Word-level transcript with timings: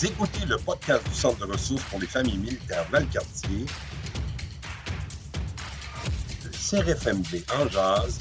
Écoutez 0.00 0.46
le 0.46 0.56
podcast 0.58 1.04
du 1.08 1.14
Centre 1.14 1.44
de 1.44 1.52
ressources 1.52 1.82
pour 1.86 1.98
les 1.98 2.06
familles 2.06 2.38
militaires 2.38 2.88
Valcartier, 2.88 3.66
le 6.44 6.50
CRFMD 6.50 7.42
en 7.58 7.68
jazz, 7.68 8.20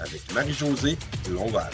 avec 0.00 0.34
Marie-Josée 0.34 0.98
Lonval. 1.30 1.70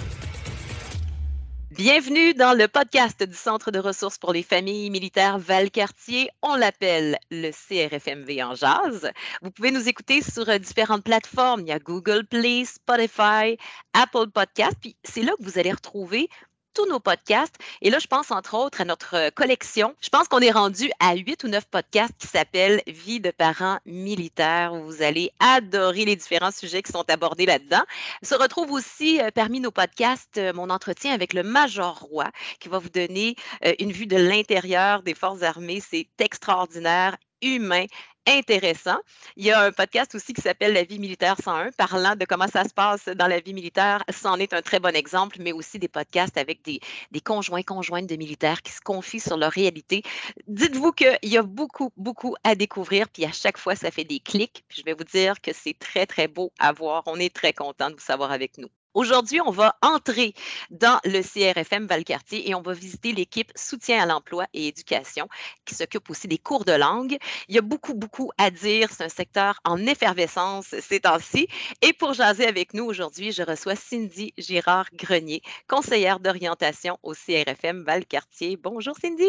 Bienvenue 1.70 2.34
dans 2.34 2.56
le 2.56 2.68
podcast 2.68 3.22
du 3.22 3.34
Centre 3.34 3.70
de 3.70 3.78
ressources 3.78 4.18
pour 4.18 4.34
les 4.34 4.42
familles 4.42 4.90
militaires 4.90 5.38
Valcartier. 5.38 6.28
On 6.42 6.56
l'appelle 6.56 7.18
le 7.30 7.50
CRFMV 7.50 8.42
en 8.42 8.54
jazz. 8.54 9.10
Vous 9.40 9.50
pouvez 9.50 9.70
nous 9.70 9.88
écouter 9.88 10.20
sur 10.20 10.48
euh, 10.48 10.58
différentes 10.58 11.04
plateformes. 11.04 11.62
Il 11.62 11.68
y 11.68 11.72
a 11.72 11.78
Google 11.78 12.26
Play, 12.26 12.64
Spotify, 12.66 13.56
Apple 13.94 14.30
Podcast. 14.32 14.76
Puis 14.80 14.94
c'est 15.02 15.22
là 15.22 15.32
que 15.38 15.44
vous 15.44 15.58
allez 15.58 15.72
retrouver 15.72 16.28
tous 16.74 16.86
nos 16.86 17.00
podcasts. 17.00 17.54
Et 17.80 17.90
là, 17.90 17.98
je 17.98 18.06
pense 18.06 18.30
entre 18.30 18.54
autres 18.54 18.80
à 18.80 18.84
notre 18.84 19.14
euh, 19.14 19.30
collection. 19.30 19.94
Je 20.00 20.08
pense 20.08 20.28
qu'on 20.28 20.40
est 20.40 20.50
rendu 20.50 20.90
à 21.00 21.14
huit 21.14 21.42
ou 21.44 21.48
neuf 21.48 21.64
podcasts 21.64 22.14
qui 22.18 22.26
s'appellent 22.26 22.82
Vie 22.86 23.20
de 23.20 23.30
parents 23.30 23.78
militaires, 23.86 24.74
vous 24.74 25.02
allez 25.02 25.30
adorer 25.38 26.04
les 26.04 26.16
différents 26.16 26.50
sujets 26.50 26.82
qui 26.82 26.92
sont 26.92 27.08
abordés 27.08 27.46
là-dedans. 27.46 27.82
Se 28.22 28.34
retrouve 28.34 28.72
aussi 28.72 29.20
euh, 29.20 29.30
parmi 29.32 29.60
nos 29.60 29.70
podcasts 29.70 30.38
euh, 30.38 30.52
mon 30.52 30.70
entretien 30.70 31.12
avec 31.12 31.32
le 31.32 31.42
Major 31.42 31.98
Roy, 32.00 32.30
qui 32.60 32.68
va 32.68 32.78
vous 32.78 32.88
donner 32.88 33.36
une 33.78 33.92
vue 33.92 34.06
de 34.06 34.16
l'intérieur 34.16 35.02
des 35.02 35.14
forces 35.14 35.42
armées. 35.42 35.80
C'est 35.80 36.08
extraordinaire 36.18 37.16
humain, 37.42 37.84
intéressant. 38.26 38.98
Il 39.36 39.44
y 39.44 39.50
a 39.50 39.60
un 39.60 39.72
podcast 39.72 40.14
aussi 40.14 40.32
qui 40.32 40.40
s'appelle 40.40 40.72
La 40.72 40.84
vie 40.84 40.98
militaire 40.98 41.36
101, 41.42 41.72
parlant 41.72 42.16
de 42.16 42.24
comment 42.24 42.48
ça 42.48 42.64
se 42.64 42.74
passe 42.74 43.06
dans 43.06 43.26
la 43.26 43.40
vie 43.40 43.54
militaire. 43.54 44.02
C'en 44.10 44.38
est 44.38 44.52
un 44.52 44.62
très 44.62 44.80
bon 44.80 44.94
exemple, 44.94 45.36
mais 45.40 45.52
aussi 45.52 45.78
des 45.78 45.88
podcasts 45.88 46.36
avec 46.36 46.62
des, 46.64 46.80
des 47.10 47.20
conjoints, 47.20 47.62
conjointes 47.62 48.06
de 48.06 48.16
militaires 48.16 48.62
qui 48.62 48.72
se 48.72 48.80
confient 48.80 49.20
sur 49.20 49.36
leur 49.36 49.52
réalité. 49.52 50.02
Dites-vous 50.46 50.92
qu'il 50.92 51.18
y 51.22 51.36
a 51.36 51.42
beaucoup, 51.42 51.90
beaucoup 51.96 52.34
à 52.44 52.54
découvrir, 52.54 53.08
puis 53.08 53.24
à 53.24 53.32
chaque 53.32 53.58
fois, 53.58 53.76
ça 53.76 53.90
fait 53.90 54.04
des 54.04 54.20
clics. 54.20 54.64
Puis 54.68 54.80
je 54.80 54.84
vais 54.84 54.94
vous 54.94 55.04
dire 55.04 55.40
que 55.40 55.52
c'est 55.52 55.78
très, 55.78 56.06
très 56.06 56.28
beau 56.28 56.52
à 56.58 56.72
voir. 56.72 57.02
On 57.06 57.16
est 57.16 57.34
très 57.34 57.52
content 57.52 57.90
de 57.90 57.94
vous 57.94 58.00
savoir 58.00 58.32
avec 58.32 58.58
nous. 58.58 58.68
Aujourd'hui, 58.94 59.40
on 59.40 59.50
va 59.50 59.76
entrer 59.82 60.34
dans 60.70 61.00
le 61.04 61.20
CRFM 61.20 61.86
Valcartier 61.86 62.48
et 62.48 62.54
on 62.54 62.62
va 62.62 62.72
visiter 62.72 63.12
l'équipe 63.12 63.50
soutien 63.56 64.00
à 64.00 64.06
l'emploi 64.06 64.46
et 64.54 64.68
éducation 64.68 65.28
qui 65.64 65.74
s'occupe 65.74 66.08
aussi 66.10 66.28
des 66.28 66.38
cours 66.38 66.64
de 66.64 66.72
langue. 66.72 67.18
Il 67.48 67.56
y 67.56 67.58
a 67.58 67.62
beaucoup, 67.62 67.94
beaucoup 67.94 68.30
à 68.38 68.52
dire. 68.52 68.90
C'est 68.92 69.02
un 69.02 69.08
secteur 69.08 69.58
en 69.64 69.78
effervescence 69.78 70.76
ces 70.80 71.00
temps-ci. 71.00 71.48
Et 71.82 71.92
pour 71.92 72.12
jaser 72.12 72.46
avec 72.46 72.72
nous 72.72 72.84
aujourd'hui, 72.84 73.32
je 73.32 73.42
reçois 73.42 73.74
Cindy 73.74 74.32
Girard-Grenier, 74.38 75.42
conseillère 75.66 76.20
d'orientation 76.20 76.96
au 77.02 77.14
CRFM 77.14 77.82
Valcartier. 77.82 78.56
Bonjour 78.56 78.94
Cindy. 78.96 79.24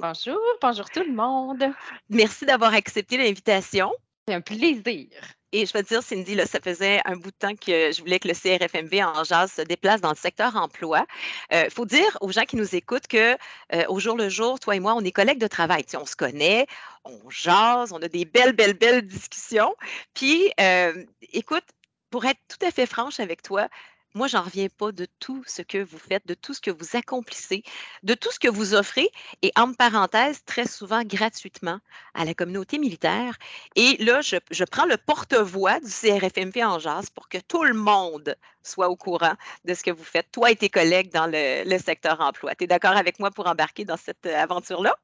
Bonjour, 0.00 0.40
bonjour 0.60 0.90
tout 0.90 1.04
le 1.06 1.14
monde. 1.14 1.64
Merci 2.10 2.46
d'avoir 2.46 2.74
accepté 2.74 3.16
l'invitation. 3.16 3.92
C'est 4.26 4.34
un 4.34 4.40
plaisir. 4.40 5.08
Et 5.56 5.66
je 5.66 5.72
veux 5.72 5.84
dire, 5.84 6.02
Cindy, 6.02 6.36
ça 6.48 6.58
faisait 6.58 7.00
un 7.04 7.14
bout 7.14 7.30
de 7.30 7.36
temps 7.36 7.54
que 7.54 7.92
je 7.92 8.00
voulais 8.00 8.18
que 8.18 8.26
le 8.26 8.34
CRFMV 8.34 9.04
en 9.04 9.22
jazz 9.22 9.52
se 9.52 9.62
déplace 9.62 10.00
dans 10.00 10.10
le 10.10 10.16
secteur 10.16 10.56
emploi. 10.56 11.06
Il 11.52 11.56
euh, 11.58 11.70
faut 11.70 11.86
dire 11.86 12.18
aux 12.20 12.32
gens 12.32 12.42
qui 12.42 12.56
nous 12.56 12.74
écoutent 12.74 13.06
que 13.06 13.34
euh, 13.72 13.84
au 13.88 14.00
jour 14.00 14.16
le 14.16 14.28
jour, 14.28 14.58
toi 14.58 14.74
et 14.74 14.80
moi, 14.80 14.94
on 14.96 15.04
est 15.04 15.12
collègues 15.12 15.38
de 15.38 15.46
travail. 15.46 15.84
on 15.94 16.06
se 16.06 16.16
connaît, 16.16 16.66
on 17.04 17.30
jase, 17.30 17.92
on 17.92 18.02
a 18.02 18.08
des 18.08 18.24
belles, 18.24 18.52
belles, 18.52 18.74
belles 18.74 19.06
discussions. 19.06 19.72
Puis, 20.12 20.50
euh, 20.60 21.04
écoute, 21.32 21.62
pour 22.10 22.24
être 22.24 22.40
tout 22.48 22.66
à 22.66 22.72
fait 22.72 22.86
franche 22.86 23.20
avec 23.20 23.40
toi, 23.40 23.68
moi, 24.14 24.28
j'en 24.28 24.42
reviens 24.42 24.68
pas 24.68 24.92
de 24.92 25.06
tout 25.18 25.42
ce 25.46 25.62
que 25.62 25.78
vous 25.78 25.98
faites, 25.98 26.26
de 26.26 26.34
tout 26.34 26.54
ce 26.54 26.60
que 26.60 26.70
vous 26.70 26.96
accomplissez, 26.96 27.62
de 28.02 28.14
tout 28.14 28.30
ce 28.30 28.38
que 28.38 28.48
vous 28.48 28.74
offrez, 28.74 29.08
et 29.42 29.50
en 29.56 29.72
parenthèse, 29.72 30.44
très 30.44 30.66
souvent 30.66 31.02
gratuitement 31.02 31.78
à 32.14 32.24
la 32.24 32.32
communauté 32.34 32.78
militaire. 32.78 33.36
Et 33.74 33.96
là, 34.04 34.20
je, 34.20 34.64
prends 34.64 34.86
le 34.86 34.96
porte-voix 34.96 35.80
du 35.80 35.90
CRFMP 35.90 36.64
en 36.64 36.78
jazz 36.78 37.10
pour 37.10 37.28
que 37.28 37.38
tout 37.38 37.64
le 37.64 37.74
monde 37.74 38.36
soit 38.62 38.88
au 38.88 38.96
courant 38.96 39.34
de 39.64 39.74
ce 39.74 39.82
que 39.82 39.90
vous 39.90 40.04
faites, 40.04 40.30
toi 40.30 40.50
et 40.50 40.56
tes 40.56 40.70
collègues 40.70 41.12
dans 41.12 41.26
le, 41.26 41.68
le 41.68 41.78
secteur 41.78 42.20
emploi. 42.20 42.54
Tu 42.54 42.64
es 42.64 42.66
d'accord 42.66 42.96
avec 42.96 43.18
moi 43.18 43.30
pour 43.30 43.46
embarquer 43.46 43.84
dans 43.84 43.96
cette 43.96 44.26
euh, 44.26 44.36
aventure-là? 44.36 44.96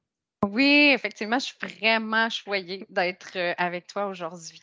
Oui, 0.48 0.90
effectivement, 0.94 1.38
je 1.38 1.46
suis 1.46 1.56
vraiment 1.60 2.30
choyée 2.30 2.86
d'être 2.88 3.36
euh, 3.36 3.52
avec 3.58 3.86
toi 3.86 4.06
aujourd'hui. 4.06 4.60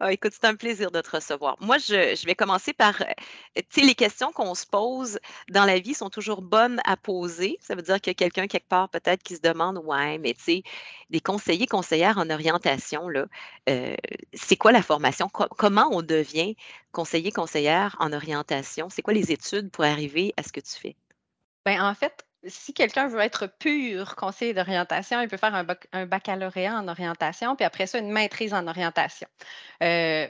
Ah, 0.00 0.12
écoute, 0.12 0.32
c'est 0.34 0.44
un 0.44 0.56
plaisir 0.56 0.90
de 0.90 1.00
te 1.00 1.10
recevoir. 1.10 1.56
Moi, 1.60 1.78
je, 1.78 2.26
vais 2.26 2.34
commencer 2.34 2.72
par, 2.72 3.00
euh, 3.00 3.04
tu 3.56 3.80
sais, 3.80 3.86
les 3.86 3.94
questions 3.94 4.32
qu'on 4.32 4.54
se 4.54 4.66
pose 4.66 5.20
dans 5.50 5.64
la 5.64 5.78
vie 5.78 5.94
sont 5.94 6.10
toujours 6.10 6.42
bonnes 6.42 6.80
à 6.84 6.96
poser. 6.96 7.58
Ça 7.60 7.76
veut 7.76 7.82
dire 7.82 8.00
qu'il 8.00 8.10
y 8.10 8.12
a 8.12 8.14
quelqu'un 8.14 8.48
quelque 8.48 8.68
part 8.68 8.88
peut-être 8.88 9.22
qui 9.22 9.36
se 9.36 9.40
demande, 9.40 9.78
ouais, 9.78 10.18
mais 10.18 10.34
tu 10.34 10.42
sais, 10.42 10.62
des 11.10 11.20
conseillers, 11.20 11.68
conseillères 11.68 12.18
en 12.18 12.28
orientation, 12.28 13.08
là, 13.08 13.26
euh, 13.68 13.94
c'est 14.32 14.56
quoi 14.56 14.72
la 14.72 14.82
formation? 14.82 15.28
comment 15.28 15.88
on 15.92 16.02
devient 16.02 16.56
conseiller, 16.92 17.30
conseillère 17.30 17.96
en 18.00 18.12
orientation? 18.12 18.90
C'est 18.90 19.02
quoi 19.02 19.14
les 19.14 19.30
études 19.30 19.70
pour 19.70 19.84
arriver 19.84 20.34
à 20.36 20.42
ce 20.42 20.52
que 20.52 20.60
tu 20.60 20.72
fais? 20.72 20.96
Bien, 21.64 21.88
en 21.88 21.94
fait, 21.94 22.23
si 22.46 22.74
quelqu'un 22.74 23.08
veut 23.08 23.20
être 23.20 23.46
pur 23.46 24.16
conseiller 24.16 24.54
d'orientation, 24.54 25.20
il 25.20 25.28
peut 25.28 25.36
faire 25.36 25.54
un, 25.54 26.06
baccalauréat 26.06 26.74
en 26.76 26.88
orientation, 26.88 27.56
puis 27.56 27.64
après 27.64 27.86
ça, 27.86 27.98
une 27.98 28.10
maîtrise 28.10 28.54
en 28.54 28.66
orientation. 28.66 29.28
Euh, 29.82 30.26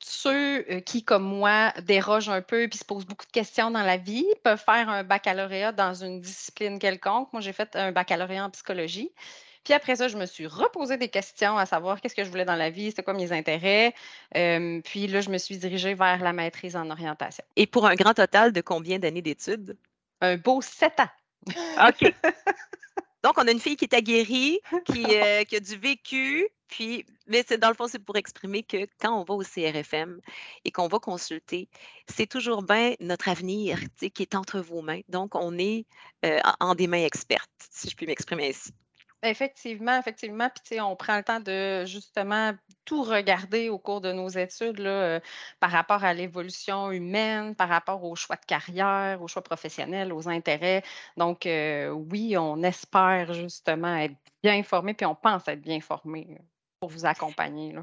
ceux 0.00 0.64
euh, 0.70 0.80
qui, 0.80 1.04
comme 1.04 1.24
moi, 1.24 1.72
dérogent 1.82 2.30
un 2.30 2.42
peu 2.42 2.62
et 2.62 2.70
se 2.72 2.84
posent 2.84 3.06
beaucoup 3.06 3.26
de 3.26 3.32
questions 3.32 3.70
dans 3.70 3.82
la 3.82 3.96
vie 3.96 4.26
peuvent 4.42 4.62
faire 4.62 4.88
un 4.88 5.04
baccalauréat 5.04 5.72
dans 5.72 5.94
une 5.94 6.20
discipline 6.20 6.78
quelconque. 6.78 7.32
Moi, 7.32 7.40
j'ai 7.40 7.52
fait 7.52 7.76
un 7.76 7.92
baccalauréat 7.92 8.44
en 8.44 8.50
psychologie. 8.50 9.12
Puis 9.64 9.74
après 9.74 9.96
ça, 9.96 10.08
je 10.08 10.16
me 10.16 10.26
suis 10.26 10.46
reposé 10.46 10.96
des 10.96 11.08
questions 11.08 11.58
à 11.58 11.66
savoir 11.66 12.00
qu'est-ce 12.00 12.14
que 12.14 12.24
je 12.24 12.30
voulais 12.30 12.44
dans 12.44 12.56
la 12.56 12.70
vie, 12.70 12.90
c'était 12.90 13.02
quoi 13.02 13.12
mes 13.12 13.32
intérêts. 13.32 13.94
Euh, 14.36 14.80
puis 14.82 15.06
là, 15.06 15.20
je 15.20 15.30
me 15.30 15.38
suis 15.38 15.58
dirigée 15.58 15.94
vers 15.94 16.22
la 16.22 16.32
maîtrise 16.32 16.74
en 16.74 16.90
orientation. 16.90 17.44
Et 17.56 17.66
pour 17.66 17.86
un 17.86 17.94
grand 17.94 18.14
total 18.14 18.52
de 18.52 18.60
combien 18.60 18.98
d'années 18.98 19.22
d'études? 19.22 19.76
Un 20.20 20.36
beau 20.36 20.60
sept 20.62 20.98
ans. 21.00 21.08
OK. 21.46 22.14
Donc, 23.24 23.34
on 23.36 23.48
a 23.48 23.50
une 23.50 23.60
fille 23.60 23.76
qui 23.76 23.84
est 23.84 23.94
aguerrie, 23.94 24.60
qui, 24.84 25.04
euh, 25.16 25.44
qui 25.44 25.56
a 25.56 25.60
du 25.60 25.76
vécu, 25.76 26.48
puis, 26.68 27.04
mais 27.26 27.44
c'est 27.46 27.58
dans 27.58 27.68
le 27.68 27.74
fond, 27.74 27.88
c'est 27.88 27.98
pour 27.98 28.16
exprimer 28.16 28.62
que 28.62 28.86
quand 29.00 29.18
on 29.18 29.24
va 29.24 29.34
au 29.34 29.42
CRFM 29.42 30.20
et 30.64 30.70
qu'on 30.70 30.86
va 30.86 30.98
consulter, 30.98 31.68
c'est 32.08 32.26
toujours 32.26 32.62
bien 32.62 32.94
notre 33.00 33.28
avenir 33.28 33.80
qui 33.98 34.22
est 34.22 34.34
entre 34.34 34.60
vos 34.60 34.82
mains. 34.82 35.00
Donc, 35.08 35.34
on 35.34 35.58
est 35.58 35.86
euh, 36.24 36.38
en 36.60 36.74
des 36.74 36.86
mains 36.86 37.04
expertes, 37.04 37.50
si 37.70 37.90
je 37.90 37.96
puis 37.96 38.06
m'exprimer 38.06 38.50
ainsi. 38.50 38.72
Effectivement, 39.22 39.98
effectivement. 39.98 40.48
Puis, 40.64 40.80
on 40.80 40.94
prend 40.94 41.16
le 41.16 41.24
temps 41.24 41.40
de 41.40 41.84
justement 41.86 42.52
tout 42.84 43.02
regarder 43.02 43.68
au 43.68 43.76
cours 43.78 44.00
de 44.00 44.12
nos 44.12 44.28
études 44.28 44.78
euh, 44.80 45.18
par 45.58 45.72
rapport 45.72 46.04
à 46.04 46.14
l'évolution 46.14 46.92
humaine, 46.92 47.56
par 47.56 47.68
rapport 47.68 48.04
aux 48.04 48.14
choix 48.14 48.36
de 48.36 48.44
carrière, 48.46 49.20
aux 49.20 49.26
choix 49.26 49.42
professionnels, 49.42 50.12
aux 50.12 50.28
intérêts. 50.28 50.84
Donc, 51.16 51.46
euh, 51.46 51.90
oui, 51.90 52.36
on 52.38 52.62
espère 52.62 53.32
justement 53.32 53.96
être 53.96 54.14
bien 54.44 54.62
formé, 54.62 54.94
puis 54.94 55.06
on 55.06 55.16
pense 55.16 55.48
être 55.48 55.62
bien 55.62 55.80
formé 55.80 56.38
pour 56.78 56.90
vous 56.90 57.04
accompagner. 57.04 57.74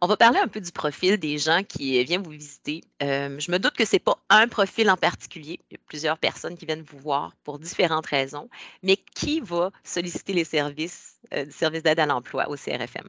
On 0.00 0.06
va 0.06 0.16
parler 0.16 0.38
un 0.38 0.48
peu 0.48 0.60
du 0.60 0.72
profil 0.72 1.18
des 1.18 1.38
gens 1.38 1.62
qui 1.62 2.02
viennent 2.04 2.22
vous 2.22 2.30
visiter. 2.30 2.82
Euh, 3.02 3.38
je 3.38 3.50
me 3.50 3.58
doute 3.58 3.74
que 3.74 3.84
ce 3.84 3.96
n'est 3.96 4.00
pas 4.00 4.18
un 4.30 4.48
profil 4.48 4.90
en 4.90 4.96
particulier. 4.96 5.60
Il 5.70 5.74
y 5.74 5.76
a 5.76 5.82
plusieurs 5.86 6.18
personnes 6.18 6.56
qui 6.56 6.66
viennent 6.66 6.82
vous 6.82 6.98
voir 6.98 7.34
pour 7.44 7.58
différentes 7.58 8.06
raisons. 8.06 8.48
Mais 8.82 8.96
qui 8.96 9.40
va 9.40 9.70
solliciter 9.82 10.32
les 10.32 10.44
services 10.44 11.18
euh, 11.32 11.44
du 11.44 11.52
service 11.52 11.82
d'aide 11.82 12.00
à 12.00 12.06
l'emploi 12.06 12.48
au 12.48 12.56
CRFM? 12.56 13.08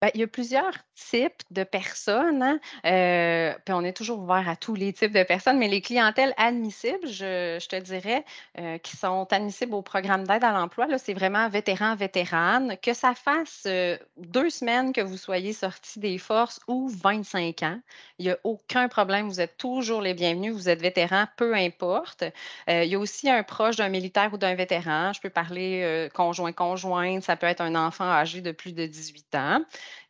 Ben, 0.00 0.12
il 0.14 0.20
y 0.20 0.22
a 0.22 0.28
plusieurs 0.28 0.74
types 0.94 1.42
de 1.50 1.64
personnes, 1.64 2.40
hein. 2.40 2.60
euh, 2.86 3.52
on 3.68 3.84
est 3.84 3.92
toujours 3.92 4.20
ouvert 4.20 4.48
à 4.48 4.54
tous 4.54 4.76
les 4.76 4.92
types 4.92 5.12
de 5.12 5.24
personnes, 5.24 5.58
mais 5.58 5.66
les 5.66 5.80
clientèles 5.80 6.34
admissibles, 6.36 7.08
je, 7.08 7.66
te 7.66 7.74
dirais, 7.74 8.24
euh, 8.60 8.78
qui 8.78 8.96
sont 8.96 9.26
admissibles 9.32 9.74
au 9.74 9.82
programme 9.82 10.24
d'aide 10.24 10.44
à 10.44 10.52
l'emploi, 10.52 10.86
c'est 10.98 11.14
vraiment 11.14 11.48
vétérans, 11.48 11.96
vétérane, 11.96 12.76
que 12.80 12.94
ça 12.94 13.14
fasse 13.14 13.64
euh, 13.66 13.98
deux 14.16 14.50
semaines 14.50 14.92
que 14.92 15.00
vous 15.00 15.16
soyez 15.16 15.52
sortis 15.52 15.98
des 15.98 16.18
forces 16.18 16.60
ou 16.68 16.88
25 16.88 17.64
ans, 17.64 17.80
il 18.20 18.26
n'y 18.26 18.30
a 18.30 18.38
aucun 18.44 18.86
problème, 18.86 19.26
vous 19.26 19.40
êtes 19.40 19.56
toujours 19.56 20.00
les 20.00 20.14
bienvenus, 20.14 20.52
vous 20.52 20.68
êtes 20.68 20.80
vétéran, 20.80 21.24
peu 21.36 21.56
importe. 21.56 22.22
il 22.68 22.84
y 22.84 22.94
a 22.94 22.98
aussi 23.00 23.28
un 23.28 23.42
proche 23.42 23.74
d'un 23.74 23.88
militaire 23.88 24.32
ou 24.32 24.38
d'un 24.38 24.54
vétéran, 24.54 25.12
je 25.12 25.20
peux 25.20 25.30
parler 25.30 26.08
conjoint-conjointe, 26.14 27.24
ça 27.24 27.34
peut 27.34 27.46
être 27.46 27.60
un 27.60 27.74
enfant 27.74 28.04
âgé 28.04 28.40
de 28.42 28.52
plus 28.52 28.72
de 28.72 28.86
18 28.86 29.34
ans. 29.34 29.60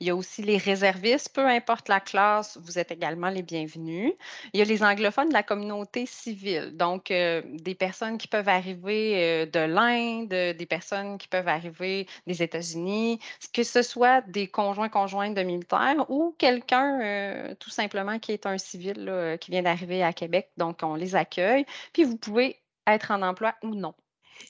Il 0.01 0.07
y 0.07 0.11
a 0.11 0.17
aussi 0.17 0.43
les 0.43 0.57
réservistes, 0.57 1.35
peu 1.35 1.47
importe 1.47 1.89
la 1.89 2.01
classe, 2.01 2.59
vous 2.63 2.79
êtes 2.79 2.91
également 2.91 3.31
les 3.31 3.43
bienvenus. 3.43 4.13
Il 4.53 4.59
y 4.59 4.63
a 4.63 4.65
les 4.65 4.83
anglophones 4.83 5.29
de 5.29 5.33
la 5.33 5.43
communauté 5.43 6.07
civile, 6.07 6.77
donc 6.77 7.11
euh, 7.11 7.43
des 7.45 7.75
personnes 7.75 8.19
qui 8.19 8.29
peuvent 8.29 8.49
arriver 8.49 9.15
euh, 9.17 9.47
de 9.47 9.61
l'Inde, 9.61 10.29
des 10.29 10.67
personnes 10.67 11.19
qui 11.19 11.29
peuvent 11.29 11.49
arriver 11.49 12.07
des 12.27 12.43
États-Unis, 12.43 13.19
que 13.53 13.63
ce 13.63 13.83
soit 13.83 14.23
des 14.23 14.49
conjoints 14.49 14.89
conjointes 14.89 15.35
de 15.35 15.43
militaires 15.43 16.11
ou 16.11 16.35
quelqu'un 16.39 17.01
euh, 17.01 17.55
tout 17.57 17.71
simplement 17.71 18.19
qui 18.19 18.33
est 18.33 18.47
un 18.47 18.59
civil 18.59 19.39
qui 19.41 19.51
vient 19.51 19.63
d'arriver 19.63 20.03
à 20.03 20.13
Québec. 20.13 20.51
Donc, 20.57 20.81
on 20.83 20.95
les 20.95 21.15
accueille. 21.17 21.65
Puis, 21.93 22.05
vous 22.05 22.17
pouvez 22.17 22.57
être 22.87 23.11
en 23.11 23.23
emploi 23.23 23.55
ou 23.63 23.75
non. 23.75 23.95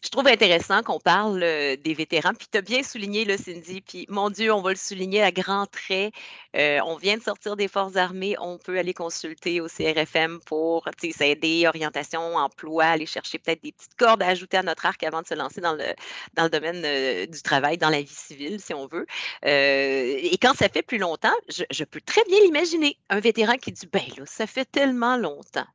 Je 0.02 0.10
trouve 0.10 0.26
intéressant 0.28 0.82
qu'on 0.82 1.00
parle 1.00 1.40
des 1.40 1.94
vétérans. 1.94 2.32
Puis 2.34 2.46
tu 2.50 2.58
as 2.58 2.62
bien 2.62 2.82
souligné, 2.82 3.24
là, 3.24 3.36
Cindy. 3.36 3.80
Puis 3.80 4.06
mon 4.08 4.30
Dieu, 4.30 4.52
on 4.52 4.62
va 4.62 4.70
le 4.70 4.76
souligner 4.76 5.22
à 5.22 5.32
grands 5.32 5.66
traits. 5.66 6.12
on 6.54 6.96
vient 6.96 7.16
de 7.16 7.22
sortir 7.22 7.56
des 7.56 7.68
forces 7.68 7.96
armées. 7.96 8.36
On 8.38 8.58
peut 8.58 8.78
aller 8.78 8.94
consulter 8.94 9.60
au 9.60 9.66
CRFM 9.66 10.40
pour 10.46 10.88
s'aider, 11.12 11.66
orientation, 11.66 12.36
emploi, 12.36 12.84
aller 12.84 13.06
chercher 13.06 13.38
peut-être 13.38 13.62
des 13.62 13.72
petites 13.72 13.96
cordes 13.96 14.22
à 14.22 14.28
ajouter 14.28 14.56
à 14.56 14.62
notre 14.62 14.86
arc 14.86 15.02
avant 15.02 15.22
de 15.22 15.26
se 15.26 15.34
lancer 15.34 15.60
dans 15.60 15.74
le, 15.74 15.84
dans 16.34 16.44
le 16.44 16.50
domaine 16.50 17.26
du 17.26 17.42
travail, 17.42 17.78
dans 17.78 17.90
la 17.90 18.02
vie 18.02 18.06
civile, 18.06 18.60
si 18.60 18.74
on 18.74 18.86
veut. 18.86 19.06
et 19.42 20.38
quand 20.40 20.54
ça 20.54 20.68
fait 20.68 20.82
plus 20.82 20.98
longtemps, 20.98 21.34
je, 21.48 21.84
peux 21.84 22.00
très 22.00 22.24
bien 22.24 22.40
l'imaginer. 22.40 22.98
Un 23.08 23.20
vétéran 23.20 23.56
qui 23.56 23.72
dit, 23.72 23.86
ben 23.86 24.02
là, 24.16 24.24
ça 24.26 24.46
fait 24.46 24.64
tellement 24.64 25.16
longtemps. 25.16 25.66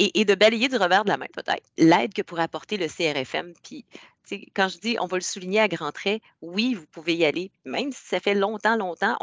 Et, 0.00 0.24
de 0.24 0.34
balayer 0.34 0.68
du 0.68 0.76
revers 0.76 1.04
de 1.04 1.10
la 1.10 1.16
main, 1.16 1.26
peut-être, 1.32 1.62
l'aide 1.76 2.14
que 2.14 2.22
pourrait 2.22 2.44
apporter 2.44 2.76
le 2.76 2.88
CRFM. 2.88 3.52
Puis, 3.62 3.84
quand 4.54 4.68
je 4.68 4.78
dis 4.78 4.96
on 5.00 5.06
va 5.06 5.16
le 5.16 5.22
souligner 5.22 5.60
à 5.60 5.68
grands 5.68 5.92
traits, 5.92 6.22
oui, 6.40 6.74
vous 6.74 6.86
pouvez 6.86 7.14
y 7.14 7.24
aller. 7.24 7.50
Même 7.64 7.92
si 7.92 8.06
ça 8.06 8.20
fait 8.20 8.34
longtemps, 8.34 8.76
longtemps, 8.76 9.16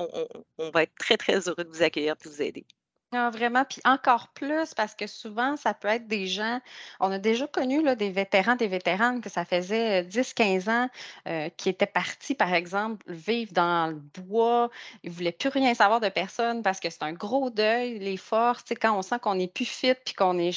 on, 0.57 0.69
va 0.69 0.83
être 0.83 0.95
très, 0.99 1.17
très 1.17 1.47
heureux 1.47 1.63
de 1.63 1.69
vous 1.69 1.81
accueillir 1.81 2.13
et 2.13 2.23
de 2.23 2.29
vous 2.29 2.41
aider. 2.41 2.65
Ah, 3.13 3.29
vraiment, 3.29 3.63
puis 3.63 3.79
encore 3.85 4.27
plus 4.33 4.73
parce 4.73 4.93
que 4.93 5.07
souvent, 5.07 5.55
ça 5.55 5.73
peut 5.73 5.87
être 5.87 6.07
des 6.07 6.27
gens, 6.27 6.59
on 6.99 7.09
a 7.09 7.17
déjà 7.19 7.47
connu 7.47 7.81
là, 7.81 7.95
des 7.95 8.09
vétérans, 8.11 8.57
des 8.57 8.67
vétéranes 8.67 9.21
que 9.21 9.29
ça 9.29 9.45
faisait 9.45 10.03
10-15 10.03 10.69
ans 10.69 10.89
euh, 11.25 11.47
qui 11.55 11.69
étaient 11.69 11.85
partis, 11.85 12.35
par 12.35 12.53
exemple, 12.53 13.05
vivre 13.09 13.53
dans 13.53 13.87
le 13.87 13.95
bois. 13.95 14.69
Ils 15.03 15.09
ne 15.11 15.15
voulaient 15.15 15.31
plus 15.31 15.47
rien 15.47 15.73
savoir 15.73 16.01
de 16.01 16.09
personne 16.09 16.63
parce 16.63 16.81
que 16.81 16.89
c'est 16.89 17.03
un 17.03 17.13
gros 17.13 17.49
deuil, 17.49 17.97
les 17.99 18.17
forces. 18.17 18.65
Quand 18.81 18.97
on 18.97 19.01
sent 19.01 19.19
qu'on 19.21 19.35
n'est 19.35 19.47
plus 19.47 19.65
fit 19.65 19.93
puis 19.93 20.13
qu'on 20.13 20.37
est 20.37 20.51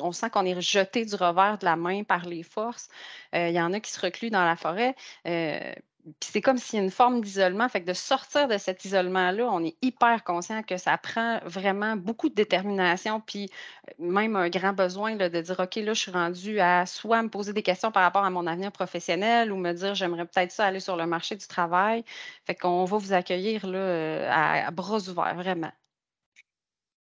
on 0.00 0.12
sent 0.12 0.30
qu'on 0.30 0.44
est 0.44 0.54
rejeté 0.54 1.04
du 1.04 1.14
revers 1.14 1.58
de 1.58 1.64
la 1.64 1.76
main 1.76 2.02
par 2.02 2.24
les 2.26 2.42
forces. 2.42 2.88
Euh, 3.34 3.48
il 3.48 3.54
y 3.54 3.60
en 3.60 3.72
a 3.72 3.80
qui 3.80 3.92
se 3.92 4.00
recluent 4.00 4.30
dans 4.30 4.44
la 4.44 4.56
forêt. 4.56 4.96
Euh, 5.26 5.72
c'est 6.20 6.40
comme 6.40 6.58
s'il 6.58 6.78
y 6.78 6.82
a 6.82 6.84
une 6.84 6.90
forme 6.90 7.20
d'isolement. 7.20 7.68
Fait 7.68 7.80
que 7.82 7.86
de 7.86 7.92
sortir 7.94 8.48
de 8.48 8.58
cet 8.58 8.84
isolement-là, 8.84 9.48
on 9.50 9.64
est 9.64 9.76
hyper 9.82 10.24
conscient 10.24 10.62
que 10.62 10.76
ça 10.76 10.98
prend 10.98 11.40
vraiment 11.44 11.96
beaucoup 11.96 12.28
de 12.28 12.34
détermination, 12.34 13.20
puis 13.20 13.50
euh, 13.88 13.92
même 13.98 14.36
un 14.36 14.48
grand 14.50 14.72
besoin 14.72 15.16
de 15.16 15.28
dire 15.28 15.60
OK, 15.60 15.76
là, 15.76 15.94
je 15.94 16.00
suis 16.00 16.10
rendu 16.12 16.60
à 16.60 16.86
soit 16.86 17.22
me 17.22 17.28
poser 17.30 17.52
des 17.52 17.62
questions 17.62 17.90
par 17.92 18.02
rapport 18.02 18.24
à 18.24 18.30
mon 18.30 18.46
avenir 18.46 18.72
professionnel 18.72 19.52
ou 19.52 19.56
me 19.56 19.72
dire 19.72 19.94
j'aimerais 19.94 20.26
peut-être 20.26 20.52
ça 20.52 20.66
aller 20.66 20.80
sur 20.80 20.96
le 20.96 21.06
marché 21.06 21.36
du 21.36 21.46
travail. 21.46 22.04
Fait 22.46 22.54
qu'on 22.54 22.84
va 22.84 22.98
vous 22.98 23.12
accueillir 23.12 23.66
là, 23.66 24.66
à 24.66 24.70
bras 24.70 24.98
ouverts, 25.08 25.34
vraiment. 25.36 25.72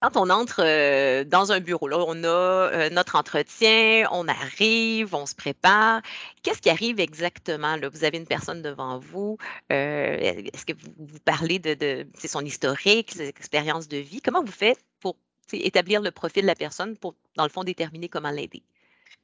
Quand 0.00 0.17
on 0.17 0.31
entre 0.31 1.25
dans 1.25 1.52
un 1.52 1.61
bureau, 1.61 1.87
là, 1.87 1.99
on 1.99 2.25
a 2.25 2.88
notre 2.91 3.17
entretien, 3.17 4.08
on 4.12 4.26
arrive, 4.29 5.14
on 5.14 5.26
se 5.26 5.35
prépare. 5.35 6.00
Qu'est-ce 6.43 6.62
qui 6.62 6.70
arrive 6.70 7.00
exactement? 7.00 7.76
Là? 7.76 7.88
Vous 7.91 8.05
avez 8.05 8.17
une 8.17 8.26
personne 8.26 8.62
devant 8.62 8.99
vous. 8.99 9.37
Est-ce 9.69 10.64
que 10.64 10.73
vous, 10.73 11.19
parlez 11.25 11.58
de, 11.58 11.75
de 11.75 12.06
son 12.17 12.44
historique, 12.44 13.12
ses 13.12 13.29
expériences 13.29 13.88
de 13.88 13.99
vie? 13.99 14.23
Comment 14.23 14.43
vous 14.43 14.52
faites 14.52 14.82
pour 15.00 15.17
établir 15.52 16.00
le 16.00 16.11
profil 16.11 16.43
de 16.43 16.47
la 16.47 16.55
personne 16.55 16.97
pour, 16.97 17.14
dans 17.37 17.44
le 17.44 17.50
fond, 17.50 17.62
déterminer 17.62 18.08
comment 18.08 18.31
l'aider? 18.31 18.62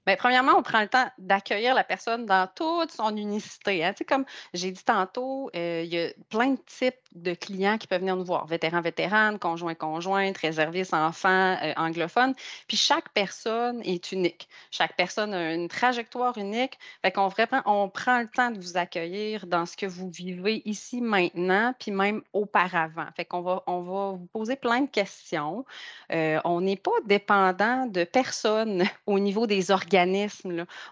Bien, 0.07 0.17
premièrement, 0.17 0.53
on 0.57 0.63
prend 0.63 0.81
le 0.81 0.89
temps 0.89 1.07
d'accueillir 1.19 1.75
la 1.75 1.85
personne 1.85 2.27
dans 2.27 2.49
toute 2.55 2.93
son 2.93 3.17
unicité. 3.17 3.85
Hein. 3.85 3.93
Comme 4.09 4.25
j'ai 4.55 4.71
dit 4.71 4.85
tantôt, 4.85 5.51
il 5.55 5.85
y 5.87 5.99
a 5.99 6.09
plein 6.31 6.51
de 6.51 6.61
types 6.67 6.97
de 7.17 7.35
clients 7.35 7.79
qui 7.79 7.87
peuvent 7.87 8.01
venir 8.01 8.17
nous 8.17 8.25
voir, 8.25 8.47
vétérans, 8.47 8.81
vétéranes, 8.81 9.39
conjoints, 9.39 9.75
conjointes, 9.75 10.37
réservistes, 10.39 10.95
enfants, 10.95 11.57
euh, 11.63 11.73
anglophones. 11.77 12.35
Puis 12.69 12.77
chaque 12.77 13.09
personne 13.11 13.81
est 13.85 14.13
unique. 14.13 14.49
Chaque 14.71 14.97
personne 14.97 15.33
a 15.35 15.55
une 15.55 15.69
trajectoire 15.69 16.37
unique. 16.39 16.79
Fait 17.03 17.11
qu'on 17.11 17.29
vraiment, 17.29 17.63
on 17.65 17.89
prend 17.89 18.21
le 18.21 18.29
temps 18.29 18.51
de 18.51 18.61
vous 18.61 18.77
accueillir 18.77 19.47
dans 19.47 19.67
ce 19.67 19.77
que 19.77 19.87
vous 19.87 20.11
vivez 20.11 20.63
ici 20.65 21.01
maintenant, 21.01 21.75
puis 21.79 21.91
même 21.91 22.23
auparavant. 22.33 23.07
Fait 23.17 23.25
qu'on 23.25 23.41
va, 23.41 23.63
on 23.67 23.81
va 23.81 24.13
vous 24.13 24.27
poser 24.33 24.57
plein 24.57 24.83
de 24.83 24.91
questions. 24.91 25.65
Euh, 26.13 26.41
on 26.45 26.61
n'est 26.61 26.77
pas 26.77 26.91
dépendant 27.07 27.87
de 27.87 28.05
personne 28.05 28.85
au 29.07 29.19
niveau 29.19 29.47
des 29.47 29.71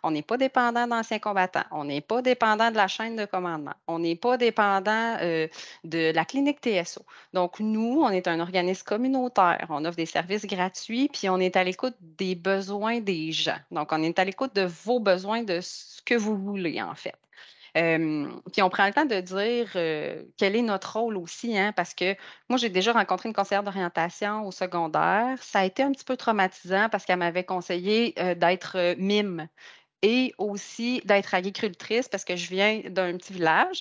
On 0.02 0.10
n'est 0.10 0.22
pas 0.22 0.36
dépendant 0.36 0.86
d'anciens 0.86 1.18
combattants. 1.18 1.64
On 1.70 1.84
n'est 1.84 2.00
pas 2.00 2.22
dépendant 2.22 2.70
de 2.70 2.76
la 2.76 2.88
chaîne 2.88 3.16
de 3.16 3.24
commandement. 3.24 3.74
On 3.86 3.98
n'est 3.98 4.16
pas 4.16 4.36
dépendant 4.36 5.16
euh, 5.20 5.48
de 5.84 6.12
la 6.14 6.24
clinique 6.24 6.60
TSO. 6.60 7.02
Donc, 7.32 7.60
nous, 7.60 8.02
on 8.02 8.10
est 8.10 8.28
un 8.28 8.40
organisme 8.40 8.84
communautaire. 8.84 9.66
On 9.70 9.84
offre 9.84 9.96
des 9.96 10.06
services 10.06 10.46
gratuits, 10.46 11.08
puis 11.12 11.28
on 11.28 11.38
est 11.38 11.56
à 11.56 11.64
l'écoute 11.64 11.96
des 12.00 12.34
besoins 12.34 13.00
des 13.00 13.32
gens. 13.32 13.58
Donc, 13.70 13.92
on 13.92 14.02
est 14.02 14.18
à 14.18 14.24
l'écoute 14.24 14.54
de 14.54 14.62
vos 14.84 15.00
besoins, 15.00 15.42
de 15.42 15.60
ce 15.60 16.02
que 16.02 16.14
vous 16.14 16.36
voulez, 16.36 16.80
en 16.82 16.94
fait. 16.94 17.14
Puis 17.74 18.62
on 18.62 18.70
prend 18.70 18.86
le 18.86 18.92
temps 18.92 19.04
de 19.04 19.20
dire 19.20 19.70
euh, 19.74 20.22
quel 20.36 20.54
est 20.54 20.62
notre 20.62 20.98
rôle 20.98 21.16
aussi, 21.16 21.58
hein, 21.58 21.72
parce 21.74 21.92
que 21.92 22.14
moi, 22.48 22.56
j'ai 22.56 22.68
déjà 22.68 22.92
rencontré 22.92 23.28
une 23.28 23.34
conseillère 23.34 23.64
d'orientation 23.64 24.46
au 24.46 24.52
secondaire. 24.52 25.36
Ça 25.40 25.60
a 25.60 25.64
été 25.64 25.82
un 25.82 25.90
petit 25.90 26.04
peu 26.04 26.16
traumatisant 26.16 26.88
parce 26.88 27.04
qu'elle 27.04 27.18
m'avait 27.18 27.44
conseillé 27.44 28.14
euh, 28.18 28.34
d'être 28.34 28.94
mime 28.98 29.48
et 30.02 30.34
aussi 30.38 31.00
d'être 31.04 31.34
agricultrice 31.34 32.08
parce 32.08 32.24
que 32.24 32.36
je 32.36 32.48
viens 32.48 32.82
d'un 32.90 33.16
petit 33.16 33.32
village. 33.32 33.80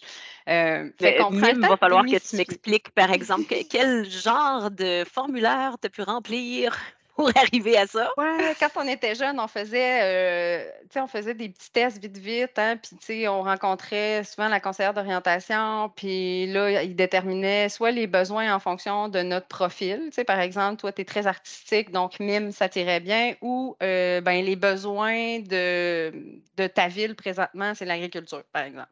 Euh, 0.50 0.90
fait 0.98 1.20
il 1.20 1.60
va 1.60 1.78
falloir 1.78 2.06
que 2.06 2.30
tu 2.30 2.38
m'expliques, 2.38 2.90
par 2.92 3.12
exemple, 3.12 3.54
quel 3.70 4.10
genre 4.10 4.72
de 4.72 5.04
formulaire 5.04 5.76
tu 5.82 5.88
as 5.88 5.90
pu 5.90 6.02
remplir? 6.02 6.76
Pour 7.16 7.30
arriver 7.36 7.78
à 7.78 7.88
ça? 7.88 8.10
Oui, 8.18 8.26
quand 8.60 8.70
on 8.78 8.88
était 8.88 9.16
jeune, 9.16 9.40
on 9.40 9.48
faisait, 9.48 10.00
euh, 10.04 10.70
on 10.96 11.08
faisait 11.08 11.34
des 11.34 11.50
petits 11.50 11.72
tests 11.72 12.02
vite, 12.02 12.18
vite, 12.18 12.58
hein, 12.58 12.78
puis 13.02 13.28
on 13.28 13.44
rencontrait 13.44 14.24
souvent 14.24 14.48
la 14.48 14.60
conseillère 14.60 14.94
d'orientation, 14.94 15.92
puis 15.96 16.48
là, 16.48 16.84
il 16.84 16.96
déterminait 16.96 17.70
soit 17.70 17.92
les 17.92 18.08
besoins 18.08 18.54
en 18.54 18.60
fonction 18.60 19.10
de 19.10 19.22
notre 19.22 19.48
profil. 19.48 20.10
Par 20.26 20.40
exemple, 20.40 20.78
toi, 20.78 20.92
tu 20.92 21.02
es 21.02 21.06
très 21.06 21.28
artistique, 21.28 21.92
donc 21.92 22.20
mime, 22.20 22.52
ça 22.52 22.70
t'irait 22.70 23.00
bien, 23.00 23.36
ou 23.42 23.76
euh, 23.84 24.22
ben, 24.22 24.44
les 24.44 24.56
besoins 24.56 25.40
de, 25.40 26.12
de 26.58 26.68
ta 26.68 26.88
ville 26.88 27.16
présentement, 27.16 27.74
c'est 27.76 27.86
l'agriculture, 27.86 28.44
par 28.52 28.64
exemple. 28.64 28.90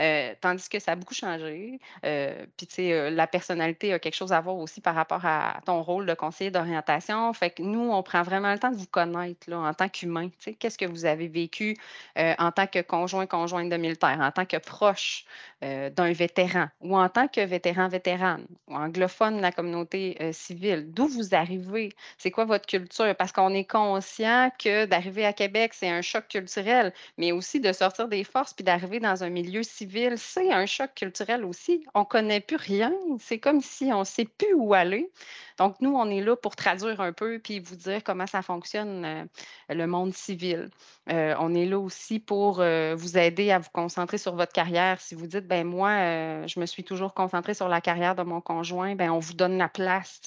Euh, 0.00 0.34
tandis 0.40 0.68
que 0.68 0.78
ça 0.78 0.92
a 0.92 0.96
beaucoup 0.96 1.14
changé. 1.14 1.78
Euh, 2.06 2.46
puis, 2.56 2.92
euh, 2.92 3.10
la 3.10 3.26
personnalité 3.26 3.92
a 3.92 3.98
quelque 3.98 4.14
chose 4.14 4.32
à 4.32 4.40
voir 4.40 4.56
aussi 4.56 4.80
par 4.80 4.94
rapport 4.94 5.24
à 5.26 5.60
ton 5.66 5.82
rôle 5.82 6.06
de 6.06 6.14
conseiller 6.14 6.50
d'orientation. 6.50 7.32
Fait 7.40 7.50
que 7.50 7.62
nous, 7.62 7.90
on 7.90 8.02
prend 8.02 8.22
vraiment 8.22 8.52
le 8.52 8.58
temps 8.58 8.70
de 8.70 8.76
vous 8.76 8.86
connaître 8.86 9.48
là, 9.48 9.58
en 9.58 9.74
tant 9.74 9.88
qu'humain. 9.88 10.28
Qu'est-ce 10.58 10.76
que 10.76 10.84
vous 10.84 11.06
avez 11.06 11.26
vécu 11.26 11.76
en 12.16 12.52
tant 12.52 12.66
que 12.66 12.82
conjoint, 12.82 13.26
conjointe 13.26 13.70
de 13.70 13.76
militaire, 13.76 14.18
en 14.20 14.30
tant 14.30 14.44
que 14.44 14.58
proche 14.58 15.24
d'un 15.62 16.12
vétéran 16.12 16.68
ou 16.80 16.96
en 16.96 17.08
tant 17.08 17.28
que 17.28 17.40
vétéran, 17.40 17.88
vétérane 17.88 18.46
ou 18.68 18.76
anglophone 18.76 19.38
de 19.38 19.42
la 19.42 19.52
communauté 19.52 20.18
civile. 20.32 20.92
D'où 20.92 21.08
vous 21.08 21.34
arrivez? 21.34 21.90
C'est 22.18 22.30
quoi 22.30 22.44
votre 22.44 22.66
culture? 22.66 23.16
Parce 23.16 23.32
qu'on 23.32 23.54
est 23.54 23.64
conscient 23.64 24.50
que 24.58 24.84
d'arriver 24.84 25.24
à 25.24 25.32
Québec, 25.32 25.72
c'est 25.74 25.88
un 25.88 26.02
choc 26.02 26.28
culturel, 26.28 26.92
mais 27.16 27.32
aussi 27.32 27.58
de 27.58 27.72
sortir 27.72 28.08
des 28.08 28.24
forces 28.24 28.52
puis 28.52 28.64
d'arriver 28.64 29.00
dans 29.00 29.24
un 29.24 29.30
milieu 29.30 29.62
civil 29.62 30.18
c'est 30.18 30.52
un 30.52 30.66
choc 30.66 30.90
culturel 30.94 31.44
aussi. 31.44 31.84
On 31.94 32.00
ne 32.00 32.04
connaît 32.04 32.40
plus 32.40 32.56
rien. 32.56 32.92
C'est 33.18 33.38
comme 33.38 33.60
si 33.62 33.92
on 33.92 34.00
ne 34.00 34.04
sait 34.04 34.26
plus 34.26 34.52
où 34.54 34.74
aller. 34.74 35.10
Donc, 35.58 35.76
nous, 35.80 35.94
on 35.94 36.10
est 36.10 36.20
là 36.20 36.36
pour 36.36 36.56
traduire 36.56 37.00
un 37.00 37.12
peu 37.12 37.29
puis 37.38 37.60
vous 37.60 37.76
dire 37.76 38.02
comment 38.04 38.26
ça 38.26 38.42
fonctionne 38.42 39.04
euh, 39.04 39.24
le 39.68 39.86
monde 39.86 40.14
civil. 40.14 40.70
Euh, 41.10 41.34
on 41.38 41.54
est 41.54 41.66
là 41.66 41.78
aussi 41.78 42.18
pour 42.18 42.60
euh, 42.60 42.94
vous 42.96 43.18
aider 43.18 43.50
à 43.50 43.58
vous 43.58 43.70
concentrer 43.72 44.18
sur 44.18 44.34
votre 44.34 44.52
carrière. 44.52 45.00
Si 45.00 45.14
vous 45.14 45.26
dites, 45.26 45.46
ben 45.46 45.66
moi, 45.66 46.46
je 46.46 46.60
me 46.60 46.66
suis 46.66 46.84
toujours 46.84 47.14
concentrée 47.14 47.54
sur 47.54 47.68
la 47.68 47.80
carrière 47.80 48.14
de 48.14 48.22
mon 48.22 48.40
conjoint, 48.40 48.94
ben 48.94 49.10
on 49.10 49.18
vous 49.18 49.34
donne 49.34 49.58
la 49.58 49.68
place. 49.68 50.20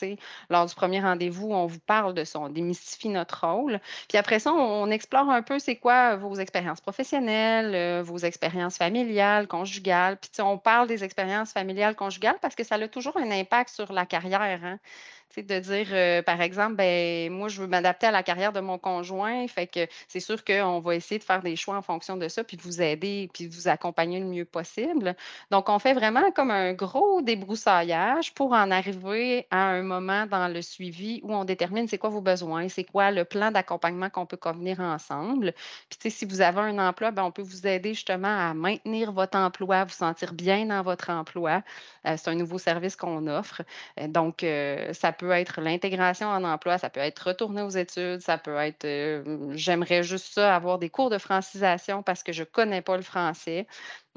Lors 0.49 0.65
du 0.65 0.75
premier 0.75 1.01
rendez-vous, 1.01 1.51
on 1.51 1.65
vous 1.65 1.79
parle 1.79 2.13
de 2.13 2.23
ça, 2.23 2.39
on 2.39 2.49
démystifie 2.49 3.09
notre 3.09 3.47
rôle. 3.47 3.79
Puis 4.09 4.17
après 4.17 4.39
ça, 4.39 4.53
on, 4.53 4.89
explore 4.91 5.29
un 5.29 5.41
peu 5.41 5.59
c'est 5.59 5.77
quoi 5.77 6.15
vos 6.15 6.35
expériences 6.35 6.81
professionnelles, 6.81 8.01
vos 8.01 8.17
expériences 8.17 8.77
familiales, 8.77 9.47
conjugales. 9.47 10.17
Puis 10.17 10.41
on 10.41 10.57
parle 10.57 10.87
des 10.87 11.03
expériences 11.03 11.51
familiales, 11.53 11.95
conjugales 11.95 12.37
parce 12.41 12.55
que 12.55 12.63
ça 12.63 12.75
a 12.75 12.87
toujours 12.87 13.17
un 13.17 13.31
impact 13.31 13.69
sur 13.69 13.91
la 13.93 14.05
carrière. 14.05 14.59
Hein 14.63 14.79
de 15.41 15.59
dire, 15.59 15.87
euh, 15.91 16.21
par 16.21 16.39
exemple, 16.41 16.75
ben, 16.75 17.31
moi, 17.31 17.47
je 17.47 17.61
veux 17.61 17.67
m'adapter 17.67 18.05
à 18.07 18.11
la 18.11 18.21
carrière 18.21 18.53
de 18.53 18.59
mon 18.59 18.77
conjoint. 18.77 19.47
Fait 19.47 19.65
que 19.65 19.87
c'est 20.07 20.19
sûr 20.19 20.43
qu'on 20.43 20.79
va 20.79 20.95
essayer 20.95 21.17
de 21.17 21.23
faire 21.23 21.41
des 21.41 21.55
choix 21.55 21.75
en 21.75 21.81
fonction 21.81 22.17
de 22.17 22.27
ça, 22.27 22.43
puis 22.43 22.57
vous 22.61 22.81
aider, 22.81 23.29
puis 23.33 23.47
vous 23.47 23.67
accompagner 23.67 24.19
le 24.19 24.27
mieux 24.27 24.45
possible. 24.45 25.15
Donc, 25.49 25.69
on 25.69 25.79
fait 25.79 25.93
vraiment 25.93 26.31
comme 26.31 26.51
un 26.51 26.73
gros 26.73 27.21
débroussaillage 27.21 28.33
pour 28.35 28.51
en 28.53 28.69
arriver 28.69 29.47
à 29.49 29.65
un 29.65 29.81
moment 29.81 30.27
dans 30.27 30.47
le 30.47 30.61
suivi 30.61 31.19
où 31.23 31.33
on 31.33 31.45
détermine 31.45 31.87
c'est 31.87 31.97
quoi 31.97 32.09
vos 32.09 32.21
besoins, 32.21 32.69
c'est 32.69 32.83
quoi 32.83 33.09
le 33.09 33.25
plan 33.25 33.49
d'accompagnement 33.49 34.09
qu'on 34.09 34.25
peut 34.25 34.37
convenir 34.37 34.79
ensemble. 34.79 35.53
Puis, 35.89 36.11
si 36.11 36.25
vous 36.25 36.41
avez 36.41 36.59
un 36.59 36.77
emploi, 36.77 37.11
ben, 37.11 37.23
on 37.23 37.31
peut 37.31 37.41
vous 37.41 37.65
aider 37.65 37.93
justement 37.93 38.49
à 38.49 38.53
maintenir 38.53 39.11
votre 39.11 39.37
emploi, 39.37 39.85
vous 39.85 39.91
sentir 39.91 40.33
bien 40.33 40.65
dans 40.67 40.83
votre 40.83 41.09
emploi. 41.09 41.63
Euh, 42.05 42.15
c'est 42.17 42.29
un 42.29 42.35
nouveau 42.35 42.59
service 42.59 42.95
qu'on 42.95 43.25
offre. 43.27 43.61
Euh, 43.99 44.07
donc, 44.07 44.45
ça 44.93 45.11
peut 45.11 45.22
peut 45.23 45.31
être 45.31 45.61
l'intégration 45.61 46.27
en 46.27 46.43
emploi, 46.43 46.77
ça 46.77 46.89
peut 46.89 46.99
être 46.99 47.27
retourner 47.29 47.61
aux 47.61 47.69
études, 47.69 48.19
ça 48.19 48.37
peut 48.37 48.57
être 48.57 48.83
euh, 48.83 49.53
j'aimerais 49.55 50.03
juste 50.03 50.33
ça, 50.33 50.53
avoir 50.53 50.79
des 50.79 50.89
cours 50.89 51.09
de 51.09 51.17
francisation 51.17 52.03
parce 52.03 52.23
que 52.23 52.33
je 52.33 52.41
ne 52.41 52.45
connais 52.45 52.81
pas 52.81 52.97
le 52.97 53.03
français. 53.03 53.65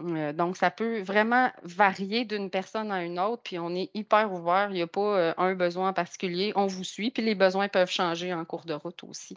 Euh, 0.01 0.33
donc, 0.33 0.57
ça 0.57 0.73
peut 0.73 1.01
vraiment 1.03 1.53
varier 1.63 2.25
d'une 2.25 2.51
personne 2.51 2.91
à 2.91 3.05
une 3.05 3.21
autre, 3.21 3.43
puis 3.45 3.61
on 3.61 3.73
est 3.75 3.89
hyper 3.95 4.33
ouvert. 4.33 4.67
Il 4.71 4.75
n'y 4.75 4.83
a 4.83 4.89
pas 4.89 5.17
euh, 5.17 5.35
un 5.37 5.55
besoin 5.55 5.91
en 5.91 5.93
particulier. 5.93 6.53
On 6.57 6.67
vous 6.67 6.83
suit, 6.83 7.13
puis 7.13 7.23
les 7.23 7.37
besoins 7.37 7.69
peuvent 7.69 7.91
changer 7.91 8.35
en 8.35 8.45
cours 8.45 8.65
de 8.65 8.75
route 8.75 9.05
aussi. 9.05 9.37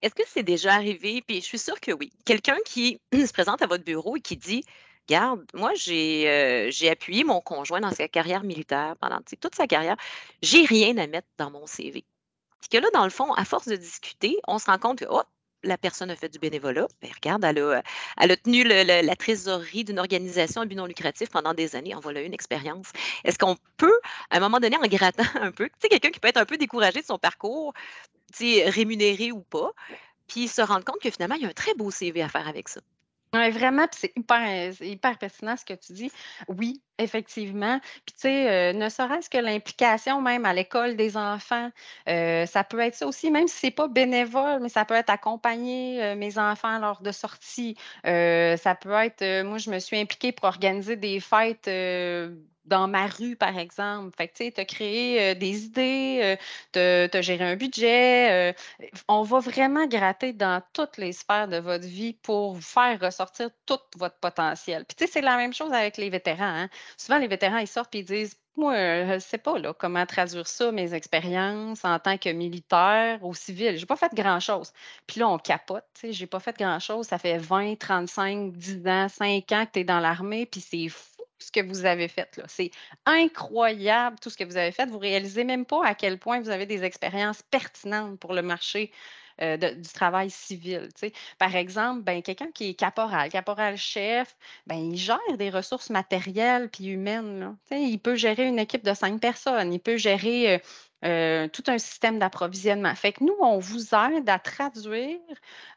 Est-ce 0.00 0.14
que 0.14 0.22
c'est 0.26 0.42
déjà 0.42 0.74
arrivé? 0.74 1.22
Puis 1.26 1.42
je 1.42 1.44
suis 1.44 1.58
sûre 1.58 1.78
que 1.78 1.92
oui. 1.92 2.10
Quelqu'un 2.24 2.56
qui 2.64 2.98
se 3.12 3.32
présente 3.34 3.60
à 3.60 3.66
votre 3.66 3.84
bureau 3.84 4.16
et 4.16 4.20
qui 4.20 4.38
dit 4.38 4.64
Regarde, 5.08 5.44
moi, 5.54 5.72
j'ai 5.74 6.68
j'ai 6.70 6.90
appuyé 6.90 7.24
mon 7.24 7.40
conjoint 7.40 7.80
dans 7.80 7.92
sa 7.92 8.08
carrière 8.08 8.42
militaire 8.42 8.96
pendant 9.00 9.20
toute 9.40 9.54
sa 9.54 9.66
carrière. 9.66 9.96
J'ai 10.42 10.64
rien 10.64 10.96
à 10.98 11.06
mettre 11.06 11.28
dans 11.38 11.50
mon 11.50 11.66
CV. 11.66 12.04
Puis 12.60 12.68
que 12.70 12.78
là, 12.78 12.88
dans 12.92 13.04
le 13.04 13.10
fond, 13.10 13.32
à 13.34 13.44
force 13.44 13.68
de 13.68 13.76
discuter, 13.76 14.36
on 14.48 14.58
se 14.58 14.66
rend 14.66 14.78
compte 14.78 14.98
que 15.00 15.04
oh, 15.08 15.22
la 15.62 15.78
personne 15.78 16.10
a 16.10 16.16
fait 16.16 16.28
du 16.28 16.38
bénévolat. 16.38 16.86
Bien, 17.00 17.10
regarde, 17.14 17.44
elle 17.44 17.58
a, 17.58 17.82
a 18.16 18.36
tenu 18.36 18.64
la 18.64 19.16
trésorerie 19.16 19.84
d'une 19.84 19.98
organisation 19.98 20.62
à 20.62 20.66
but 20.66 20.74
non 20.74 20.86
lucratif 20.86 21.30
pendant 21.30 21.54
des 21.54 21.76
années. 21.76 21.94
On 21.94 22.00
voilà 22.00 22.22
une 22.22 22.34
expérience. 22.34 22.92
Est-ce 23.24 23.38
qu'on 23.38 23.56
peut, 23.76 24.00
à 24.30 24.36
un 24.38 24.40
moment 24.40 24.60
donné, 24.60 24.76
en 24.76 24.86
grattant 24.88 25.24
un 25.40 25.52
peu, 25.52 25.68
tu 25.68 25.74
sais, 25.82 25.88
quelqu'un 25.88 26.10
qui 26.10 26.20
peut 26.20 26.28
être 26.28 26.36
un 26.38 26.46
peu 26.46 26.56
découragé 26.56 27.00
de 27.00 27.06
son 27.06 27.18
parcours, 27.18 27.74
tu 28.32 28.54
sais, 28.54 28.70
rémunéré 28.70 29.32
ou 29.32 29.42
pas, 29.42 29.72
puis 30.28 30.48
se 30.48 30.62
rendre 30.62 30.84
compte 30.84 31.00
que 31.00 31.10
finalement, 31.10 31.36
il 31.36 31.42
y 31.42 31.46
a 31.46 31.50
un 31.50 31.52
très 31.52 31.74
beau 31.74 31.90
CV 31.90 32.22
à 32.22 32.28
faire 32.28 32.48
avec 32.48 32.68
ça? 32.68 32.80
Vraiment, 33.50 33.86
puis 33.88 34.00
c'est 34.00 34.86
hyper, 34.86 35.18
pertinent 35.18 35.56
ce 35.56 35.64
que 35.64 35.74
tu 35.74 35.92
dis. 35.92 36.10
Oui, 36.48 36.82
effectivement. 36.98 37.80
Puis 37.80 38.14
tu 38.14 38.20
sais, 38.22 38.50
euh, 38.50 38.72
ne 38.72 38.88
serait-ce 38.88 39.30
que 39.30 39.38
l'implication 39.38 40.20
même 40.20 40.44
à 40.44 40.52
l'école 40.52 40.96
des 40.96 41.16
enfants, 41.16 41.70
euh, 42.08 42.46
ça 42.46 42.64
peut 42.64 42.80
être 42.80 42.94
ça 42.94 43.06
aussi, 43.06 43.30
même 43.30 43.48
si 43.48 43.56
c'est 43.56 43.70
pas 43.70 43.88
bénévole, 43.88 44.60
mais 44.60 44.68
ça 44.68 44.84
peut 44.84 44.94
être 44.94 45.10
accompagner 45.10 46.02
euh, 46.02 46.16
mes 46.16 46.38
enfants 46.38 46.78
lors 46.78 47.02
de 47.02 47.12
sorties. 47.12 47.76
ça 48.04 48.74
peut 48.80 48.92
être, 48.92 49.42
moi, 49.42 49.58
je 49.58 49.70
me 49.70 49.78
suis 49.78 49.98
impliquée 49.98 50.32
pour 50.32 50.46
organiser 50.46 50.96
des 50.96 51.20
fêtes 51.20 51.68
dans 52.66 52.88
ma 52.88 53.06
rue, 53.06 53.36
par 53.36 53.58
exemple. 53.58 54.14
Fait 54.16 54.28
que, 54.28 54.34
tu 54.34 54.44
sais, 54.44 54.52
tu 54.52 54.60
as 54.60 54.64
créé 54.64 55.34
des 55.34 55.64
idées, 55.64 56.36
tu 56.72 56.78
as, 56.78 57.20
géré 57.22 57.44
un 57.44 57.56
budget. 57.56 58.54
on 59.08 59.22
va 59.22 59.40
vraiment 59.40 59.86
gratter 59.86 60.32
dans 60.32 60.62
toutes 60.72 60.96
les 60.98 61.12
sphères 61.12 61.48
de 61.48 61.58
votre 61.58 61.86
vie 61.86 62.14
pour 62.14 62.58
faire 62.60 63.00
ressortir 63.00 63.50
tout 63.66 63.78
votre 63.96 64.18
potentiel. 64.18 64.84
Puis, 64.84 64.96
tu 64.96 65.06
sais, 65.06 65.10
c'est 65.12 65.20
la 65.20 65.36
même 65.36 65.52
chose 65.52 65.72
avec 65.72 65.96
les 65.96 66.10
vétérans. 66.10 66.44
Hein. 66.44 66.68
Souvent, 66.96 67.18
les 67.18 67.28
vétérans, 67.28 67.58
ils 67.58 67.66
sortent 67.66 67.94
et 67.94 68.00
ils 68.00 68.04
disent 68.04 68.36
moi, 68.56 68.74
je 68.74 69.14
ne 69.14 69.18
sais 69.18 69.38
pas 69.38 69.58
là, 69.58 69.74
comment 69.74 70.06
traduire 70.06 70.46
ça, 70.46 70.72
mes 70.72 70.94
expériences 70.94 71.84
en 71.84 71.98
tant 71.98 72.16
que 72.16 72.30
militaire 72.30 73.22
ou 73.22 73.34
civil. 73.34 73.76
Je 73.76 73.80
n'ai 73.80 73.86
pas 73.86 73.96
fait 73.96 74.14
grand-chose. 74.14 74.72
Puis 75.06 75.20
là, 75.20 75.28
on 75.28 75.38
capote. 75.38 75.84
Je 76.02 76.18
n'ai 76.18 76.26
pas 76.26 76.40
fait 76.40 76.56
grand-chose. 76.56 77.06
Ça 77.06 77.18
fait 77.18 77.36
20, 77.38 77.78
35, 77.78 78.52
10 78.52 78.86
ans, 78.86 79.08
5 79.08 79.52
ans 79.52 79.66
que 79.66 79.72
tu 79.72 79.80
es 79.80 79.84
dans 79.84 80.00
l'armée, 80.00 80.46
puis 80.46 80.60
c'est 80.60 80.88
fou 80.88 81.15
ce 81.38 81.52
que 81.52 81.60
vous 81.60 81.84
avez 81.84 82.08
fait. 82.08 82.40
C'est 82.46 82.70
incroyable 83.04 84.18
tout 84.20 84.30
ce 84.30 84.36
que 84.36 84.44
vous 84.44 84.56
avez 84.56 84.72
fait. 84.72 84.86
Vous 84.86 84.96
ne 84.96 85.00
réalisez 85.00 85.44
même 85.44 85.64
pas 85.64 85.84
à 85.84 85.94
quel 85.94 86.18
point 86.18 86.40
vous 86.40 86.50
avez 86.50 86.66
des 86.66 86.84
expériences 86.84 87.42
pertinentes 87.42 88.18
pour 88.18 88.34
le 88.34 88.42
marché 88.42 88.90
euh, 89.42 89.58
du 89.58 89.88
travail 89.92 90.30
civil. 90.30 90.88
Par 91.38 91.54
exemple, 91.54 92.02
ben, 92.02 92.22
quelqu'un 92.22 92.50
qui 92.50 92.70
est 92.70 92.74
caporal, 92.74 93.28
caporal-chef, 93.28 94.34
ben, 94.66 94.76
il 94.76 94.96
gère 94.96 95.18
des 95.36 95.50
ressources 95.50 95.90
matérielles 95.90 96.70
puis 96.70 96.86
humaines. 96.86 97.54
Il 97.70 97.98
peut 97.98 98.16
gérer 98.16 98.46
une 98.46 98.58
équipe 98.58 98.82
de 98.82 98.94
cinq 98.94 99.20
personnes, 99.20 99.74
il 99.74 99.80
peut 99.80 99.98
gérer 99.98 100.54
euh, 100.54 100.58
euh, 101.04 101.48
tout 101.48 101.64
un 101.66 101.78
système 101.78 102.18
d'approvisionnement. 102.18 102.94
Fait 102.94 103.12
que 103.12 103.22
nous, 103.22 103.36
on 103.40 103.58
vous 103.58 103.94
aide 103.94 104.28
à 104.28 104.38
traduire 104.38 105.18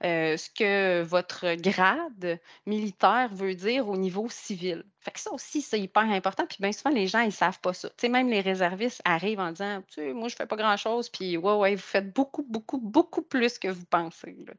euh, 0.03 0.37
ce 0.37 0.49
que 0.49 1.01
votre 1.03 1.55
grade 1.55 2.39
militaire 2.65 3.29
veut 3.33 3.53
dire 3.53 3.89
au 3.89 3.97
niveau 3.97 4.27
civil. 4.29 4.85
Fait 5.01 5.11
que 5.11 5.19
ça 5.19 5.31
aussi, 5.33 5.61
c'est 5.61 5.79
hyper 5.79 6.03
important. 6.03 6.45
Puis 6.47 6.57
bien 6.61 6.71
souvent, 6.71 6.93
les 6.93 7.07
gens, 7.07 7.19
ils 7.21 7.27
ne 7.27 7.31
savent 7.31 7.59
pas 7.59 7.73
ça. 7.73 7.89
sais, 7.97 8.09
même 8.09 8.29
les 8.29 8.41
réservistes 8.41 9.01
arrivent 9.05 9.39
en 9.39 9.51
disant, 9.51 9.81
tu 9.87 9.95
sais, 9.95 10.13
moi, 10.13 10.29
je 10.29 10.35
ne 10.35 10.37
fais 10.37 10.45
pas 10.45 10.55
grand-chose, 10.55 11.09
puis 11.09 11.37
ouais, 11.37 11.55
ouais, 11.55 11.75
vous 11.75 11.81
faites 11.81 12.13
beaucoup, 12.13 12.43
beaucoup, 12.43 12.79
beaucoup 12.79 13.21
plus 13.21 13.59
que 13.59 13.67
vous 13.67 13.85
pensez. 13.85 14.37
Là, 14.47 14.53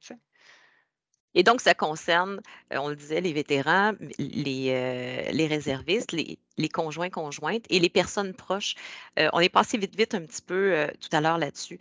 et 1.34 1.42
donc, 1.42 1.60
ça 1.60 1.74
concerne, 1.74 2.40
euh, 2.72 2.78
on 2.78 2.88
le 2.88 2.96
disait, 2.96 3.20
les 3.20 3.32
vétérans, 3.32 3.92
les, 4.18 4.70
euh, 4.70 5.30
les 5.30 5.46
réservistes, 5.46 6.10
les, 6.12 6.38
les, 6.58 6.68
conjoints, 6.68 7.10
conjointes 7.10 7.64
et 7.70 7.78
les 7.78 7.88
personnes 7.88 8.34
proches. 8.34 8.74
Euh, 9.18 9.28
on 9.32 9.38
est 9.38 9.48
passé 9.48 9.78
vite, 9.78 9.96
vite 9.96 10.14
un 10.14 10.22
petit 10.22 10.42
peu 10.42 10.88
tout 11.00 11.08
à 11.12 11.20
l'heure 11.20 11.38
là-dessus, 11.38 11.78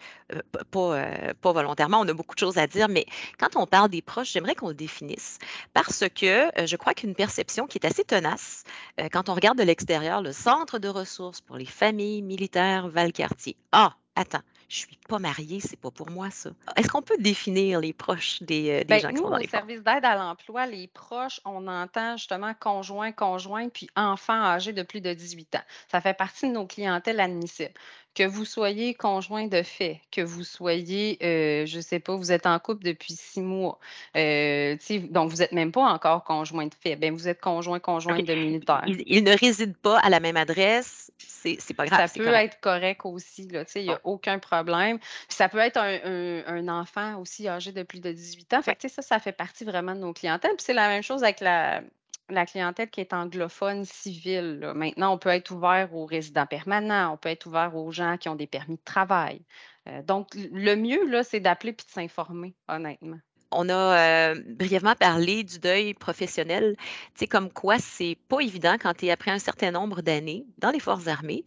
pas, 0.71 1.33
pas 1.41 1.51
volontairement, 1.51 1.99
on 1.99 2.07
a 2.07 2.13
beaucoup 2.13 2.35
de 2.35 2.39
choses 2.39 2.57
à 2.57 2.67
dire, 2.67 2.87
mais 2.89 3.05
quand 3.39 3.55
on 3.55 3.65
parle 3.65 3.89
des 3.89 4.01
proches, 4.01 4.31
j'aimerais 4.31 4.55
qu'on 4.55 4.69
le 4.69 4.73
définisse 4.73 5.39
parce 5.73 6.03
que 6.09 6.49
je 6.65 6.75
crois 6.75 6.93
qu'une 6.93 7.15
perception 7.15 7.67
qui 7.67 7.77
est 7.77 7.85
assez 7.85 8.03
tenace, 8.03 8.63
quand 9.11 9.29
on 9.29 9.33
regarde 9.33 9.57
de 9.57 9.63
l'extérieur, 9.63 10.21
le 10.21 10.31
centre 10.31 10.79
de 10.79 10.87
ressources 10.87 11.41
pour 11.41 11.57
les 11.57 11.65
familles 11.65 12.21
militaires 12.21 12.87
Valcartier. 12.87 13.55
Ah, 13.71 13.95
attends, 14.15 14.41
je 14.69 14.77
suis 14.77 14.99
pas 15.07 15.17
mariée, 15.17 15.59
c'est 15.59 15.79
pas 15.79 15.89
pour 15.89 16.11
moi 16.11 16.29
ça. 16.29 16.51
Est-ce 16.75 16.87
qu'on 16.87 17.01
peut 17.01 17.17
définir 17.17 17.79
les 17.79 17.91
proches 17.91 18.41
des, 18.43 18.69
euh, 18.69 18.79
des 18.79 18.85
ben, 18.85 18.99
gens 18.99 19.07
qui 19.09 19.15
nous, 19.15 19.23
sont 19.23 19.29
dans 19.31 19.37
au 19.37 19.39
les 19.39 19.47
service 19.47 19.81
d'aide 19.81 20.05
à 20.05 20.15
l'emploi, 20.15 20.67
les 20.67 20.87
proches, 20.87 21.41
on 21.43 21.67
entend 21.67 22.17
justement 22.17 22.53
conjoint, 22.53 23.11
conjoint, 23.11 23.67
puis 23.69 23.89
enfants 23.95 24.41
âgés 24.41 24.71
de 24.71 24.83
plus 24.83 25.01
de 25.01 25.11
18 25.11 25.55
ans. 25.55 25.63
Ça 25.91 26.01
fait 26.01 26.13
partie 26.13 26.47
de 26.47 26.53
nos 26.53 26.67
clientèles 26.67 27.19
admissibles 27.19 27.73
que 28.15 28.23
vous 28.23 28.45
soyez 28.45 28.93
conjoint 28.93 29.47
de 29.47 29.61
fait, 29.63 30.01
que 30.11 30.21
vous 30.21 30.43
soyez, 30.43 31.17
euh, 31.23 31.65
je 31.65 31.77
ne 31.77 31.81
sais 31.81 31.99
pas, 31.99 32.15
vous 32.15 32.31
êtes 32.31 32.45
en 32.45 32.57
couple 32.59 32.83
depuis 32.83 33.13
six 33.13 33.41
mois, 33.41 33.79
euh, 34.17 34.75
donc 35.09 35.31
vous 35.31 35.37
n'êtes 35.37 35.51
même 35.51 35.71
pas 35.71 35.83
encore 35.83 36.23
conjoint 36.23 36.65
de 36.65 36.73
fait, 36.73 36.95
bien, 36.95 37.11
vous 37.11 37.27
êtes 37.27 37.39
conjoint, 37.39 37.79
conjoint 37.79 38.21
de 38.21 38.33
militaire. 38.33 38.83
Il, 38.87 39.23
ne 39.23 39.37
réside 39.37 39.77
pas 39.77 39.99
à 39.99 40.09
la 40.09 40.19
même 40.19 40.37
adresse, 40.37 41.11
c'est 41.17 41.73
pas 41.75 41.85
grave. 41.85 42.11
Ça 42.11 42.19
peut 42.19 42.27
être 42.27 42.59
correct 42.59 43.01
aussi, 43.05 43.47
il 43.75 43.83
n'y 43.83 43.89
a 43.89 44.01
aucun 44.03 44.39
problème. 44.39 44.99
ça 45.27 45.47
peut 45.47 45.59
être 45.59 45.77
un, 45.77 46.67
enfant 46.67 47.19
aussi 47.19 47.47
âgé 47.47 47.71
de 47.71 47.83
plus 47.83 47.99
de 47.99 48.11
18 48.11 48.53
ans. 48.53 48.61
Fait 48.61 48.77
ça, 48.87 49.01
ça 49.01 49.19
fait 49.19 49.31
partie 49.31 49.65
vraiment 49.65 49.95
de 49.95 49.99
nos 49.99 50.13
clientèles. 50.13 50.55
c'est 50.57 50.73
la 50.73 50.87
même 50.87 51.03
chose 51.03 51.23
avec 51.23 51.39
la, 51.39 51.81
la 52.29 52.45
clientèle 52.45 52.89
qui 52.89 53.01
est 53.01 53.13
anglophone 53.13 53.85
civile. 53.85 54.71
Maintenant, 54.75 55.13
on 55.13 55.17
peut 55.17 55.29
être 55.29 55.51
ouvert 55.51 55.93
aux 55.93 56.05
résidents 56.05 56.45
permanents, 56.47 57.13
on 57.13 57.17
peut 57.17 57.29
être 57.29 57.45
ouvert 57.47 57.75
aux 57.75 57.91
gens 57.91 58.17
qui 58.17 58.29
ont 58.29 58.35
des 58.35 58.47
permis 58.47 58.77
de 58.77 58.83
travail. 58.83 59.45
Euh, 59.87 60.01
donc, 60.03 60.29
le 60.35 60.75
mieux, 60.75 61.05
là, 61.09 61.23
c'est 61.23 61.39
d'appeler 61.39 61.73
puis 61.73 61.85
de 61.85 61.91
s'informer, 61.91 62.55
honnêtement. 62.67 63.19
On 63.51 63.69
a 63.69 63.73
euh, 63.73 64.35
brièvement 64.47 64.95
parlé 64.95 65.43
du 65.43 65.59
deuil 65.59 65.93
professionnel, 65.93 66.75
tu 66.77 66.85
sais, 67.19 67.27
comme 67.27 67.51
quoi 67.51 67.77
c'est 67.79 68.17
pas 68.27 68.39
évident 68.41 68.75
quand 68.79 68.93
tu 68.93 69.07
es 69.07 69.11
après 69.11 69.31
un 69.31 69.39
certain 69.39 69.71
nombre 69.71 70.01
d'années 70.01 70.45
dans 70.59 70.69
les 70.69 70.79
forces 70.79 71.07
armées 71.07 71.43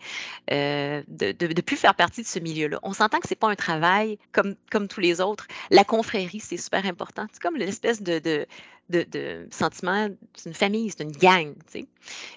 euh, 0.50 1.02
de 1.08 1.46
ne 1.46 1.60
plus 1.60 1.76
faire 1.76 1.94
partie 1.94 2.22
de 2.22 2.26
ce 2.26 2.38
milieu-là. 2.38 2.80
On 2.82 2.92
s'entend 2.92 3.20
que 3.20 3.28
c'est 3.28 3.36
pas 3.36 3.48
un 3.48 3.54
travail 3.54 4.18
comme, 4.32 4.56
comme 4.70 4.88
tous 4.88 5.00
les 5.00 5.20
autres. 5.20 5.46
La 5.70 5.84
confrérie, 5.84 6.40
c'est 6.40 6.56
super 6.56 6.84
important. 6.86 7.26
C'est 7.32 7.40
comme 7.42 7.56
l'espèce 7.56 8.02
de, 8.02 8.18
de, 8.18 8.46
de, 8.88 9.46
sentiment, 9.50 10.08
c'est 10.34 10.48
une 10.48 10.54
famille, 10.54 10.90
c'est 10.90 11.04
une 11.04 11.12
gang. 11.12 11.54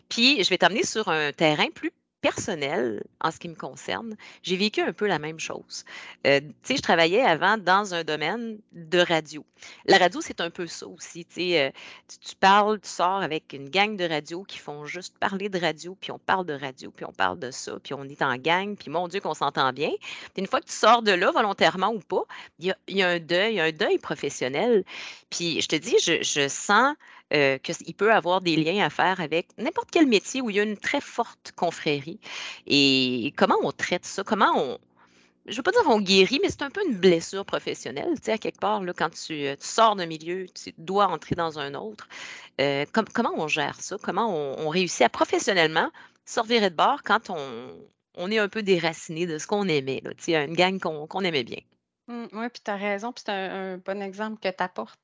Puis, 0.09 0.43
je 0.43 0.49
vais 0.49 0.57
t'amener 0.57 0.83
sur 0.83 1.07
un 1.09 1.31
terrain 1.31 1.67
plus 1.73 1.91
personnel, 2.25 3.03
en 3.21 3.29
ce 3.29 3.37
qui 3.37 3.47
me 3.47 3.53
concerne, 3.53 4.15
j'ai 4.41 4.57
vécu 4.57 4.81
un 4.81 4.93
peu 4.93 5.05
la 5.05 5.19
même 5.19 5.39
chose. 5.39 5.85
Euh, 6.25 6.39
tu 6.39 6.53
sais, 6.63 6.77
je 6.77 6.81
travaillais 6.81 7.21
avant 7.21 7.59
dans 7.59 7.93
un 7.93 8.03
domaine 8.03 8.57
de 8.71 8.97
radio. 8.97 9.45
La 9.85 9.99
radio, 9.99 10.21
c'est 10.21 10.41
un 10.41 10.49
peu 10.49 10.65
ça 10.65 10.87
aussi. 10.87 11.23
Tu, 11.25 11.53
euh, 11.53 11.69
tu, 12.07 12.35
parles, 12.35 12.79
tu 12.79 12.89
sors 12.89 13.21
avec 13.21 13.53
une 13.53 13.69
gang 13.69 13.95
de 13.95 14.05
radio 14.05 14.41
qui 14.41 14.57
font 14.57 14.85
juste 14.85 15.15
parler 15.19 15.49
de 15.49 15.59
radio, 15.59 15.95
puis 16.01 16.11
on 16.11 16.17
parle 16.17 16.47
de 16.47 16.53
radio, 16.53 16.89
puis 16.89 17.05
on 17.05 17.13
parle 17.13 17.37
de 17.37 17.51
ça, 17.51 17.77
puis 17.83 17.93
on 17.93 18.05
est 18.05 18.23
en 18.23 18.37
gang, 18.37 18.75
puis 18.75 18.89
mon 18.89 19.07
Dieu 19.07 19.19
qu'on 19.19 19.35
s'entend 19.35 19.71
bien. 19.71 19.91
Puis 20.33 20.41
une 20.41 20.47
fois 20.47 20.61
que 20.61 20.65
tu 20.65 20.73
sors 20.73 21.03
de 21.03 21.11
là, 21.11 21.29
volontairement 21.29 21.93
ou 21.93 21.99
pas, 21.99 22.23
il 22.57 22.73
y 22.87 23.03
a, 23.03 23.07
un 23.07 23.19
deuil, 23.19 23.59
un 23.59 23.71
deuil 23.71 23.99
professionnel. 23.99 24.83
Puis 25.29 25.61
je 25.61 25.67
te 25.67 25.75
dis, 25.75 25.95
je 25.99 26.47
sens 26.47 26.95
euh, 27.33 27.57
qu'il 27.57 27.95
peut 27.95 28.13
avoir 28.13 28.41
des 28.41 28.55
liens 28.55 28.85
à 28.85 28.89
faire 28.89 29.19
avec 29.19 29.47
n'importe 29.57 29.89
quel 29.91 30.07
métier 30.07 30.41
où 30.41 30.49
il 30.49 30.57
y 30.57 30.59
a 30.59 30.63
une 30.63 30.77
très 30.77 31.01
forte 31.01 31.53
confrérie. 31.55 32.19
Et 32.67 33.33
comment 33.35 33.57
on 33.63 33.71
traite 33.71 34.05
ça? 34.05 34.23
Comment 34.23 34.53
on, 34.55 34.77
je 35.45 35.51
ne 35.51 35.55
veux 35.57 35.63
pas 35.63 35.71
dire 35.71 35.81
on 35.87 35.99
guérit, 36.01 36.39
mais 36.41 36.49
c'est 36.49 36.63
un 36.63 36.71
peu 36.71 36.81
une 36.87 36.97
blessure 36.97 37.45
professionnelle. 37.45 38.13
Tu 38.15 38.23
sais, 38.31 38.37
quelque 38.39 38.59
part, 38.59 38.81
là, 38.83 38.93
quand 38.93 39.09
tu, 39.11 39.45
euh, 39.45 39.55
sors 39.59 39.95
d'un 39.95 40.07
milieu, 40.07 40.47
tu 40.49 40.73
dois 40.77 41.07
entrer 41.07 41.35
dans 41.35 41.59
un 41.59 41.75
autre. 41.75 42.07
Euh, 42.61 42.85
comment 43.13 43.33
on 43.37 43.47
gère 43.47 43.79
ça? 43.81 43.97
Comment 44.01 44.29
on, 44.33 44.69
réussit 44.69 45.03
à 45.03 45.09
professionnellement 45.09 45.91
sortir 46.25 46.61
de 46.61 46.69
bord 46.69 47.03
quand 47.03 47.29
on, 47.29 47.71
on 48.15 48.31
est 48.31 48.39
un 48.39 48.49
peu 48.49 48.63
déraciné 48.63 49.27
de 49.27 49.37
ce 49.37 49.47
qu'on 49.47 49.67
aimait, 49.67 50.01
là, 50.03 50.11
tu 50.15 50.25
sais, 50.25 50.45
une 50.45 50.55
gang 50.55 50.79
qu'on 50.79 51.21
aimait 51.21 51.43
bien? 51.43 51.59
Mmh, 52.07 52.25
oui, 52.33 52.49
puis 52.49 52.61
tu 52.63 52.69
as 52.71 52.75
raison, 52.75 53.11
puis 53.11 53.23
c'est 53.25 53.31
un 53.31 53.77
bon 53.79 54.01
exemple 54.01 54.39
que 54.39 54.49
tu 54.49 54.63
apportes. 54.63 54.99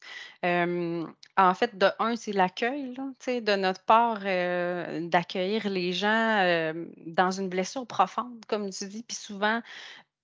en 1.38 1.54
fait, 1.56 1.78
de 1.78 1.88
un, 2.00 2.16
c'est 2.16 2.32
l'accueil, 2.34 2.94
de 2.96 3.56
notre 3.56 3.84
part, 3.84 4.20
heu, 4.26 5.08
d'accueillir 5.10 5.68
les 5.70 5.94
gens, 5.94 6.74
dans 7.08 7.32
une 7.32 7.50
blessure 7.50 7.88
profonde, 7.88 8.44
comme 8.48 8.70
tu 8.70 8.88
dis, 8.88 9.04
puis 9.04 9.18
souvent, 9.18 9.62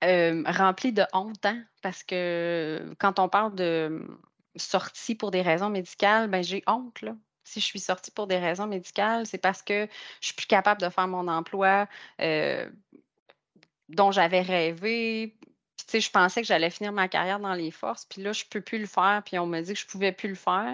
remplie 0.03 0.93
de 0.93 1.05
honte, 1.13 1.45
hein, 1.45 1.63
parce 1.83 2.03
que 2.03 2.93
quand 2.99 3.19
on 3.19 3.29
parle 3.29 3.55
de, 3.55 3.89
mmh, 3.91 4.17
sortie 4.57 5.15
pour 5.15 5.31
des 5.31 5.41
raisons 5.41 5.69
médicales, 5.69 6.29
ben, 6.29 6.43
j'ai 6.43 6.63
honte, 6.67 7.01
là. 7.01 7.15
Si 7.45 7.61
je 7.61 7.65
suis 7.65 7.79
sortie 7.79 8.11
pour 8.11 8.27
des 8.27 8.37
raisons 8.39 8.67
médicales, 8.67 9.25
c'est 9.27 9.37
parce 9.37 9.63
que 9.63 9.87
je 10.21 10.27
suis 10.27 10.35
plus 10.35 10.47
capable 10.47 10.81
de 10.81 10.89
faire 10.89 11.07
mon 11.07 11.27
emploi, 11.29 11.87
dont 13.89 14.11
j'avais 14.11 14.41
rêvé, 14.41 15.37
puis, 15.77 15.85
tu 15.85 15.91
sais, 15.91 15.99
je 16.01 16.09
pensais 16.11 16.41
que 16.41 16.47
j'allais 16.47 16.69
finir 16.69 16.91
ma 16.91 17.07
carrière 17.07 17.39
dans 17.39 17.53
les 17.53 17.71
forces, 17.71 18.05
puis 18.05 18.21
là, 18.21 18.33
je 18.33 18.43
peux 18.49 18.61
plus 18.61 18.79
le 18.79 18.87
faire, 18.87 19.21
puis 19.25 19.37
on 19.39 19.45
m'a 19.45 19.61
dit 19.61 19.73
que 19.73 19.79
je 19.79 19.85
pouvais 19.87 20.11
plus 20.11 20.29
le 20.29 20.35
faire, 20.35 20.73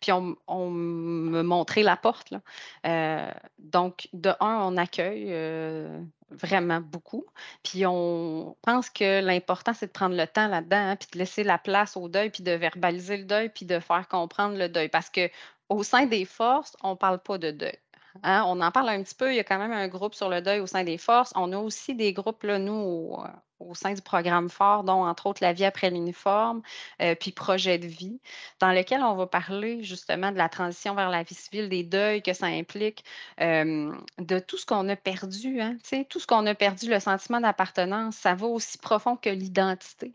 puis 0.00 0.12
on 0.12 0.36
on 0.46 0.70
me 0.70 1.42
montrait 1.42 1.82
la 1.82 1.96
porte, 1.96 2.30
là. 2.30 2.40
Heu, 2.86 3.32
donc 3.58 4.08
de 4.12 4.30
un, 4.40 4.58
on 4.62 4.76
accueille, 4.76 5.32
heu, 5.32 5.88
vraiment 6.30 6.80
beaucoup, 6.80 7.24
puis 7.62 7.86
on 7.86 8.56
pense 8.62 8.90
que 8.90 9.20
l'important, 9.22 9.72
c'est 9.74 9.86
de 9.86 9.92
prendre 9.92 10.16
le 10.16 10.26
temps 10.26 10.48
là-dedans, 10.48 10.76
hein, 10.90 10.96
puis 10.96 11.08
de 11.12 11.18
laisser 11.18 11.44
la 11.44 11.58
place 11.58 11.96
au 11.96 12.08
deuil, 12.08 12.30
puis 12.30 12.42
de 12.42 12.52
verbaliser 12.52 13.16
le 13.18 13.24
deuil, 13.24 13.48
puis 13.50 13.66
de 13.66 13.78
faire 13.80 14.08
comprendre 14.08 14.56
le 14.56 14.68
deuil. 14.68 14.88
Parce 14.88 15.10
que 15.10 15.30
au 15.68 15.82
sein 15.82 16.06
des 16.06 16.24
forces, 16.24 16.76
on 16.82 16.96
parle 16.96 17.20
pas 17.22 17.38
de 17.38 17.50
deuil. 17.50 17.78
Hein, 18.22 18.44
on 18.46 18.60
en 18.60 18.70
parle 18.72 18.88
un 18.90 19.02
petit 19.02 19.14
peu. 19.14 19.32
Il 19.32 19.36
y 19.36 19.40
a 19.40 19.44
quand 19.44 19.58
même 19.58 19.72
un 19.72 19.88
groupe 19.88 20.14
sur 20.14 20.28
le 20.28 20.42
deuil 20.42 20.60
au 20.60 20.66
sein 20.66 20.84
des 20.84 20.98
forces. 20.98 21.32
On 21.36 21.52
a 21.52 21.58
aussi 21.58 21.94
des 21.94 22.12
groupes, 22.12 22.42
là, 22.44 22.58
nous, 22.58 22.72
au, 22.72 23.22
euh, 23.24 23.28
au 23.60 23.74
sein 23.74 23.92
du 23.92 24.02
programme 24.02 24.48
fort, 24.48 24.84
dont 24.84 25.04
entre 25.04 25.26
autres 25.26 25.42
la 25.42 25.52
vie 25.52 25.64
après 25.64 25.90
l'uniforme, 25.90 26.62
euh, 27.02 27.14
puis 27.14 27.32
projet 27.32 27.78
de 27.78 27.86
vie, 27.86 28.20
dans 28.58 28.72
lequel 28.72 29.02
on 29.02 29.14
va 29.14 29.26
parler 29.26 29.82
justement 29.82 30.32
de 30.32 30.38
la 30.38 30.48
transition 30.48 30.94
vers 30.94 31.10
la 31.10 31.22
vie 31.22 31.34
civile, 31.34 31.68
des 31.68 31.84
deuils 31.84 32.22
que 32.22 32.32
ça 32.32 32.46
implique, 32.46 33.04
euh, 33.40 33.92
de 34.18 34.38
tout 34.38 34.56
ce 34.56 34.66
qu'on 34.66 34.88
a 34.88 34.96
perdu, 34.96 35.60
hein, 35.60 35.76
tout 36.08 36.20
ce 36.20 36.26
qu'on 36.26 36.46
a 36.46 36.54
perdu, 36.54 36.88
le 36.88 37.00
sentiment 37.00 37.40
d'appartenance, 37.40 38.16
ça 38.16 38.34
va 38.34 38.46
aussi 38.46 38.78
profond 38.78 39.16
que 39.16 39.30
l'identité. 39.30 40.14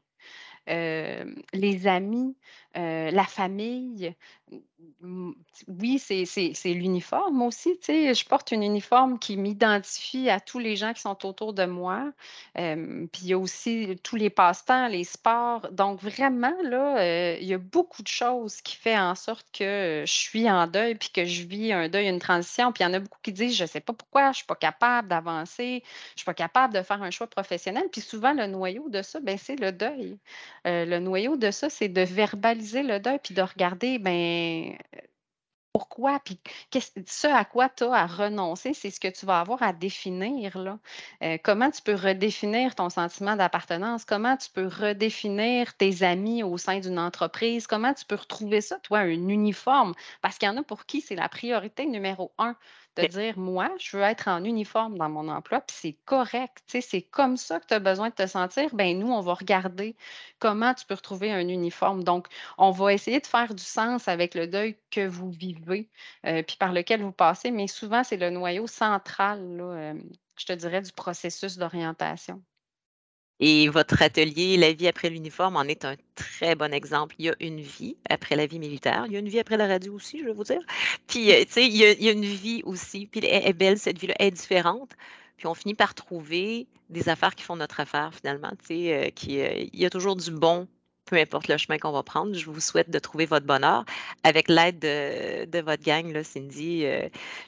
les 0.67 1.87
amis, 1.87 2.35
la 2.73 3.23
famille, 3.25 4.15
oui, 5.67 5.99
c'est 5.99 6.73
l'uniforme 6.73 7.41
aussi, 7.43 7.79
tu 7.79 7.93
je 7.93 8.25
porte 8.25 8.51
un 8.53 8.61
uniforme 8.61 9.19
qui 9.19 9.37
m'identifie 9.37 10.29
à 10.29 10.39
tous 10.41 10.59
les 10.59 10.75
gens 10.75 10.93
qui 10.93 11.01
sont 11.01 11.25
autour 11.25 11.53
de 11.53 11.65
moi. 11.65 12.11
Puis 12.55 13.21
il 13.21 13.27
y 13.27 13.33
a 13.33 13.37
aussi 13.37 13.97
tous 14.03 14.15
les 14.15 14.29
passe-temps, 14.29 14.87
les 14.87 15.03
sports. 15.05 15.69
Donc 15.71 16.01
vraiment 16.01 16.53
là, 16.63 16.97
heu, 17.35 17.37
il 17.39 17.47
y 17.47 17.53
a 17.53 17.57
beaucoup 17.57 18.01
de 18.03 18.07
choses 18.07 18.61
qui 18.61 18.75
fait 18.75 18.97
en 18.97 19.15
sorte 19.15 19.45
que, 19.57 20.03
je 20.05 20.11
suis 20.11 20.49
en 20.49 20.67
deuil, 20.67 20.95
puis 20.95 21.09
que 21.09 21.23
je 21.25 21.43
vis 21.43 21.71
un 21.71 21.87
deuil, 21.87 22.07
une 22.09 22.19
transition. 22.19 22.71
Puis 22.73 22.83
il 22.83 22.87
y 22.87 22.89
en 22.89 22.93
a 22.93 22.99
beaucoup 22.99 23.19
qui 23.21 23.31
disent: 23.31 23.55
«Je 23.55 23.63
ne 23.63 23.67
sais 23.69 23.79
pas 23.81 23.93
pourquoi, 23.93 24.23
je 24.25 24.29
ne 24.29 24.33
suis 24.35 24.45
pas 24.45 24.55
capable 24.55 25.07
d'avancer, 25.07 25.83
je 25.85 26.13
ne 26.13 26.17
suis 26.17 26.25
pas 26.25 26.33
capable 26.33 26.73
de 26.73 26.81
faire 26.81 27.01
un 27.01 27.11
choix 27.11 27.27
professionnel». 27.27 27.85
Puis 27.91 28.01
souvent 28.01 28.33
le 28.33 28.47
noyau 28.47 28.89
de 28.89 29.01
ça, 29.01 29.19
ben, 29.21 29.37
c'est 29.37 29.55
le 29.59 29.71
deuil. 29.71 30.17
Heu, 30.67 30.85
le 30.85 30.99
noyau 30.99 31.37
de 31.37 31.51
ça, 31.51 31.69
c'est 31.69 31.89
de 31.89 32.01
verbaliser 32.01 32.83
le 32.83 32.99
deuil, 32.99 33.19
puis 33.23 33.33
de 33.35 33.41
regarder, 33.41 33.99
ben 33.99 34.64
pourquoi? 35.75 36.21
Puis 36.21 36.39
ce 37.05 37.27
à 37.27 37.43
quoi 37.43 37.67
tu 37.67 37.83
as 37.83 37.91
à 37.93 38.05
renoncer, 38.05 38.73
c'est 38.73 38.91
ce 38.91 38.99
que 39.01 39.09
tu 39.09 39.25
vas 39.25 39.41
avoir 39.41 39.61
à 39.61 39.73
définir. 39.73 40.55
Euh, 41.21 41.37
comment 41.43 41.69
tu 41.69 41.81
peux 41.81 41.95
redéfinir 41.95 42.75
ton 42.75 42.89
sentiment 42.89 43.35
d'appartenance? 43.35 44.05
Comment 44.05 44.37
tu 44.37 44.49
peux 44.51 44.67
redéfinir 44.67 45.75
tes 45.75 46.03
amis 46.03 46.43
au 46.43 46.57
sein 46.57 46.79
d'une 46.79 46.97
entreprise? 46.97 47.67
Comment 47.67 47.93
tu 47.93 48.05
peux 48.05 48.15
retrouver 48.15 48.61
ça, 48.61 48.79
toi, 48.79 48.99
un 48.99 49.27
uniforme? 49.27 49.93
Parce 50.21 50.37
qu'il 50.37 50.47
y 50.47 50.51
en 50.51 50.55
a 50.57 50.63
pour 50.63 50.85
qui 50.85 51.01
c'est 51.01 51.15
la 51.15 51.27
priorité 51.27 51.85
numéro 51.85 52.33
un 52.37 52.55
de 52.95 53.07
dire, 53.07 53.37
moi, 53.37 53.69
je 53.79 53.97
veux 53.97 54.03
être 54.03 54.27
en 54.27 54.43
uniforme 54.43 54.97
dans 54.97 55.09
mon 55.09 55.27
emploi, 55.27 55.61
puis 55.61 55.75
c'est 55.79 55.97
correct, 56.05 56.63
c'est 56.67 57.01
comme 57.01 57.37
ça 57.37 57.59
que 57.59 57.67
tu 57.67 57.73
as 57.73 57.79
besoin 57.79 58.09
de 58.09 58.15
te 58.15 58.27
sentir. 58.27 58.73
Ben 58.73 58.97
nous, 58.97 59.11
on 59.11 59.21
va 59.21 59.33
regarder 59.33 59.95
comment 60.39 60.73
tu 60.73 60.85
peux 60.85 60.95
retrouver 60.95 61.31
un 61.31 61.47
uniforme. 61.47 62.03
Donc, 62.03 62.27
on 62.57 62.71
va 62.71 62.93
essayer 62.93 63.19
de 63.19 63.27
faire 63.27 63.53
du 63.53 63.63
sens 63.63 64.07
avec 64.07 64.35
le 64.35 64.47
deuil 64.47 64.77
que 64.91 65.05
vous 65.07 65.29
vivez, 65.31 65.89
euh, 66.25 66.43
puis 66.43 66.57
par 66.57 66.73
lequel 66.73 67.01
vous 67.01 67.11
passez, 67.11 67.51
mais 67.51 67.67
souvent, 67.67 68.03
c'est 68.03 68.17
le 68.17 68.29
noyau 68.29 68.67
central, 68.67 69.57
là, 69.57 69.63
euh, 69.63 69.93
je 70.37 70.45
te 70.45 70.53
dirais, 70.53 70.81
du 70.81 70.91
processus 70.91 71.57
d'orientation. 71.57 72.41
Et 73.39 73.67
votre 73.67 74.01
atelier 74.01 74.57
La 74.57 74.71
vie 74.71 74.87
après 74.87 75.09
l'uniforme 75.09 75.57
en 75.57 75.63
est 75.63 75.85
un 75.85 75.95
très 76.15 76.55
bon 76.55 76.73
exemple. 76.73 77.15
Il 77.19 77.25
y 77.25 77.29
a 77.29 77.35
une 77.39 77.59
vie 77.59 77.97
après 78.09 78.35
la 78.35 78.45
vie 78.45 78.59
militaire. 78.59 79.03
Il 79.07 79.13
y 79.13 79.15
a 79.17 79.19
une 79.19 79.29
vie 79.29 79.39
après 79.39 79.57
la 79.57 79.67
radio 79.67 79.93
aussi, 79.93 80.19
je 80.19 80.25
vais 80.25 80.33
vous 80.33 80.43
dire. 80.43 80.61
Puis, 81.07 81.31
euh, 81.33 81.43
tu 81.45 81.51
sais, 81.51 81.65
il 81.65 81.75
y 81.75 82.07
a, 82.07 82.11
une 82.11 82.23
vie 82.23 82.61
aussi. 82.63 83.07
Puis, 83.07 83.21
elle 83.25 83.47
est 83.47 83.53
belle, 83.53 83.77
cette 83.77 83.99
vie-là. 83.99 84.15
Elle 84.19 84.27
est 84.27 84.31
différente. 84.31 84.91
Puis, 85.37 85.47
on 85.47 85.53
finit 85.53 85.73
par 85.73 85.93
trouver 85.93 86.67
des 86.89 87.09
affaires 87.09 87.35
qui 87.35 87.43
font 87.43 87.57
notre 87.57 87.79
affaire, 87.81 88.13
finalement. 88.15 88.51
Tu 88.59 88.67
sais, 88.67 88.93
euh, 88.93 89.09
euh, 89.29 89.67
il 89.73 89.79
y 89.79 89.85
a 89.85 89.89
toujours 89.89 90.15
du 90.15 90.31
bon, 90.31 90.67
peu 91.05 91.17
importe 91.17 91.49
le 91.49 91.57
chemin 91.57 91.77
qu'on 91.77 91.91
va 91.91 92.03
prendre. 92.03 92.33
Je 92.33 92.49
vous 92.49 92.61
souhaite 92.61 92.89
de 92.89 92.99
trouver 92.99 93.25
votre 93.25 93.45
bonheur. 93.45 93.83
Avec 94.23 94.47
l'aide 94.47 94.79
de, 94.79 95.59
votre 95.59 95.83
gang, 95.83 96.09
là, 96.13 96.23
Cindy, 96.23 96.85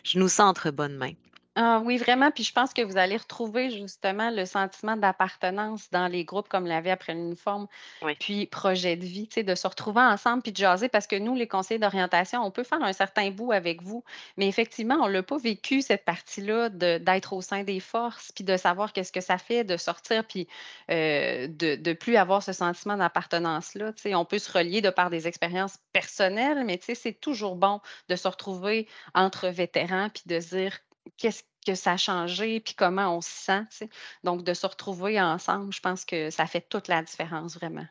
je 0.03 0.19
nous 0.19 0.27
sens 0.27 0.49
entre 0.49 0.69
bonnes 0.71 0.97
mains. 0.97 1.13
Ah 1.59 1.81
oui, 1.83 1.97
vraiment. 1.97 2.29
Puis 2.29 2.43
je 2.43 2.53
pense 2.53 2.71
que 2.71 2.83
vous 2.83 2.97
allez 2.97 3.17
retrouver 3.17 3.71
justement 3.71 4.29
le 4.29 4.45
sentiment 4.45 4.95
d'appartenance 4.95 5.89
dans 5.89 6.05
les 6.05 6.23
groupes 6.23 6.47
comme 6.47 6.67
la 6.67 6.81
vie 6.81 6.91
après 6.91 7.15
l'uniforme, 7.15 7.65
puis 8.19 8.45
projet 8.45 8.95
de 8.95 9.03
vie, 9.03 9.27
tu 9.27 9.35
sais, 9.35 9.43
de 9.43 9.55
se 9.55 9.65
retrouver 9.65 10.01
ensemble 10.01 10.43
puis 10.43 10.51
de 10.51 10.57
jaser 10.57 10.87
parce 10.87 11.07
que 11.07 11.15
nous, 11.15 11.33
les 11.33 11.47
conseillers 11.47 11.79
d'orientation, 11.79 12.43
on 12.43 12.51
peut 12.51 12.63
faire 12.63 12.83
un 12.83 12.93
certain 12.93 13.31
bout 13.31 13.53
avec 13.53 13.81
vous, 13.81 14.03
mais 14.37 14.47
effectivement, 14.47 14.97
on 15.01 15.07
ne 15.07 15.13
l'a 15.13 15.23
pas 15.23 15.39
vécu 15.39 15.81
cette 15.81 16.05
partie-là 16.05 16.69
d'être 16.69 17.33
au 17.33 17.41
sein 17.41 17.63
des 17.63 17.79
forces 17.79 18.31
puis 18.33 18.43
de 18.43 18.55
savoir 18.55 18.93
qu'est-ce 18.93 19.11
que 19.11 19.21
ça 19.21 19.39
fait 19.39 19.63
de 19.63 19.77
sortir 19.77 20.25
puis 20.25 20.47
euh, 20.91 21.47
de 21.47 21.75
ne 21.89 21.93
plus 21.93 22.17
avoir 22.17 22.43
ce 22.43 22.53
sentiment 22.53 22.97
d'appartenance-là. 22.97 23.93
Tu 23.93 24.03
sais, 24.03 24.15
on 24.15 24.25
peut 24.25 24.37
se 24.37 24.51
relier 24.55 24.81
de 24.81 24.91
par 24.91 25.09
des 25.09 25.27
expériences 25.27 25.79
personnelles, 25.91 26.63
mais 26.65 26.77
tu 26.77 26.85
sais, 26.85 26.95
c'est 26.95 27.19
toujours 27.19 27.55
bon 27.55 27.81
de 28.09 28.15
se 28.15 28.27
retrouver 28.27 28.87
entre 29.15 29.47
vétérans 29.47 30.09
puis 30.09 30.21
de 30.27 30.37
dire 30.37 30.77
qu'est-ce 31.17 31.43
que 31.65 31.75
ça 31.75 31.93
a 31.93 31.97
changé, 31.97 32.59
puis 32.59 32.75
comment 32.75 33.15
on 33.15 33.21
se 33.21 33.29
sent. 33.29 33.89
Donc, 34.23 34.43
de 34.43 34.53
se 34.53 34.65
retrouver 34.65 35.21
ensemble, 35.21 35.73
je 35.73 35.81
pense 35.81 36.05
que 36.05 36.29
ça 36.29 36.45
fait 36.45 36.65
toute 36.69 36.87
la 36.87 37.03
différence 37.03 37.55
vraiment. 37.55 37.85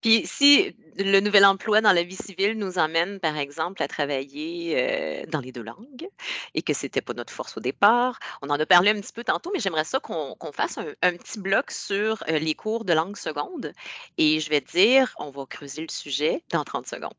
Puis 0.00 0.22
si 0.26 0.76
le 0.96 1.18
nouvel 1.20 1.44
emploi 1.44 1.80
dans 1.80 1.92
la 1.92 2.04
vie 2.04 2.16
civile 2.16 2.56
nous 2.56 2.78
emmène, 2.78 3.18
par 3.18 3.36
exemple, 3.36 3.82
à 3.82 3.88
travailler 3.88 4.74
euh, 4.76 5.26
dans 5.28 5.40
les 5.40 5.50
deux 5.50 5.62
langues 5.62 6.08
et 6.54 6.62
que 6.62 6.72
ce 6.72 6.86
n'était 6.86 7.00
pas 7.00 7.14
notre 7.14 7.32
force 7.32 7.56
au 7.56 7.60
départ, 7.60 8.20
on 8.42 8.48
en 8.48 8.60
a 8.60 8.66
parlé 8.66 8.90
un 8.90 9.00
petit 9.00 9.12
peu 9.12 9.24
tantôt, 9.24 9.50
mais 9.52 9.58
j'aimerais 9.58 9.84
ça 9.84 9.98
qu'on 9.98 10.36
fasse 10.52 10.78
un, 10.78 11.12
petit 11.12 11.40
bloc 11.40 11.72
sur 11.72 12.22
euh, 12.28 12.38
les 12.38 12.54
cours 12.54 12.84
de 12.84 12.92
langue 12.92 13.16
seconde. 13.16 13.72
Et 14.18 14.38
je 14.38 14.50
vais 14.50 14.60
te 14.60 14.70
dire, 14.70 15.14
on 15.18 15.30
va 15.30 15.46
creuser 15.46 15.82
le 15.82 15.90
sujet 15.90 16.44
dans 16.52 16.62
30 16.62 16.86
secondes. 16.86 17.14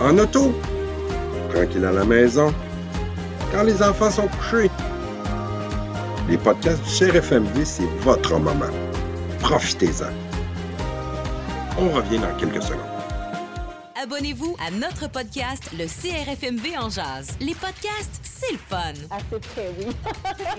En 0.00 0.16
auto, 0.16 0.54
tranquille 1.50 1.84
à 1.84 1.92
la 1.92 2.04
maison, 2.06 2.54
quand 3.52 3.62
les 3.62 3.82
enfants 3.82 4.10
sont 4.10 4.28
couchés. 4.28 4.70
Les 6.28 6.38
podcasts 6.38 6.82
du 6.82 7.10
CRFMV, 7.10 7.64
c'est 7.64 7.86
votre 8.00 8.38
moment. 8.38 8.72
Profitez-en. 9.40 10.10
On 11.78 11.90
revient 11.90 12.18
dans 12.18 12.34
quelques 12.38 12.62
secondes. 12.62 12.91
Abonnez-vous 14.02 14.56
à 14.58 14.72
notre 14.72 15.08
podcast, 15.08 15.62
le 15.78 15.84
CRFMV 15.84 16.76
en 16.76 16.90
jazz. 16.90 17.28
Les 17.40 17.54
podcasts, 17.54 18.20
c'est 18.24 18.50
le 18.50 18.58
fun. 18.58 18.94
Assez 19.10 19.38
près, 19.54 19.70
oui. 19.78 19.94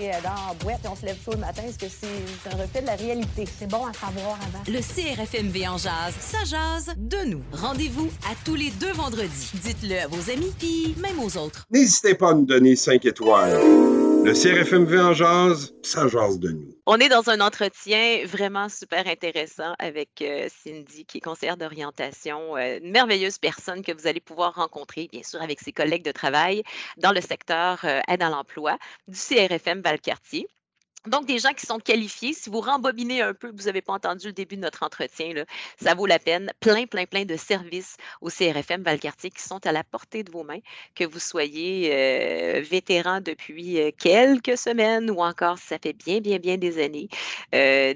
Et 0.00 0.10
dans 0.22 0.48
la 0.48 0.54
boîte, 0.58 0.80
on 0.90 0.96
se 0.96 1.04
lève 1.04 1.18
tôt 1.22 1.32
le 1.32 1.38
matin, 1.38 1.62
est-ce 1.68 1.78
que 1.78 1.86
c'est 1.90 2.50
un 2.50 2.56
reflet 2.56 2.80
de 2.80 2.86
la 2.86 2.94
réalité? 2.94 3.44
C'est 3.58 3.68
bon 3.68 3.84
à 3.84 3.92
savoir 3.92 4.38
avant. 4.46 4.62
Le 4.66 4.80
CRFMV 4.80 5.68
en 5.68 5.76
jazz, 5.76 6.14
ça 6.20 6.38
jazz 6.46 6.94
de 6.96 7.18
nous. 7.26 7.42
Rendez-vous 7.52 8.08
à 8.24 8.34
tous 8.46 8.54
les 8.54 8.70
deux 8.70 8.92
vendredis. 8.92 9.50
Dites-le 9.62 9.98
à 9.98 10.06
vos 10.06 10.30
amis, 10.30 10.52
puis 10.58 10.94
même 11.02 11.20
aux 11.20 11.36
autres. 11.36 11.66
N'hésitez 11.70 12.14
pas 12.14 12.30
à 12.30 12.34
nous 12.34 12.46
donner 12.46 12.76
5 12.76 13.04
étoiles. 13.04 13.60
Le 14.24 14.32
CRFMV 14.32 15.00
en 15.00 15.12
jazz, 15.12 15.74
ça 15.82 16.08
jase 16.08 16.38
de 16.38 16.48
nous. 16.48 16.74
On 16.86 16.96
est 16.96 17.10
dans 17.10 17.28
un 17.28 17.42
entretien 17.42 18.24
vraiment 18.24 18.70
super 18.70 19.06
intéressant 19.06 19.74
avec 19.78 20.22
euh, 20.22 20.48
Cindy, 20.48 21.04
qui 21.04 21.18
est 21.18 21.20
conseillère 21.20 21.58
d'orientation, 21.58 22.56
euh, 22.56 22.78
une 22.82 22.90
merveilleuse 22.90 23.36
personne 23.36 23.82
que 23.82 23.92
vous 23.92 24.06
allez 24.06 24.20
pouvoir 24.20 24.54
rencontrer, 24.54 25.10
bien 25.12 25.22
sûr, 25.22 25.42
avec 25.42 25.60
ses 25.60 25.72
collègues 25.72 26.06
de 26.06 26.10
travail 26.10 26.62
dans 26.96 27.12
le 27.12 27.20
secteur 27.20 27.80
euh, 27.84 28.00
aide 28.08 28.22
à 28.22 28.30
l'emploi 28.30 28.78
du 29.08 29.18
CRFM 29.18 29.82
Valcartier. 29.82 30.48
Donc, 31.06 31.26
des 31.26 31.38
gens 31.38 31.52
qui 31.52 31.66
sont 31.66 31.78
qualifiés, 31.78 32.32
si 32.32 32.48
vous 32.48 32.62
rembobinez 32.62 33.20
un 33.20 33.34
peu, 33.34 33.52
vous 33.54 33.64
n'avez 33.64 33.82
pas 33.82 33.92
entendu 33.92 34.28
le 34.28 34.32
début 34.32 34.56
de 34.56 34.62
notre 34.62 34.82
entretien, 34.82 35.34
là, 35.34 35.44
ça 35.82 35.94
vaut 35.94 36.06
la 36.06 36.18
peine. 36.18 36.50
Plein, 36.60 36.86
plein, 36.86 37.04
plein 37.04 37.26
de 37.26 37.36
services 37.36 37.98
au 38.22 38.30
CRFM 38.30 38.82
Valcartier 38.82 39.30
qui 39.30 39.42
sont 39.42 39.66
à 39.66 39.72
la 39.72 39.84
portée 39.84 40.22
de 40.22 40.32
vos 40.32 40.44
mains, 40.44 40.60
que 40.94 41.04
vous 41.04 41.18
soyez 41.18 41.90
euh, 41.92 42.62
vétéran 42.62 43.20
depuis 43.20 43.80
euh, 43.80 43.90
quelques 43.98 44.56
semaines 44.56 45.10
ou 45.10 45.20
encore 45.20 45.58
ça 45.58 45.76
fait 45.78 45.92
bien, 45.92 46.20
bien, 46.20 46.38
bien 46.38 46.56
des 46.56 46.82
années. 46.82 47.08
Euh, 47.54 47.92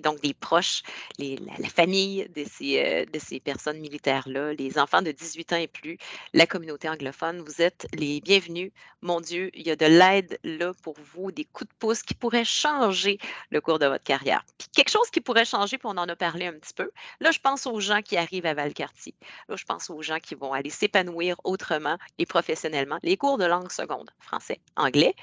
donc, 0.00 0.22
des 0.22 0.32
proches, 0.32 0.82
la, 1.18 1.68
famille 1.68 2.26
de 2.34 2.44
ces, 2.50 3.04
de 3.04 3.18
ces 3.18 3.38
personnes 3.38 3.80
militaires-là, 3.80 4.54
les 4.54 4.78
enfants 4.78 5.02
de 5.02 5.12
18 5.12 5.52
ans 5.52 5.56
et 5.56 5.68
plus, 5.68 5.98
la 6.32 6.46
communauté 6.46 6.88
anglophone, 6.88 7.40
vous 7.40 7.60
êtes 7.60 7.86
les 7.92 8.22
bienvenus. 8.22 8.70
Mon 9.02 9.20
Dieu, 9.20 9.50
il 9.52 9.66
y 9.66 9.70
a 9.70 9.76
de 9.76 9.86
l'aide 9.86 10.38
là 10.42 10.72
pour 10.82 10.96
vous, 11.12 11.30
des 11.32 11.44
coups 11.44 11.68
de 11.68 11.74
pouce 11.78 12.02
qui 12.02 12.14
pourraient 12.14 12.45
changer 12.46 13.18
le 13.50 13.60
cours 13.60 13.78
de 13.78 13.86
votre 13.86 14.04
carrière. 14.04 14.44
Puis 14.58 14.68
quelque 14.74 14.90
chose 14.90 15.10
qui 15.10 15.20
pourrait 15.20 15.44
changer, 15.44 15.78
puis 15.78 15.86
on 15.86 15.98
en 15.98 16.08
a 16.08 16.16
parlé 16.16 16.46
un 16.46 16.54
petit 16.54 16.74
peu. 16.74 16.90
Là, 17.20 17.30
je 17.30 17.40
pense 17.40 17.66
aux 17.66 17.80
gens 17.80 18.02
qui 18.02 18.16
arrivent 18.16 18.46
à 18.46 18.54
Valcartier. 18.54 19.14
Là, 19.48 19.56
je 19.56 19.64
pense 19.64 19.90
aux 19.90 20.02
gens 20.02 20.18
qui 20.18 20.34
vont 20.34 20.52
aller 20.52 20.70
s'épanouir 20.70 21.36
autrement 21.44 21.98
et 22.18 22.26
professionnellement. 22.26 22.98
Les 23.02 23.16
cours 23.16 23.38
de 23.38 23.44
langue 23.44 23.70
seconde, 23.70 24.10
français, 24.18 24.60
anglais, 24.76 25.14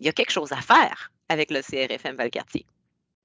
il 0.00 0.06
y 0.06 0.08
a 0.08 0.12
quelque 0.12 0.30
chose 0.30 0.52
à 0.52 0.60
faire 0.60 1.10
avec 1.28 1.50
le 1.50 1.60
CRFM 1.60 2.16
Valcartier. 2.16 2.64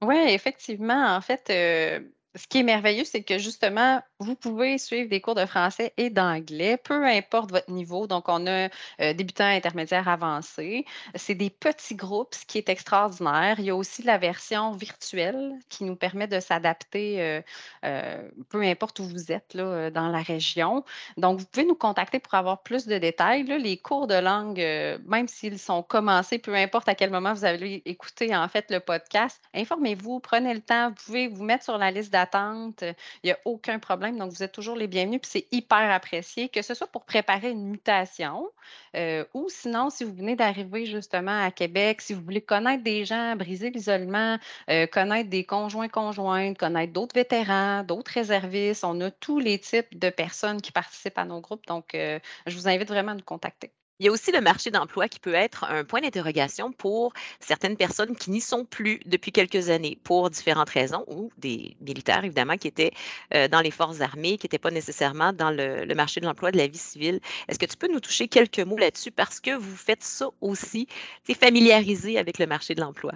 Oui, 0.01 0.17
effectivement. 0.17 1.15
En 1.15 1.21
fait, 1.21 1.49
euh, 1.49 1.99
ce 2.35 2.47
qui 2.47 2.59
est 2.59 2.63
merveilleux, 2.63 3.05
c'est 3.05 3.23
que 3.23 3.37
justement, 3.37 4.01
vous 4.23 4.35
pouvez 4.35 4.77
suivre 4.77 5.09
des 5.09 5.21
cours 5.21 5.35
de 5.35 5.45
français 5.45 5.93
et 5.97 6.09
d'anglais, 6.09 6.77
peu 6.77 7.05
importe 7.05 7.51
votre 7.51 7.71
niveau. 7.71 8.07
Donc, 8.07 8.29
on 8.29 8.47
a 8.47 8.69
euh, 9.01 9.13
débutant, 9.13 9.45
intermédiaire, 9.45 10.07
avancé. 10.07 10.85
C'est 11.15 11.35
des 11.35 11.49
petits 11.49 11.95
groupes, 11.95 12.33
ce 12.35 12.45
qui 12.45 12.57
est 12.57 12.69
extraordinaire. 12.69 13.55
Il 13.59 13.65
y 13.65 13.69
a 13.69 13.75
aussi 13.75 14.03
la 14.03 14.17
version 14.17 14.71
virtuelle 14.71 15.53
qui 15.69 15.83
nous 15.83 15.95
permet 15.95 16.27
de 16.27 16.39
s'adapter, 16.39 17.21
euh, 17.21 17.41
euh, 17.85 18.29
peu 18.49 18.61
importe 18.61 18.99
où 18.99 19.03
vous 19.03 19.31
êtes 19.31 19.53
là, 19.53 19.89
dans 19.91 20.07
la 20.07 20.21
région. 20.21 20.83
Donc, 21.17 21.39
vous 21.39 21.45
pouvez 21.45 21.65
nous 21.65 21.75
contacter 21.75 22.19
pour 22.19 22.33
avoir 22.33 22.63
plus 22.63 22.87
de 22.87 22.97
détails. 22.97 23.43
les 23.43 23.77
cours 23.77 24.07
de 24.07 24.15
langue, 24.15 24.59
même 25.05 25.27
s'ils 25.27 25.59
sont 25.59 25.83
commencés, 25.83 26.39
peu 26.39 26.55
importe 26.55 26.89
à 26.89 26.95
quel 26.95 27.11
moment 27.11 27.33
vous 27.33 27.45
avez 27.45 27.81
écouté 27.85 28.35
en 28.35 28.47
fait 28.47 28.71
le 28.71 28.79
podcast, 28.79 29.41
informez-vous, 29.53 30.19
prenez 30.19 30.53
le 30.53 30.61
temps. 30.61 30.89
Vous 30.89 30.95
pouvez 31.05 31.27
vous 31.27 31.43
mettre 31.43 31.63
sur 31.63 31.77
la 31.77 31.91
liste 31.91 32.11
d'attente 32.11 32.83
il 33.23 33.27
n'y 33.27 33.31
a 33.31 33.37
aucun 33.45 33.79
problème. 33.79 34.12
Donc, 34.17 34.31
vous 34.31 34.43
êtes 34.43 34.51
toujours 34.51 34.75
les 34.75 34.87
bienvenus. 34.87 35.21
Puis 35.21 35.31
c'est 35.31 35.47
hyper 35.51 35.91
apprécié, 35.91 36.49
que 36.49 36.61
ce 36.61 36.73
soit 36.73 36.87
pour 36.87 37.05
préparer 37.05 37.51
une 37.51 37.69
mutation 37.69 38.49
euh, 38.95 39.25
ou 39.33 39.49
sinon, 39.49 39.89
si 39.89 40.03
vous 40.03 40.13
venez 40.13 40.35
d'arriver 40.35 40.85
justement 40.85 41.43
à 41.43 41.51
Québec, 41.51 42.01
si 42.01 42.13
vous 42.13 42.21
voulez 42.21 42.41
connaître 42.41 42.83
des 42.83 43.05
gens, 43.05 43.35
briser 43.35 43.69
l'isolement, 43.71 44.37
euh, 44.69 44.87
connaître 44.87 45.29
des 45.29 45.43
conjoints 45.43 45.89
conjointes, 45.89 46.57
connaître 46.57 46.93
d'autres 46.93 47.15
vétérans, 47.15 47.83
d'autres 47.83 48.11
réservistes, 48.13 48.83
on 48.83 48.99
a 49.01 49.11
tous 49.11 49.39
les 49.39 49.59
types 49.59 49.97
de 49.97 50.09
personnes 50.09 50.61
qui 50.61 50.71
participent 50.71 51.17
à 51.17 51.25
nos 51.25 51.41
groupes. 51.41 51.65
Donc, 51.67 51.95
euh, 51.95 52.19
je 52.47 52.55
vous 52.55 52.67
invite 52.67 52.87
vraiment 52.87 53.11
à 53.11 53.15
nous 53.15 53.23
contacter. 53.23 53.71
Il 54.03 54.07
y 54.07 54.09
a 54.09 54.11
aussi 54.11 54.33
le 54.33 54.41
marché 54.41 54.69
d'emploi 54.69 55.07
qui 55.07 55.21
peut 55.21 55.33
être 55.33 55.63
un 55.63 55.85
point 55.85 56.01
d'interrogation 56.01 56.73
pour 56.73 57.13
certaines 57.39 57.77
personnes 57.77 58.17
qui 58.17 58.31
n'y 58.31 58.41
sont 58.41 58.65
plus 58.65 58.99
depuis 59.05 59.31
quelques 59.31 59.69
années 59.69 59.97
pour 60.03 60.29
différentes 60.29 60.71
raisons, 60.71 61.05
ou 61.07 61.31
des 61.37 61.77
militaires, 61.79 62.25
évidemment, 62.25 62.57
qui 62.57 62.67
étaient 62.67 62.91
euh, 63.33 63.47
dans 63.47 63.61
les 63.61 63.71
forces 63.71 64.01
armées, 64.01 64.37
qui 64.37 64.45
n'étaient 64.45 64.57
pas 64.57 64.71
nécessairement 64.71 65.31
dans 65.31 65.51
le, 65.51 65.85
marché 65.95 66.19
de 66.19 66.25
l'emploi 66.25 66.51
de 66.51 66.57
la 66.57 66.67
vie 66.67 66.77
civile. 66.77 67.21
Est-ce 67.47 67.57
que 67.57 67.65
tu 67.65 67.77
peux 67.77 67.87
nous 67.87 68.01
toucher 68.01 68.27
quelques 68.27 68.59
mots 68.59 68.77
là-dessus? 68.77 69.11
Parce 69.11 69.39
que 69.39 69.55
vous 69.55 69.77
faites 69.77 70.03
ça 70.03 70.27
aussi, 70.41 70.85
c'est 71.25 71.39
familiarisé 71.39 72.17
avec 72.17 72.39
le 72.39 72.45
marché 72.45 72.75
de 72.75 72.81
l'emploi? 72.81 73.13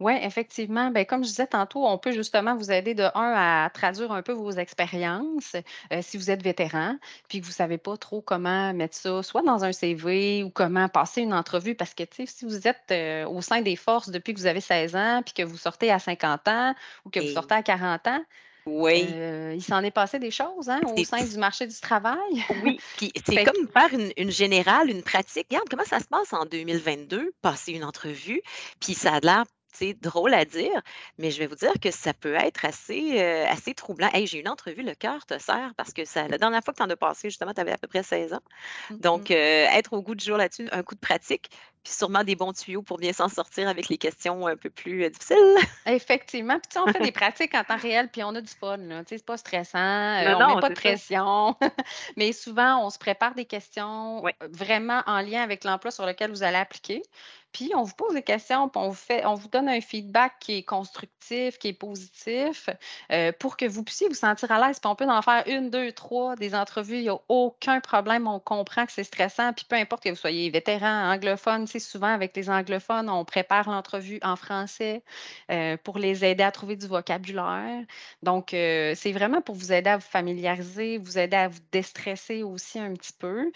Oui, 0.00 0.14
effectivement. 0.22 0.90
Ben, 0.90 1.04
comme 1.04 1.22
je 1.22 1.28
disais 1.28 1.46
tantôt, 1.46 1.86
on 1.86 1.98
peut 1.98 2.12
justement 2.12 2.56
vous 2.56 2.72
aider 2.72 2.94
de 2.94 3.04
un 3.14 3.34
à 3.36 3.68
traduire 3.68 4.10
un 4.12 4.22
peu 4.22 4.32
vos 4.32 4.50
expériences 4.52 5.54
euh, 5.92 6.00
si 6.00 6.16
vous 6.16 6.30
êtes 6.30 6.42
vétéran, 6.42 6.96
puis 7.28 7.40
que 7.40 7.44
vous 7.44 7.50
ne 7.50 7.54
savez 7.54 7.76
pas 7.76 7.98
trop 7.98 8.22
comment 8.22 8.72
mettre 8.72 8.96
ça, 8.96 9.22
soit 9.22 9.42
dans 9.42 9.62
un 9.62 9.72
CV 9.72 10.42
ou 10.42 10.48
comment 10.48 10.88
passer 10.88 11.20
une 11.20 11.34
entrevue, 11.34 11.74
parce 11.74 11.92
que 11.92 12.04
si 12.24 12.46
vous 12.46 12.66
êtes 12.66 12.90
euh, 12.90 13.26
au 13.26 13.42
sein 13.42 13.60
des 13.60 13.76
forces 13.76 14.08
depuis 14.08 14.32
que 14.32 14.40
vous 14.40 14.46
avez 14.46 14.62
16 14.62 14.96
ans, 14.96 15.22
puis 15.22 15.34
que 15.34 15.42
vous 15.42 15.58
sortez 15.58 15.90
à 15.90 15.98
50 15.98 16.48
ans 16.48 16.74
ou 17.04 17.10
que 17.10 17.20
vous 17.20 17.34
sortez 17.34 17.54
à 17.54 17.62
40 17.62 18.06
ans, 18.06 18.24
oui. 18.66 19.06
Euh, 19.12 19.54
il 19.56 19.62
s'en 19.62 19.82
est 19.82 19.90
passé 19.90 20.18
des 20.18 20.30
choses 20.30 20.68
hein, 20.68 20.80
au 20.84 21.04
sein 21.04 21.24
du 21.24 21.38
marché 21.38 21.66
du 21.66 21.78
travail. 21.80 22.44
Oui, 22.62 22.78
puis 22.96 23.12
c'est 23.26 23.44
comme 23.44 23.68
faire 23.68 23.92
une, 23.92 24.12
une, 24.16 24.30
générale, 24.30 24.90
une 24.90 25.02
pratique. 25.02 25.46
Regarde 25.50 25.68
comment 25.68 25.84
ça 25.84 25.98
se 25.98 26.06
passe 26.06 26.32
en 26.32 26.44
2022, 26.44 27.32
passer 27.42 27.72
une 27.72 27.84
entrevue, 27.84 28.42
puis 28.78 28.94
ça 28.94 29.14
a 29.14 29.20
l'air 29.20 29.44
c'est 29.72 29.94
drôle 29.94 30.34
à 30.34 30.44
dire, 30.44 30.82
mais 31.18 31.30
je 31.30 31.38
vais 31.38 31.46
vous 31.46 31.54
dire 31.54 31.72
que 31.80 31.90
ça 31.90 32.12
peut 32.12 32.34
être 32.34 32.64
assez, 32.64 33.20
euh, 33.20 33.46
assez 33.48 33.74
troublant. 33.74 34.08
Hey, 34.12 34.26
j'ai 34.26 34.38
une 34.38 34.48
entrevue, 34.48 34.82
le 34.82 34.94
cœur 34.94 35.24
te 35.26 35.38
sert 35.38 35.72
parce 35.76 35.92
que 35.92 36.04
ça, 36.04 36.28
la 36.28 36.38
dernière 36.38 36.62
fois 36.62 36.72
que 36.72 36.78
tu 36.78 36.82
en 36.82 36.90
as 36.90 36.96
passé, 36.96 37.30
justement, 37.30 37.54
tu 37.54 37.60
avais 37.60 37.72
à 37.72 37.78
peu 37.78 37.86
près 37.86 38.02
16 38.02 38.34
ans. 38.34 38.42
Donc, 38.90 39.30
euh, 39.30 39.66
être 39.72 39.92
au 39.92 40.02
goût 40.02 40.14
du 40.14 40.24
jour 40.24 40.36
là-dessus, 40.36 40.68
un 40.72 40.82
coup 40.82 40.94
de 40.94 41.00
pratique, 41.00 41.50
puis 41.82 41.92
sûrement 41.92 42.24
des 42.24 42.36
bons 42.36 42.52
tuyaux 42.52 42.82
pour 42.82 42.98
bien 42.98 43.12
s'en 43.12 43.28
sortir 43.28 43.68
avec 43.68 43.88
les 43.88 43.96
questions 43.96 44.46
un 44.46 44.56
peu 44.56 44.68
plus 44.68 45.04
euh, 45.04 45.10
difficiles. 45.10 45.56
Effectivement. 45.86 46.58
Puis 46.58 46.78
on 46.78 46.92
fait 46.92 47.00
des 47.00 47.12
pratiques 47.12 47.54
en 47.54 47.64
temps 47.64 47.78
réel, 47.78 48.08
puis 48.12 48.22
on 48.22 48.34
a 48.34 48.40
du 48.40 48.52
fun. 48.52 48.78
C'est 49.08 49.24
pas 49.24 49.36
stressant, 49.36 49.78
on 49.78 50.38
ne 50.38 50.54
met 50.54 50.60
pas 50.60 50.68
de 50.68 50.74
pression. 50.74 51.56
Mais 52.16 52.32
souvent, 52.32 52.84
on 52.84 52.90
se 52.90 52.98
prépare 52.98 53.34
des 53.34 53.46
questions 53.46 54.22
vraiment 54.50 55.02
en 55.06 55.20
lien 55.20 55.42
avec 55.42 55.64
l'emploi 55.64 55.90
sur 55.90 56.04
lequel 56.04 56.30
vous 56.30 56.42
allez 56.42 56.58
appliquer. 56.58 57.02
Puis 57.52 57.72
on 57.74 57.82
vous 57.82 57.94
pose 57.94 58.14
des 58.14 58.22
questions, 58.22 58.68
puis 58.68 58.80
on 58.80 58.88
vous, 58.88 58.94
fait, 58.94 59.24
on 59.26 59.34
vous 59.34 59.48
donne 59.48 59.68
un 59.68 59.80
feedback 59.80 60.34
qui 60.40 60.58
est 60.58 60.62
constructif, 60.62 61.58
qui 61.58 61.68
est 61.68 61.72
positif, 61.72 62.70
euh, 63.10 63.32
pour 63.38 63.56
que 63.56 63.64
vous 63.64 63.82
puissiez 63.82 64.08
vous 64.08 64.14
sentir 64.14 64.50
à 64.52 64.64
l'aise. 64.64 64.78
Puis 64.78 64.88
on 64.88 64.94
peut 64.94 65.08
en 65.08 65.22
faire 65.22 65.42
une, 65.46 65.70
deux, 65.70 65.92
trois, 65.92 66.36
des 66.36 66.54
entrevues, 66.54 66.96
il 66.96 67.02
n'y 67.02 67.08
a 67.08 67.18
aucun 67.28 67.80
problème. 67.80 68.28
On 68.28 68.38
comprend 68.38 68.86
que 68.86 68.92
c'est 68.92 69.04
stressant. 69.04 69.52
Puis 69.52 69.66
peu 69.68 69.76
importe 69.76 70.04
que 70.04 70.10
vous 70.10 70.16
soyez 70.16 70.48
vétéran, 70.50 71.12
anglophone, 71.12 71.66
c'est 71.66 71.80
souvent 71.80 72.12
avec 72.12 72.36
les 72.36 72.48
anglophones, 72.50 73.10
on 73.10 73.24
prépare 73.24 73.68
l'entrevue 73.68 74.20
en 74.22 74.36
français 74.36 75.02
euh, 75.50 75.76
pour 75.82 75.98
les 75.98 76.24
aider 76.24 76.44
à 76.44 76.52
trouver 76.52 76.76
du 76.76 76.86
vocabulaire. 76.86 77.84
Donc, 78.22 78.54
euh, 78.54 78.94
c'est 78.94 79.12
vraiment 79.12 79.40
pour 79.40 79.56
vous 79.56 79.72
aider 79.72 79.90
à 79.90 79.96
vous 79.96 80.02
familiariser, 80.02 80.98
vous 80.98 81.18
aider 81.18 81.36
à 81.36 81.48
vous 81.48 81.58
déstresser 81.72 82.42
aussi 82.42 82.78
un 82.78 82.94
petit 82.94 83.12
peu. 83.12 83.50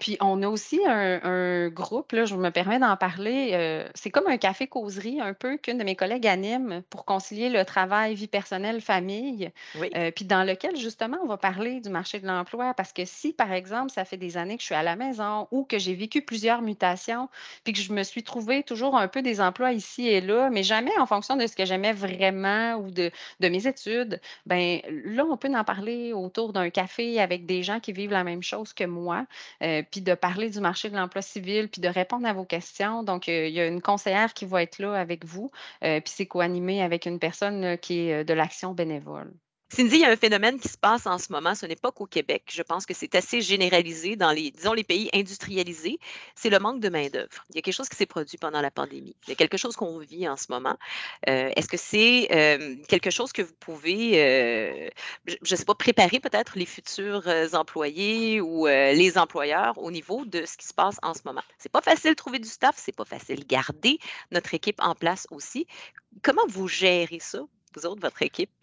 puis 0.00 0.16
on 0.20 0.42
a 0.42 0.48
aussi 0.48 0.80
un, 0.86 1.20
un 1.22 1.68
groupe, 1.68 2.12
là, 2.12 2.24
je 2.24 2.34
me 2.34 2.50
permets 2.50 2.78
en 2.90 2.96
parler. 2.96 3.50
Euh, 3.52 3.88
c'est 3.94 4.10
comme 4.10 4.26
un 4.26 4.36
café 4.36 4.66
causerie 4.66 5.20
un 5.20 5.34
peu 5.34 5.56
qu'une 5.56 5.78
de 5.78 5.84
mes 5.84 5.96
collègues 5.96 6.26
anime 6.26 6.82
pour 6.90 7.04
concilier 7.04 7.48
le 7.48 7.64
travail, 7.64 8.14
vie 8.14 8.28
personnelle, 8.28 8.80
famille. 8.80 9.50
Euh, 9.96 10.10
puis 10.10 10.24
dans 10.24 10.44
lequel, 10.44 10.76
justement, 10.76 11.18
on 11.22 11.26
va 11.26 11.36
parler 11.36 11.80
du 11.80 11.88
marché 11.88 12.20
de 12.20 12.26
l'emploi. 12.26 12.74
Parce 12.74 12.92
que 12.92 13.04
si, 13.04 13.32
par 13.32 13.52
exemple, 13.52 13.90
ça 13.90 14.04
fait 14.04 14.16
des 14.16 14.36
années 14.36 14.56
que 14.56 14.62
je 14.62 14.66
suis 14.66 14.74
à 14.74 14.82
la 14.82 14.96
maison 14.96 15.48
ou 15.50 15.64
que 15.64 15.78
j'ai 15.78 15.94
vécu 15.94 16.22
plusieurs 16.22 16.62
mutations, 16.62 17.28
puis 17.64 17.72
que 17.72 17.80
je 17.80 17.92
me 17.92 18.02
suis 18.02 18.22
trouvé 18.22 18.62
toujours 18.62 18.96
un 18.96 19.08
peu 19.08 19.22
des 19.22 19.40
emplois 19.40 19.72
ici 19.72 20.08
et 20.08 20.20
là, 20.20 20.50
mais 20.50 20.62
jamais 20.62 20.96
en 20.98 21.06
fonction 21.06 21.36
de 21.36 21.46
ce 21.46 21.56
que 21.56 21.64
j'aimais 21.64 21.92
vraiment 21.92 22.74
ou 22.74 22.90
de, 22.90 23.10
de 23.40 23.48
mes 23.48 23.66
études, 23.66 24.20
ben 24.46 24.80
là, 25.04 25.24
on 25.24 25.36
peut 25.36 25.48
en 25.54 25.64
parler 25.64 26.12
autour 26.12 26.52
d'un 26.52 26.70
café 26.70 27.20
avec 27.20 27.46
des 27.46 27.62
gens 27.62 27.80
qui 27.80 27.92
vivent 27.92 28.10
la 28.10 28.24
même 28.24 28.42
chose 28.42 28.72
que 28.72 28.84
moi, 28.84 29.26
euh, 29.62 29.82
puis 29.90 30.00
de 30.00 30.14
parler 30.14 30.50
du 30.50 30.60
marché 30.60 30.90
de 30.90 30.96
l'emploi 30.96 31.22
civil, 31.22 31.68
puis 31.68 31.80
de 31.80 31.88
répondre 31.88 32.26
à 32.26 32.32
vos 32.32 32.44
questions 32.44 32.75
donc, 33.04 33.28
euh, 33.28 33.46
il 33.48 33.54
y 33.54 33.60
a 33.60 33.66
une 33.66 33.82
conseillère 33.82 34.34
qui 34.34 34.44
va 34.46 34.62
être 34.62 34.78
là 34.78 34.94
avec 34.94 35.24
vous, 35.24 35.50
euh, 35.84 36.00
puis 36.00 36.12
c'est 36.14 36.26
co-animé 36.26 36.82
avec 36.82 37.06
une 37.06 37.18
personne 37.18 37.78
qui 37.78 38.08
est 38.08 38.24
de 38.24 38.34
l'action 38.34 38.72
bénévole. 38.74 39.32
Cindy, 39.76 39.96
il 39.96 40.00
y 40.00 40.04
a 40.06 40.10
un 40.10 40.16
phénomène 40.16 40.58
qui 40.58 40.68
se 40.68 40.78
passe 40.78 41.06
en 41.06 41.18
ce 41.18 41.30
moment, 41.30 41.54
ce 41.54 41.66
n'est 41.66 41.76
pas 41.76 41.92
qu'au 41.92 42.06
Québec. 42.06 42.44
Je 42.50 42.62
pense 42.62 42.86
que 42.86 42.94
c'est 42.94 43.14
assez 43.14 43.42
généralisé 43.42 44.16
dans 44.16 44.32
les, 44.32 44.50
disons, 44.50 44.72
les 44.72 44.84
pays 44.84 45.10
industrialisés. 45.12 45.98
C'est 46.34 46.48
le 46.48 46.58
manque 46.58 46.80
de 46.80 46.88
main-d'œuvre. 46.88 47.44
Il 47.50 47.56
y 47.56 47.58
a 47.58 47.60
quelque 47.60 47.74
chose 47.74 47.90
qui 47.90 47.96
s'est 47.96 48.06
produit 48.06 48.38
pendant 48.38 48.62
la 48.62 48.70
pandémie. 48.70 49.14
Il 49.26 49.28
y 49.28 49.32
a 49.32 49.34
quelque 49.34 49.58
chose 49.58 49.76
qu'on 49.76 49.98
vit 49.98 50.26
en 50.30 50.38
ce 50.38 50.46
moment. 50.48 50.78
Euh, 51.28 51.50
est-ce 51.54 51.68
que 51.68 51.76
c'est 51.76 52.28
euh, 52.32 52.76
quelque 52.88 53.10
chose 53.10 53.32
que 53.32 53.42
vous 53.42 53.52
pouvez, 53.60 54.18
euh, 54.24 54.88
je 55.26 55.36
ne 55.42 55.56
sais 55.56 55.66
pas, 55.66 55.74
préparer 55.74 56.20
peut-être 56.20 56.56
les 56.56 56.64
futurs 56.64 57.28
employés 57.52 58.40
ou 58.40 58.64
les 58.64 59.18
employeurs 59.18 59.76
au 59.76 59.90
niveau 59.90 60.24
de 60.24 60.46
ce 60.46 60.56
qui 60.56 60.66
se 60.66 60.72
passe 60.72 60.96
en 61.02 61.12
ce 61.12 61.20
moment? 61.26 61.42
C'est 61.58 61.70
pas 61.70 61.82
facile 61.82 62.12
de 62.12 62.16
trouver 62.16 62.38
du 62.38 62.48
staff, 62.48 62.76
c'est 62.78 62.96
pas 62.96 63.04
facile 63.04 63.40
de 63.40 63.46
garder 63.46 63.98
notre 64.30 64.54
équipe 64.54 64.80
en 64.80 64.94
place 64.94 65.26
aussi. 65.30 65.66
Comment 66.22 66.46
vous 66.48 66.66
gérez 66.66 67.18
ça, 67.20 67.40
vous 67.74 67.84
autres, 67.84 68.00
votre 68.00 68.22
équipe? 68.22 68.55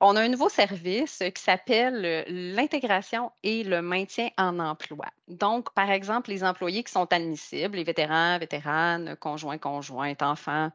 On 0.00 0.14
a 0.14 0.20
un 0.20 0.28
nouveau 0.28 0.48
service 0.48 1.24
qui 1.34 1.42
s'appelle 1.42 2.24
l'intégration 2.28 3.32
et 3.42 3.64
le 3.64 3.82
maintien 3.82 4.28
en 4.38 4.60
emploi. 4.60 5.06
Donc, 5.26 5.74
par 5.74 5.90
exemple, 5.90 6.30
les 6.30 6.44
employés 6.44 6.84
qui 6.84 6.92
sont 6.92 7.12
admissibles, 7.12 7.76
les 7.76 7.82
vétérans, 7.82 8.38
vétéranes, 8.38 9.16
conjoints, 9.16 9.58
conjointes, 9.58 10.22
enfants 10.22 10.70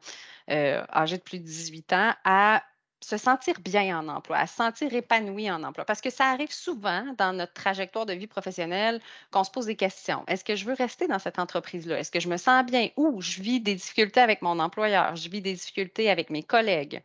euh, 0.50 0.84
âgés 0.92 1.16
de 1.16 1.22
plus 1.22 1.38
de 1.38 1.44
18 1.44 1.92
ans, 1.94 2.12
à 2.24 2.62
se 3.00 3.16
sentir 3.16 3.60
bien 3.60 3.98
en 3.98 4.08
emploi, 4.08 4.38
à 4.38 4.46
se 4.46 4.56
sentir 4.56 4.92
épanoui 4.94 5.50
en 5.50 5.62
emploi. 5.62 5.86
Parce 5.86 6.00
que 6.02 6.10
ça 6.10 6.26
arrive 6.26 6.52
souvent 6.52 7.04
dans 7.18 7.32
notre 7.32 7.52
trajectoire 7.54 8.06
de 8.06 8.12
vie 8.12 8.26
professionnelle 8.26 9.00
qu'on 9.30 9.44
se 9.44 9.50
pose 9.50 9.66
des 9.66 9.76
questions. 9.76 10.24
Est-ce 10.26 10.44
que 10.44 10.56
je 10.56 10.64
veux 10.66 10.74
rester 10.74 11.06
dans 11.06 11.18
cette 11.18 11.38
entreprise-là? 11.38 11.98
Est-ce 11.98 12.10
que 12.10 12.20
je 12.20 12.28
me 12.28 12.36
sens 12.36 12.64
bien? 12.64 12.88
Ou 12.96 13.20
je 13.22 13.40
vis 13.40 13.60
des 13.60 13.74
difficultés 13.74 14.20
avec 14.20 14.42
mon 14.42 14.58
employeur? 14.58 15.16
Je 15.16 15.28
vis 15.30 15.42
des 15.42 15.54
difficultés 15.54 16.10
avec 16.10 16.30
mes 16.30 16.42
collègues? 16.42 17.02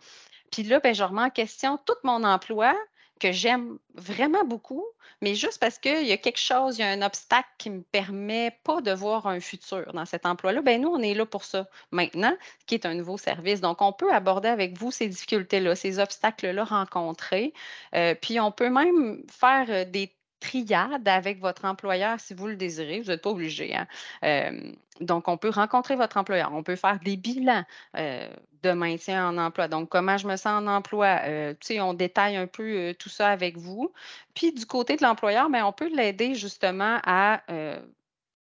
Puis 0.51 0.63
là, 0.63 0.79
ben, 0.79 0.93
je 0.93 1.03
remets 1.03 1.23
en 1.23 1.29
question 1.29 1.77
tout 1.85 1.95
mon 2.03 2.23
emploi 2.23 2.75
que 3.19 3.31
j'aime 3.31 3.77
vraiment 3.95 4.45
beaucoup, 4.45 4.85
mais 5.21 5.35
juste 5.35 5.59
parce 5.59 5.77
qu'il 5.77 6.07
y 6.07 6.11
a 6.11 6.17
quelque 6.17 6.39
chose, 6.39 6.77
il 6.77 6.81
y 6.81 6.83
a 6.83 6.89
un 6.89 7.01
obstacle 7.01 7.49
qui 7.57 7.69
ne 7.69 7.77
me 7.77 7.81
permet 7.81 8.57
pas 8.63 8.81
de 8.81 8.91
voir 8.91 9.27
un 9.27 9.39
futur 9.41 9.91
dans 9.93 10.05
cet 10.05 10.25
emploi-là, 10.25 10.61
ben 10.61 10.81
nous, 10.81 10.89
on 10.89 10.99
est 10.99 11.13
là 11.13 11.25
pour 11.25 11.43
ça 11.43 11.67
maintenant, 11.91 12.35
qui 12.65 12.75
est 12.75 12.85
un 12.85 12.93
nouveau 12.93 13.17
service. 13.17 13.61
Donc, 13.61 13.81
on 13.81 13.91
peut 13.91 14.13
aborder 14.13 14.47
avec 14.47 14.77
vous 14.77 14.91
ces 14.91 15.07
difficultés-là, 15.07 15.75
ces 15.75 15.99
obstacles-là 15.99 16.63
rencontrés. 16.63 17.53
Euh, 17.93 18.15
puis, 18.15 18.39
on 18.39 18.51
peut 18.51 18.69
même 18.69 19.23
faire 19.29 19.65
euh, 19.69 19.85
des 19.85 20.13
triade 20.39 21.07
avec 21.07 21.39
votre 21.39 21.65
employeur 21.65 22.19
si 22.19 22.33
vous 22.33 22.47
le 22.47 22.55
désirez. 22.55 23.01
Vous 23.01 23.09
n'êtes 23.09 23.21
pas 23.21 23.29
obligé. 23.29 23.75
Hein. 23.75 23.87
Euh, 24.23 24.71
donc, 25.01 25.27
on 25.27 25.37
peut 25.37 25.49
rencontrer 25.49 25.95
votre 25.95 26.17
employeur. 26.17 26.51
On 26.53 26.63
peut 26.63 26.75
faire 26.75 26.99
des 26.99 27.17
bilans 27.17 27.63
euh, 27.97 28.29
de 28.63 28.71
maintien 28.71 29.29
en 29.29 29.37
emploi. 29.37 29.67
Donc, 29.67 29.89
comment 29.89 30.17
je 30.17 30.27
me 30.27 30.35
sens 30.35 30.63
en 30.63 30.67
emploi? 30.67 31.19
Euh, 31.23 31.53
tu 31.59 31.67
sais, 31.67 31.81
on 31.81 31.93
détaille 31.93 32.35
un 32.35 32.47
peu 32.47 32.93
tout 32.99 33.09
ça 33.09 33.29
avec 33.29 33.57
vous. 33.57 33.91
Puis, 34.33 34.53
du 34.53 34.65
côté 34.65 34.95
de 34.95 35.03
l'employeur, 35.03 35.49
ben, 35.49 35.63
on 35.65 35.71
peut 35.71 35.89
l'aider 35.93 36.35
justement 36.35 36.99
à 37.05 37.41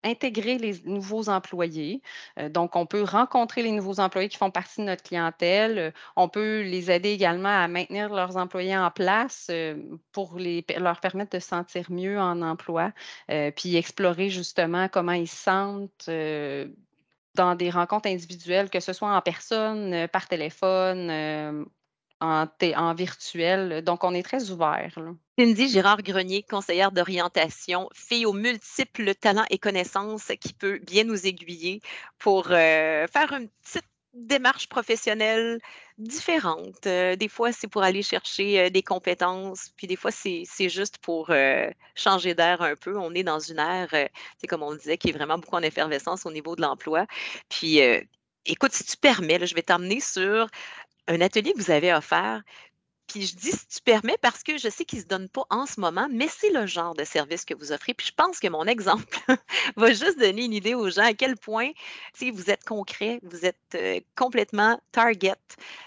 intégrer 0.03 0.57
les 0.57 0.81
nouveaux 0.85 1.29
employés. 1.29 2.01
Euh, 2.39 2.49
donc, 2.49 2.75
on 2.75 2.85
peut 2.85 3.03
rencontrer 3.03 3.63
les 3.63 3.71
nouveaux 3.71 3.99
employés 3.99 4.29
qui 4.29 4.37
font 4.37 4.51
partie 4.51 4.81
de 4.81 4.85
notre 4.85 5.03
clientèle. 5.03 5.77
Euh, 5.77 5.91
on 6.15 6.29
peut 6.29 6.61
les 6.61 6.91
aider 6.91 7.09
également 7.09 7.49
à 7.49 7.67
maintenir 7.67 8.13
leurs 8.13 8.37
employés 8.37 8.77
en 8.77 8.91
place 8.91 9.47
euh, 9.49 9.75
pour 10.11 10.37
leur 10.37 10.99
permettre 10.99 11.31
de 11.31 11.39
se 11.39 11.47
sentir 11.47 11.91
mieux 11.91 12.19
en 12.19 12.41
emploi, 12.41 12.91
puis 13.55 13.75
explorer 13.75 14.29
justement 14.29 14.87
comment 14.87 15.11
ils 15.13 15.27
se 15.27 15.35
sentent 15.35 16.09
dans 17.35 17.55
des 17.55 17.69
rencontres 17.69 18.09
individuelles, 18.09 18.69
que 18.69 18.79
ce 18.79 18.93
soit 18.93 19.15
en 19.15 19.21
personne, 19.21 20.07
par 20.09 20.27
téléphone, 20.27 21.65
en, 22.23 22.93
virtuel. 22.93 23.81
Donc, 23.83 24.03
on 24.03 24.13
est 24.13 24.23
très 24.23 24.49
ouvert. 24.49 24.97
Cindy 25.37 25.67
Girard-Grenier, 25.67 26.43
conseillère 26.43 26.91
d'orientation, 26.91 27.89
fille 27.93 28.25
aux 28.25 28.33
multiples 28.33 29.13
talents 29.15 29.45
et 29.49 29.57
connaissances 29.57 30.31
qui 30.39 30.53
peut 30.53 30.79
bien 30.79 31.03
nous 31.03 31.27
aiguiller 31.27 31.81
pour 32.19 32.47
euh, 32.51 33.07
faire 33.07 33.33
une 33.33 33.49
petite 33.49 33.85
démarche 34.13 34.69
professionnelle 34.69 35.59
différente. 35.97 36.85
Euh, 36.85 37.15
des 37.15 37.27
fois, 37.27 37.51
c'est 37.51 37.67
pour 37.67 37.83
aller 37.83 38.03
chercher 38.03 38.59
euh, 38.59 38.69
des 38.69 38.83
compétences, 38.83 39.71
puis 39.75 39.87
des 39.87 39.95
fois, 39.95 40.11
c'est 40.11 40.45
juste 40.69 40.99
pour 40.99 41.31
changer 41.95 42.35
d'air 42.35 42.61
un 42.61 42.75
peu. 42.75 42.97
On 42.97 43.13
est 43.13 43.23
dans 43.23 43.39
une 43.39 43.59
ère, 43.59 43.89
c'est 44.37 44.47
comme 44.47 44.63
on 44.63 44.75
disait, 44.75 44.97
qui 44.97 45.09
est 45.09 45.13
vraiment 45.13 45.37
beaucoup 45.37 45.55
en 45.55 45.63
effervescence 45.63 46.25
au 46.25 46.31
niveau 46.31 46.55
de 46.55 46.61
l'emploi. 46.61 47.05
Puis, 47.49 47.79
écoute, 48.45 48.73
si 48.73 48.83
tu 48.83 48.97
permets, 48.97 49.45
je 49.45 49.55
vais 49.55 49.61
t'emmener 49.61 49.99
sur 49.99 50.47
un 51.07 51.21
atelier 51.21 51.53
que 51.53 51.61
vous 51.61 51.71
avez 51.71 51.93
offert. 51.93 52.41
Puis 53.07 53.27
je 53.27 53.35
dis 53.35 53.51
si 53.51 53.67
tu 53.67 53.81
permets 53.81 54.17
parce 54.21 54.43
que 54.43 54.57
je 54.57 54.69
sais 54.69 54.85
qu'il 54.85 54.99
ne 54.99 55.03
se 55.03 55.07
donne 55.07 55.29
pas 55.29 55.43
en 55.49 55.65
ce 55.65 55.79
moment, 55.79 56.07
mais 56.09 56.27
c'est 56.27 56.51
le 56.51 56.65
genre 56.65 56.95
de 56.95 57.03
service 57.03 57.45
que 57.45 57.53
vous 57.53 57.71
offrez. 57.71 57.93
Puis 57.93 58.07
je 58.07 58.13
pense 58.13 58.39
que 58.39 58.47
mon 58.47 58.63
exemple 58.67 59.05
va 59.75 59.89
juste 59.89 60.19
donner 60.19 60.45
une 60.45 60.53
idée 60.53 60.73
aux 60.73 60.89
gens 60.89 61.03
à 61.03 61.13
quel 61.13 61.35
point 61.35 61.71
vous 62.19 62.49
êtes 62.49 62.63
concret, 62.63 63.19
vous 63.23 63.45
êtes 63.45 63.57
euh, 63.75 63.99
complètement 64.15 64.79
target 64.91 65.35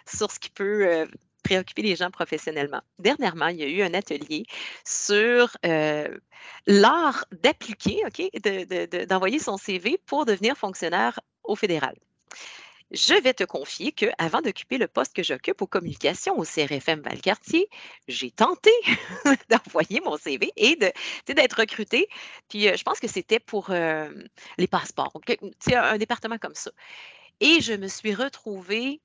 sur 0.06 0.30
ce 0.30 0.38
qui 0.38 0.50
peut 0.50 0.86
euh, 0.86 1.06
préoccuper 1.42 1.82
les 1.82 1.96
gens 1.96 2.10
professionnellement. 2.10 2.82
Dernièrement, 2.98 3.48
il 3.48 3.58
y 3.58 3.62
a 3.62 3.68
eu 3.68 3.82
un 3.82 3.94
atelier 3.94 4.44
sur 4.84 5.56
euh, 5.64 6.08
l'art 6.66 7.24
d'appliquer, 7.30 8.02
OK, 8.06 9.08
d'envoyer 9.08 9.38
son 9.38 9.56
CV 9.56 9.98
pour 10.06 10.26
devenir 10.26 10.56
fonctionnaire 10.56 11.20
au 11.44 11.54
fédéral. 11.54 11.94
Je 12.92 13.14
vais 13.14 13.34
te 13.34 13.42
confier 13.44 13.90
qu'avant 13.92 14.40
d'occuper 14.42 14.78
le 14.78 14.86
poste 14.86 15.14
que 15.14 15.22
j'occupe 15.22 15.60
aux 15.60 15.66
communications 15.66 16.38
au 16.38 16.44
CRFM 16.44 17.00
Valcartier, 17.00 17.68
j'ai 18.06 18.30
tenté 18.30 18.70
d'envoyer 19.50 20.00
mon 20.00 20.16
CV 20.16 20.52
et 20.56 20.76
d'être 20.76 21.60
recrutée. 21.60 22.08
Puis 22.48 22.68
euh, 22.68 22.76
je 22.76 22.84
pense 22.84 23.00
que 23.00 23.08
c'était 23.08 23.40
pour 23.40 23.70
euh, 23.70 24.08
les 24.58 24.68
passeports, 24.68 25.12
un, 25.28 25.76
un 25.76 25.98
département 25.98 26.38
comme 26.38 26.54
ça. 26.54 26.70
Et 27.40 27.60
je 27.60 27.72
me 27.72 27.88
suis 27.88 28.14
retrouvée 28.14 29.00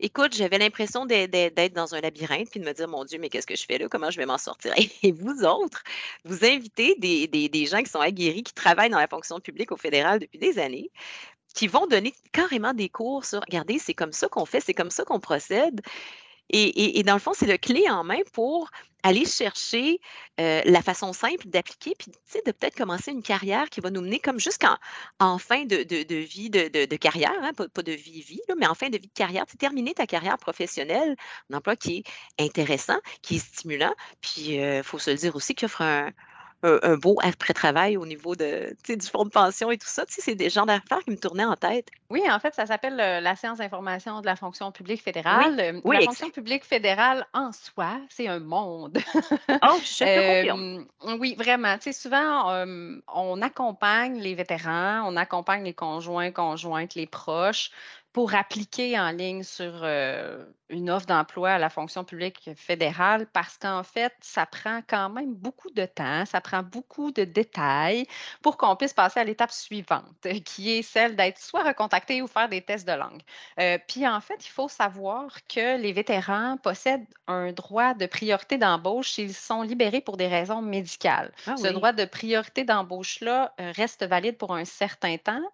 Écoute, 0.00 0.32
j'avais 0.32 0.58
l'impression 0.58 1.06
d'être 1.06 1.72
dans 1.74 1.96
un 1.96 2.00
labyrinthe 2.00 2.48
puis 2.50 2.60
de 2.60 2.64
me 2.64 2.72
dire, 2.72 2.86
mon 2.86 3.04
Dieu, 3.04 3.18
mais 3.18 3.28
qu'est-ce 3.28 3.48
que 3.48 3.56
je 3.56 3.64
fais 3.64 3.78
là? 3.78 3.88
Comment 3.88 4.12
je 4.12 4.18
vais 4.18 4.26
m'en 4.26 4.38
sortir? 4.38 4.72
Et 5.02 5.10
vous 5.10 5.44
autres, 5.44 5.82
vous 6.24 6.44
invitez 6.44 6.94
des, 6.98 7.26
des, 7.26 7.66
gens 7.66 7.82
qui 7.82 7.90
sont 7.90 7.98
aguerris, 7.98 8.44
qui 8.44 8.54
travaillent 8.54 8.90
dans 8.90 9.00
la 9.00 9.08
fonction 9.08 9.40
publique 9.40 9.72
au 9.72 9.76
fédéral 9.76 10.20
depuis 10.20 10.38
des 10.38 10.60
années, 10.60 10.92
qui 11.58 11.66
vont 11.66 11.88
donner 11.88 12.14
carrément 12.30 12.72
des 12.72 12.88
cours 12.88 13.24
sur, 13.24 13.40
regardez, 13.40 13.80
c'est 13.80 13.92
comme 13.92 14.12
ça 14.12 14.28
qu'on 14.28 14.46
fait, 14.46 14.60
c'est 14.60 14.74
comme 14.74 14.92
ça 14.92 15.04
qu'on 15.04 15.18
procède. 15.18 15.80
Et, 16.50 17.02
dans 17.02 17.14
le 17.14 17.18
fond, 17.18 17.32
c'est 17.34 17.48
le 17.48 17.58
clé 17.58 17.90
en 17.90 18.04
main 18.04 18.20
pour 18.32 18.70
aller 19.02 19.24
chercher 19.24 20.00
euh, 20.38 20.62
la 20.64 20.82
façon 20.82 21.12
simple 21.12 21.48
d'appliquer, 21.48 21.94
puis 21.98 22.12
de 22.46 22.52
peut-être 22.52 22.76
commencer 22.76 23.10
une 23.10 23.24
carrière 23.24 23.70
qui 23.70 23.80
va 23.80 23.90
nous 23.90 24.00
mener 24.00 24.20
comme 24.20 24.38
jusqu'en 24.38 24.76
en 25.18 25.38
fin 25.38 25.64
de, 25.64 26.14
vie 26.22 26.48
de, 26.48 26.96
carrière, 26.96 27.34
hein, 27.42 27.50
pas, 27.52 27.82
de 27.82 27.92
vie-vie, 27.92 28.40
mais 28.56 28.68
en 28.68 28.74
fin 28.74 28.88
de 28.88 28.96
vie 28.96 29.08
de 29.08 29.12
carrière, 29.12 29.44
terminer 29.58 29.94
ta 29.94 30.06
carrière 30.06 30.38
professionnelle, 30.38 31.16
un 31.50 31.56
emploi 31.56 31.74
qui 31.74 32.04
est 32.38 32.44
intéressant, 32.44 33.00
qui 33.20 33.36
est 33.36 33.44
stimulant, 33.44 33.94
puis 34.20 34.52
il 34.52 34.60
euh, 34.60 34.82
faut 34.84 35.00
se 35.00 35.10
le 35.10 35.16
dire 35.16 35.34
aussi, 35.34 35.56
qui 35.56 35.64
offre 35.64 35.82
un, 35.82 36.12
un, 36.62 36.96
beau 36.96 37.16
après-travail 37.22 37.96
au 37.96 38.06
niveau 38.06 38.34
de, 38.34 38.74
du 38.88 39.06
fonds 39.06 39.24
de 39.24 39.30
pension 39.30 39.70
et 39.70 39.78
tout 39.78 39.86
ça. 39.86 40.04
C'est 40.08 40.34
des 40.34 40.50
genres 40.50 40.66
d'affaires 40.66 40.98
qui 41.04 41.10
me 41.10 41.16
tournaient 41.16 41.44
en 41.44 41.54
tête. 41.54 41.88
Oui, 42.10 42.22
en 42.28 42.38
fait, 42.40 42.54
ça 42.54 42.66
s'appelle 42.66 42.96
la 42.96 43.36
séance 43.36 43.58
d'information 43.58 44.20
de 44.20 44.26
la 44.26 44.36
fonction 44.36 44.72
publique 44.72 45.02
fédérale. 45.02 45.80
Oui, 45.84 45.96
la 45.96 46.02
fonction 46.02 46.30
publique 46.30 46.64
fédérale 46.64 47.26
en 47.32 47.52
soi, 47.52 48.00
c'est 48.08 48.28
un 48.28 48.40
monde. 48.40 48.98
oh, 49.62 49.78
je 49.84 50.04
euh, 50.04 50.84
Oui, 51.18 51.34
vraiment. 51.36 51.76
Tu 51.76 51.84
sais, 51.84 51.92
souvent, 51.92 52.64
on 53.14 53.42
accompagne 53.42 54.18
les 54.20 54.34
vétérans, 54.34 55.02
on 55.06 55.16
accompagne 55.16 55.64
les 55.64 55.74
conjoints, 55.74 56.30
conjointes, 56.30 56.94
les 56.94 57.06
proches 57.06 57.70
pour 58.18 58.34
appliquer 58.34 58.98
en 58.98 59.12
ligne 59.12 59.44
sur 59.44 59.84
euh, 59.84 60.44
une 60.70 60.90
offre 60.90 61.06
d'emploi 61.06 61.50
à 61.50 61.58
la 61.58 61.70
fonction 61.70 62.02
publique 62.02 62.50
fédérale 62.56 63.28
parce 63.32 63.56
qu'en 63.56 63.84
fait, 63.84 64.12
ça 64.20 64.44
prend 64.44 64.80
quand 64.88 65.08
même 65.08 65.34
beaucoup 65.34 65.70
de 65.70 65.86
temps, 65.86 66.26
ça 66.26 66.40
prend 66.40 66.64
beaucoup 66.64 67.12
de 67.12 67.22
détails 67.22 68.06
pour 68.42 68.56
qu'on 68.56 68.74
puisse 68.74 68.92
passer 68.92 69.20
à 69.20 69.24
l'étape 69.24 69.52
suivante, 69.52 70.26
qui 70.44 70.72
est 70.72 70.82
celle 70.82 71.14
d'être 71.14 71.38
soit 71.38 71.62
recontacté 71.62 72.20
ou 72.20 72.26
faire 72.26 72.48
des 72.48 72.60
tests 72.60 72.88
de 72.88 72.92
langue. 72.92 73.22
Euh, 73.60 73.78
puis 73.86 74.06
en 74.06 74.20
fait, 74.20 74.44
il 74.44 74.50
faut 74.50 74.68
savoir 74.68 75.28
que 75.48 75.80
les 75.80 75.92
vétérans 75.92 76.56
possèdent 76.56 77.06
un 77.28 77.52
droit 77.52 77.94
de 77.94 78.06
priorité 78.06 78.58
d'embauche 78.58 79.12
s'ils 79.12 79.32
sont 79.32 79.62
libérés 79.62 80.00
pour 80.00 80.16
des 80.16 80.26
raisons 80.26 80.60
médicales. 80.60 81.32
Ah 81.46 81.56
Ce 81.56 81.68
droit 81.68 81.92
de 81.92 82.04
priorité 82.04 82.64
d'embauche-là 82.64 83.54
euh, 83.60 83.72
reste 83.76 84.04
valide 84.04 84.36
pour 84.36 84.56
un 84.56 84.64
certain 84.64 85.16
temps. 85.18 85.52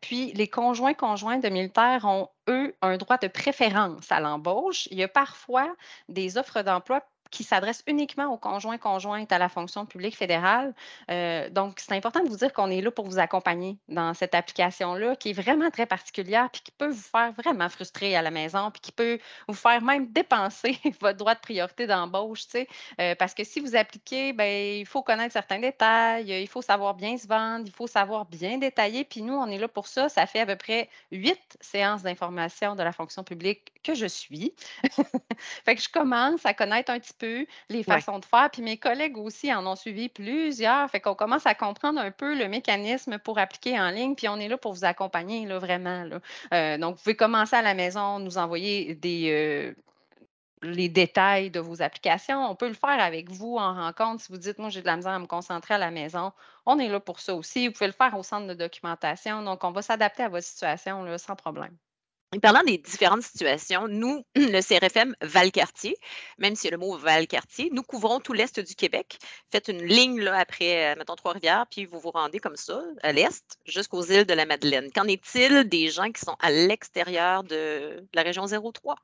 puis 0.00 0.32
les 0.32 0.48
conjoints 0.48 0.94
conjoints 0.94 1.38
de 1.38 1.48
militaires 1.48 1.91
ont, 2.02 2.28
eux, 2.48 2.74
un 2.82 2.96
droit 2.96 3.18
de 3.18 3.28
préférence 3.28 4.10
à 4.10 4.20
l'embauche. 4.20 4.88
Il 4.90 4.98
y 4.98 5.02
a 5.02 5.08
parfois 5.08 5.74
des 6.08 6.38
offres 6.38 6.62
d'emploi 6.62 7.02
qui 7.32 7.42
s'adresse 7.44 7.82
uniquement 7.86 8.26
aux 8.26 8.36
conjoints 8.36 8.78
conjointes 8.78 9.32
à 9.32 9.38
la 9.38 9.48
fonction 9.48 9.86
publique 9.86 10.16
fédérale. 10.16 10.74
Euh, 11.10 11.48
donc, 11.50 11.80
c'est 11.80 11.94
important 11.94 12.22
de 12.22 12.28
vous 12.28 12.36
dire 12.36 12.52
qu'on 12.52 12.70
est 12.70 12.82
là 12.82 12.90
pour 12.90 13.06
vous 13.06 13.18
accompagner 13.18 13.78
dans 13.88 14.14
cette 14.14 14.34
application-là 14.34 15.16
qui 15.16 15.30
est 15.30 15.32
vraiment 15.32 15.70
très 15.70 15.86
particulière 15.86 16.50
puis 16.52 16.60
qui 16.62 16.72
peut 16.72 16.88
vous 16.88 17.02
faire 17.02 17.32
vraiment 17.32 17.68
frustrer 17.68 18.14
à 18.14 18.22
la 18.22 18.30
maison 18.30 18.70
puis 18.70 18.80
qui 18.82 18.92
peut 18.92 19.18
vous 19.48 19.54
faire 19.54 19.82
même 19.82 20.12
dépenser 20.12 20.78
votre 21.00 21.18
droit 21.18 21.34
de 21.34 21.40
priorité 21.40 21.86
d'embauche, 21.86 22.42
tu 22.42 22.50
sais, 22.50 22.68
euh, 23.00 23.14
parce 23.14 23.34
que 23.34 23.44
si 23.44 23.60
vous 23.60 23.74
appliquez, 23.74 24.32
ben, 24.32 24.80
il 24.80 24.86
faut 24.86 25.02
connaître 25.02 25.32
certains 25.32 25.58
détails, 25.58 26.30
il 26.30 26.48
faut 26.48 26.62
savoir 26.62 26.94
bien 26.94 27.16
se 27.16 27.26
vendre, 27.26 27.64
il 27.66 27.72
faut 27.72 27.86
savoir 27.86 28.26
bien 28.26 28.58
détailler. 28.58 29.04
Puis 29.04 29.22
nous, 29.22 29.34
on 29.34 29.46
est 29.46 29.58
là 29.58 29.68
pour 29.68 29.86
ça. 29.86 30.08
Ça 30.10 30.26
fait 30.26 30.40
à 30.40 30.46
peu 30.46 30.56
près 30.56 30.90
huit 31.10 31.56
séances 31.60 32.02
d'information 32.02 32.74
de 32.76 32.82
la 32.82 32.92
fonction 32.92 33.24
publique 33.24 33.72
que 33.82 33.94
je 33.94 34.06
suis. 34.06 34.54
fait 35.64 35.76
que 35.76 35.82
je 35.82 35.88
commence 35.88 36.44
à 36.44 36.52
connaître 36.52 36.90
un 36.90 36.98
petit 36.98 37.14
peu 37.14 37.21
les 37.68 37.82
façons 37.82 38.18
de 38.18 38.24
faire. 38.24 38.50
Puis 38.50 38.62
mes 38.62 38.76
collègues 38.76 39.16
aussi 39.18 39.52
en 39.52 39.66
ont 39.66 39.76
suivi 39.76 40.08
plusieurs. 40.08 40.88
Fait 40.90 41.00
qu'on 41.00 41.14
commence 41.14 41.46
à 41.46 41.54
comprendre 41.54 42.00
un 42.00 42.10
peu 42.10 42.36
le 42.36 42.48
mécanisme 42.48 43.18
pour 43.18 43.38
appliquer 43.38 43.78
en 43.78 43.90
ligne. 43.90 44.14
Puis 44.14 44.28
on 44.28 44.36
est 44.38 44.48
là 44.48 44.56
pour 44.56 44.72
vous 44.72 44.84
accompagner, 44.84 45.46
là, 45.46 45.58
vraiment. 45.58 46.08
Euh, 46.52 46.78
donc, 46.78 46.96
vous 46.96 47.02
pouvez 47.02 47.16
commencer 47.16 47.56
à 47.56 47.62
la 47.62 47.74
maison, 47.74 48.18
nous 48.18 48.38
envoyer 48.38 48.94
des. 48.94 49.30
Euh, 49.30 49.74
les 50.62 50.88
détails 50.88 51.50
de 51.50 51.60
vos 51.60 51.82
applications. 51.82 52.48
On 52.48 52.54
peut 52.54 52.68
le 52.68 52.74
faire 52.74 53.00
avec 53.00 53.30
vous 53.30 53.56
en 53.56 53.74
rencontre. 53.74 54.22
Si 54.22 54.32
vous 54.32 54.38
dites, 54.38 54.58
moi, 54.58 54.70
j'ai 54.70 54.80
de 54.80 54.86
la 54.86 54.96
misère 54.96 55.12
à 55.12 55.18
me 55.18 55.26
concentrer 55.26 55.74
à 55.74 55.78
la 55.78 55.90
maison, 55.90 56.32
on 56.66 56.78
est 56.78 56.88
là 56.88 57.00
pour 57.00 57.20
ça 57.20 57.34
aussi. 57.34 57.66
Vous 57.66 57.72
pouvez 57.72 57.88
le 57.88 57.92
faire 57.92 58.16
au 58.16 58.22
centre 58.22 58.46
de 58.46 58.54
documentation. 58.54 59.42
Donc, 59.42 59.64
on 59.64 59.72
va 59.72 59.82
s'adapter 59.82 60.22
à 60.22 60.28
votre 60.28 60.46
situation 60.46 61.02
là, 61.02 61.18
sans 61.18 61.34
problème. 61.36 61.76
Parlant 62.40 62.62
des 62.62 62.78
différentes 62.78 63.22
situations, 63.22 63.88
nous, 63.88 64.24
le 64.34 64.60
CRFM 64.60 65.14
Valcartier, 65.20 65.96
même 66.38 66.54
a 66.54 66.70
le 66.70 66.78
mot 66.78 66.96
Valcartier, 66.96 67.70
nous 67.72 67.82
couvrons 67.82 68.20
tout 68.20 68.32
l'Est 68.32 68.58
du 68.58 68.74
Québec. 68.74 69.18
Faites 69.50 69.68
une 69.68 69.82
ligne 69.82 70.20
là, 70.20 70.38
après, 70.38 70.92
euh, 70.92 70.98
mettons, 70.98 71.16
Trois-Rivières, 71.16 71.66
puis 71.70 71.84
vous 71.84 72.00
vous 72.00 72.10
rendez 72.10 72.38
comme 72.38 72.56
ça, 72.56 72.82
à 73.02 73.12
l'Est, 73.12 73.58
jusqu'aux 73.66 74.04
îles 74.04 74.24
de 74.24 74.34
la 74.34 74.46
Madeleine. 74.46 74.90
Qu'en 74.92 75.06
est-il 75.06 75.64
des 75.68 75.88
gens 75.88 76.10
qui 76.10 76.20
sont 76.20 76.36
à 76.40 76.50
l'extérieur 76.50 77.44
de 77.44 78.02
la 78.14 78.22
région 78.22 78.46
03? 78.46 78.96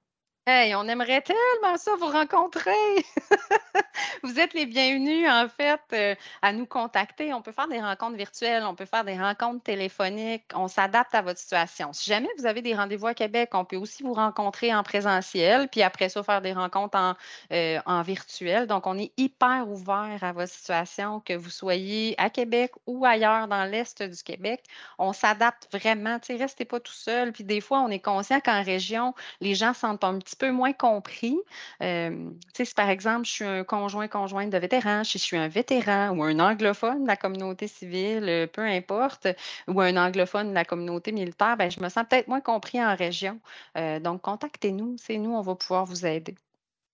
Hey, 0.50 0.74
on 0.74 0.88
aimerait 0.88 1.20
tellement 1.20 1.76
ça 1.76 1.90
vous 2.00 2.06
rencontrer. 2.06 2.70
vous 4.22 4.40
êtes 4.40 4.54
les 4.54 4.64
bienvenus, 4.64 5.28
en 5.28 5.46
fait, 5.46 5.80
euh, 5.92 6.14
à 6.40 6.54
nous 6.54 6.64
contacter. 6.64 7.34
On 7.34 7.42
peut 7.42 7.52
faire 7.52 7.68
des 7.68 7.82
rencontres 7.82 8.16
virtuelles, 8.16 8.64
on 8.64 8.74
peut 8.74 8.86
faire 8.86 9.04
des 9.04 9.18
rencontres 9.18 9.62
téléphoniques. 9.62 10.44
On 10.54 10.66
s'adapte 10.66 11.14
à 11.14 11.20
votre 11.20 11.38
situation. 11.38 11.92
Si 11.92 12.08
jamais 12.08 12.30
vous 12.38 12.46
avez 12.46 12.62
des 12.62 12.74
rendez-vous 12.74 13.08
à 13.08 13.12
Québec, 13.12 13.50
on 13.52 13.66
peut 13.66 13.76
aussi 13.76 14.02
vous 14.02 14.14
rencontrer 14.14 14.74
en 14.74 14.82
présentiel, 14.82 15.68
puis 15.68 15.82
après 15.82 16.08
ça, 16.08 16.22
faire 16.22 16.40
des 16.40 16.54
rencontres 16.54 16.96
en, 16.96 17.12
euh, 17.52 17.78
en 17.84 18.00
virtuel. 18.00 18.66
Donc, 18.66 18.86
on 18.86 18.96
est 18.96 19.12
hyper 19.18 19.68
ouvert 19.68 20.16
à 20.22 20.32
votre 20.32 20.50
situation, 20.50 21.20
que 21.20 21.34
vous 21.34 21.50
soyez 21.50 22.14
à 22.16 22.30
Québec 22.30 22.72
ou 22.86 23.04
ailleurs 23.04 23.48
dans 23.48 23.64
l'Est 23.64 24.02
du 24.02 24.22
Québec. 24.22 24.64
On 24.96 25.12
s'adapte 25.12 25.68
vraiment. 25.70 26.18
Tu 26.20 26.36
restez 26.36 26.64
pas 26.64 26.80
tout 26.80 26.90
seul. 26.90 27.32
Puis 27.32 27.44
des 27.44 27.60
fois, 27.60 27.80
on 27.80 27.90
est 27.90 28.00
conscient 28.00 28.40
qu'en 28.40 28.62
région, 28.62 29.12
les 29.42 29.54
gens 29.54 29.74
sentent 29.74 30.04
un 30.04 30.18
petit 30.18 30.37
peu 30.38 30.50
moins 30.50 30.72
compris. 30.72 31.38
Euh, 31.82 32.30
si 32.54 32.74
par 32.74 32.88
exemple, 32.88 33.26
je 33.26 33.30
suis 33.30 33.44
un 33.44 33.64
conjoint, 33.64 34.08
conjointe 34.08 34.50
de 34.50 34.58
vétéran, 34.58 35.04
si 35.04 35.18
je 35.18 35.24
suis 35.24 35.36
un 35.36 35.48
vétéran 35.48 36.10
ou 36.16 36.22
un 36.22 36.38
anglophone 36.38 37.02
de 37.02 37.08
la 37.08 37.16
communauté 37.16 37.68
civile, 37.68 38.24
euh, 38.28 38.46
peu 38.46 38.62
importe, 38.62 39.28
ou 39.66 39.80
un 39.80 39.96
anglophone 39.96 40.50
de 40.50 40.54
la 40.54 40.64
communauté 40.64 41.12
militaire, 41.12 41.56
ben, 41.56 41.70
je 41.70 41.80
me 41.80 41.88
sens 41.88 42.04
peut-être 42.08 42.28
moins 42.28 42.40
compris 42.40 42.82
en 42.82 42.94
région. 42.96 43.40
Euh, 43.76 44.00
donc, 44.00 44.22
contactez-nous, 44.22 44.96
c'est 44.98 45.18
nous, 45.18 45.34
on 45.34 45.42
va 45.42 45.54
pouvoir 45.54 45.84
vous 45.84 46.06
aider. 46.06 46.34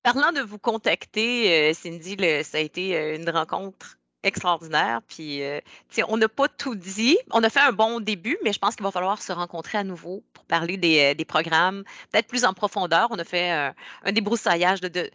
Parlant 0.02 0.32
de 0.32 0.40
vous 0.40 0.58
contacter, 0.58 1.72
Cindy, 1.72 2.16
ça 2.44 2.58
a 2.58 2.60
été 2.60 3.16
une 3.16 3.30
rencontre 3.30 3.98
extraordinaire. 4.24 5.00
Puis, 5.08 5.42
euh, 5.42 5.60
on 6.08 6.16
n'a 6.16 6.28
pas 6.28 6.48
tout 6.48 6.74
dit. 6.74 7.16
On 7.30 7.42
a 7.42 7.50
fait 7.50 7.60
un 7.60 7.72
bon 7.72 8.00
début, 8.00 8.36
mais 8.44 8.52
je 8.52 8.58
pense 8.58 8.74
qu'il 8.74 8.84
va 8.84 8.90
falloir 8.90 9.22
se 9.22 9.32
rencontrer 9.32 9.78
à 9.78 9.84
nouveau 9.84 10.22
pour 10.32 10.44
parler 10.44 10.76
des, 10.76 11.14
euh, 11.18 11.24
programmes, 11.24 11.84
peut-être 12.10 12.26
plus 12.26 12.44
en 12.44 12.52
profondeur. 12.52 13.08
On 13.10 13.18
a 13.18 13.24
fait 13.24 13.50
un 13.50 14.12
débroussaillage 14.12 14.80
de, 14.80 14.88
de, 14.88 15.10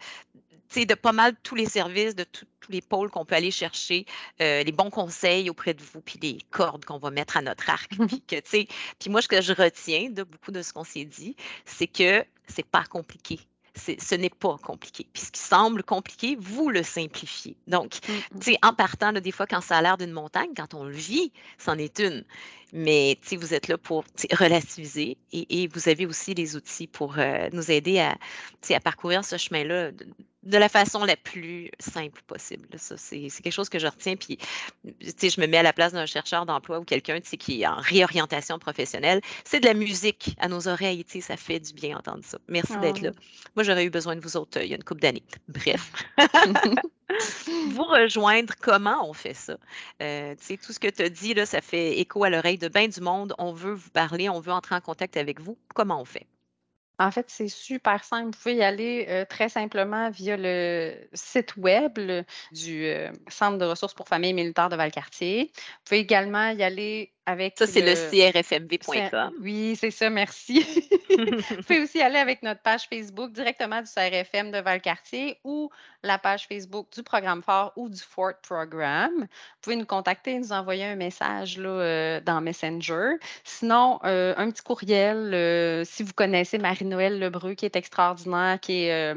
de 0.76 0.94
pas 0.94 1.12
mal 1.12 1.34
tous 1.42 1.54
les 1.54 1.66
services, 1.66 2.14
de 2.14 2.24
tous 2.24 2.46
les 2.68 2.80
pôles 2.80 3.10
qu'on 3.10 3.24
peut 3.24 3.34
aller 3.34 3.50
chercher, 3.50 4.06
euh, 4.40 4.62
les 4.62 4.72
bons 4.72 4.90
conseils 4.90 5.50
auprès 5.50 5.74
de 5.74 5.82
vous, 5.82 6.00
puis 6.00 6.18
les 6.22 6.38
cordes 6.50 6.84
qu'on 6.84 6.98
va 6.98 7.10
mettre 7.10 7.36
à 7.36 7.42
notre 7.42 7.68
arc. 7.68 7.90
puis, 8.08 8.22
que, 8.22 8.40
puis 8.40 9.10
moi, 9.10 9.22
ce 9.22 9.28
que 9.28 9.40
je 9.40 9.52
retiens 9.52 10.10
de 10.10 10.22
beaucoup 10.22 10.52
de 10.52 10.62
ce 10.62 10.72
qu'on 10.72 10.84
s'est 10.84 11.04
dit, 11.04 11.36
c'est 11.64 11.86
que 11.86 12.24
c'est 12.46 12.66
pas 12.66 12.84
compliqué 12.84 13.40
ce 13.76 14.14
n'est 14.14 14.30
pas 14.30 14.56
compliqué. 14.62 15.06
Puis 15.12 15.22
ce 15.22 15.30
qui 15.30 15.40
semble 15.40 15.82
compliqué, 15.82 16.36
vous 16.38 16.70
le 16.70 16.82
simplifiez. 16.82 17.56
Donc, 17.66 17.98
mmh, 18.08 18.12
mmh. 18.12 18.40
tu 18.40 18.52
sais, 18.52 18.58
en 18.62 18.72
partant, 18.72 19.12
des 19.12 19.32
fois, 19.32 19.46
quand 19.46 19.60
ça 19.60 19.78
a 19.78 19.82
l'air 19.82 19.96
d'une 19.98 20.12
montagne, 20.12 20.50
quand 20.56 20.74
on 20.74 20.84
le 20.84 20.92
vit, 20.92 21.32
c'en 21.58 21.78
est 21.78 21.98
une. 21.98 22.24
Mais 22.72 23.18
vous 23.32 23.54
êtes 23.54 23.68
là 23.68 23.78
pour 23.78 24.04
relativiser 24.32 25.16
et, 25.32 25.68
vous 25.68 25.88
avez 25.88 26.06
aussi 26.06 26.34
les 26.34 26.54
outils 26.56 26.86
pour 26.86 27.18
euh, 27.18 27.48
nous 27.52 27.70
aider 27.70 27.98
à, 27.98 28.16
à 28.70 28.80
parcourir 28.80 29.24
ce 29.24 29.36
chemin-là 29.36 29.90
de, 29.90 30.06
la 30.42 30.68
façon 30.68 31.04
la 31.04 31.16
plus 31.16 31.70
simple 31.78 32.22
possible. 32.26 32.66
Ça, 32.76 32.96
c'est, 32.96 33.28
quelque 33.42 33.52
chose 33.52 33.68
que 33.68 33.78
je 33.78 33.86
retiens. 33.86 34.16
Puis, 34.16 34.38
je 34.84 35.40
me 35.40 35.46
mets 35.46 35.58
à 35.58 35.62
la 35.62 35.72
place 35.72 35.92
d'un 35.92 36.06
chercheur 36.06 36.46
d'emploi 36.46 36.78
ou 36.78 36.84
quelqu'un 36.84 37.20
qui 37.20 37.62
est 37.62 37.66
en 37.66 37.76
réorientation 37.76 38.58
professionnelle. 38.58 39.20
C'est 39.44 39.60
de 39.60 39.66
la 39.66 39.74
musique 39.74 40.34
à 40.38 40.48
nos 40.48 40.68
oreilles. 40.68 41.04
Ça 41.20 41.36
fait 41.36 41.60
du 41.60 41.72
bien 41.72 41.98
entendre 41.98 42.24
ça. 42.24 42.38
Merci 42.48 42.76
d'être 42.78 43.00
là. 43.00 43.10
Ah. 43.14 43.20
Moi, 43.56 43.64
j'aurais 43.64 43.84
eu 43.84 43.90
besoin 43.90 44.16
de 44.16 44.20
vous 44.20 44.36
autres 44.36 44.58
euh, 44.58 44.64
il 44.64 44.70
y 44.70 44.72
a 44.72 44.76
une 44.76 44.84
couple 44.84 45.00
d'années. 45.00 45.24
Bref. 45.48 45.92
vous 47.70 47.84
rejoindre, 47.84 48.54
comment 48.60 49.08
on 49.08 49.12
fait 49.12 49.34
ça? 49.34 49.56
Euh, 50.02 50.34
tout 50.64 50.72
ce 50.72 50.78
que 50.78 50.88
tu 50.88 51.02
as 51.02 51.08
dit, 51.08 51.34
là, 51.34 51.46
ça 51.46 51.60
fait 51.60 51.98
écho 51.98 52.24
à 52.24 52.30
l'oreille 52.30 52.58
de 52.58 52.68
bien 52.68 52.88
du 52.88 53.00
monde. 53.00 53.34
On 53.38 53.52
veut 53.52 53.74
vous 53.74 53.90
parler, 53.90 54.28
on 54.28 54.40
veut 54.40 54.52
entrer 54.52 54.74
en 54.74 54.80
contact 54.80 55.16
avec 55.16 55.40
vous. 55.40 55.58
Comment 55.74 56.00
on 56.00 56.04
fait? 56.04 56.26
En 57.00 57.10
fait, 57.10 57.30
c'est 57.30 57.48
super 57.48 58.04
simple. 58.04 58.26
Vous 58.26 58.42
pouvez 58.42 58.56
y 58.56 58.62
aller 58.62 59.06
euh, 59.08 59.24
très 59.24 59.48
simplement 59.48 60.10
via 60.10 60.36
le 60.38 60.94
site 61.14 61.56
web 61.56 61.98
du 62.52 62.84
euh, 62.84 63.10
Centre 63.26 63.56
de 63.56 63.64
ressources 63.64 63.94
pour 63.94 64.06
familles 64.06 64.34
militaires 64.34 64.68
de 64.68 64.76
Valcartier. 64.76 65.50
Vous 65.54 65.80
pouvez 65.86 66.00
également 66.00 66.50
y 66.50 66.62
aller 66.62 67.14
ça, 67.26 67.66
c'est 67.66 67.80
le, 67.80 67.94
crfmv.com. 67.94 69.32
Oui, 69.40 69.76
c'est 69.78 69.90
ça, 69.90 70.10
merci. 70.10 70.60
Vous 71.10 71.62
pouvez 71.62 71.80
aussi 71.80 72.00
aller 72.00 72.18
avec 72.18 72.42
notre 72.42 72.60
page 72.62 72.88
Facebook 72.88 73.32
directement 73.32 73.82
du 73.82 73.88
CRFM 73.88 74.50
de 74.50 74.58
Valcartier 74.58 75.38
ou 75.44 75.70
la 76.02 76.18
page 76.18 76.46
Facebook 76.46 76.88
du 76.92 77.02
programme 77.02 77.42
fort 77.42 77.72
ou 77.76 77.88
du 77.88 78.00
Fort 78.00 78.34
Programme. 78.42 79.20
Vous 79.20 79.60
pouvez 79.62 79.76
nous 79.76 79.86
contacter, 79.86 80.38
nous 80.38 80.52
envoyer 80.52 80.84
un 80.84 80.96
message 80.96 81.58
là, 81.58 81.68
euh, 81.68 82.20
dans 82.20 82.40
Messenger. 82.40 83.16
Sinon, 83.44 84.00
euh, 84.04 84.34
un 84.36 84.50
petit 84.50 84.62
courriel, 84.62 85.34
euh, 85.34 85.84
si 85.84 86.02
vous 86.02 86.12
connaissez 86.12 86.58
Marie-Noël 86.58 87.18
Lebreu, 87.18 87.54
qui 87.54 87.66
est 87.66 87.76
extraordinaire, 87.76 88.58
qui 88.60 88.84
est 88.84 89.14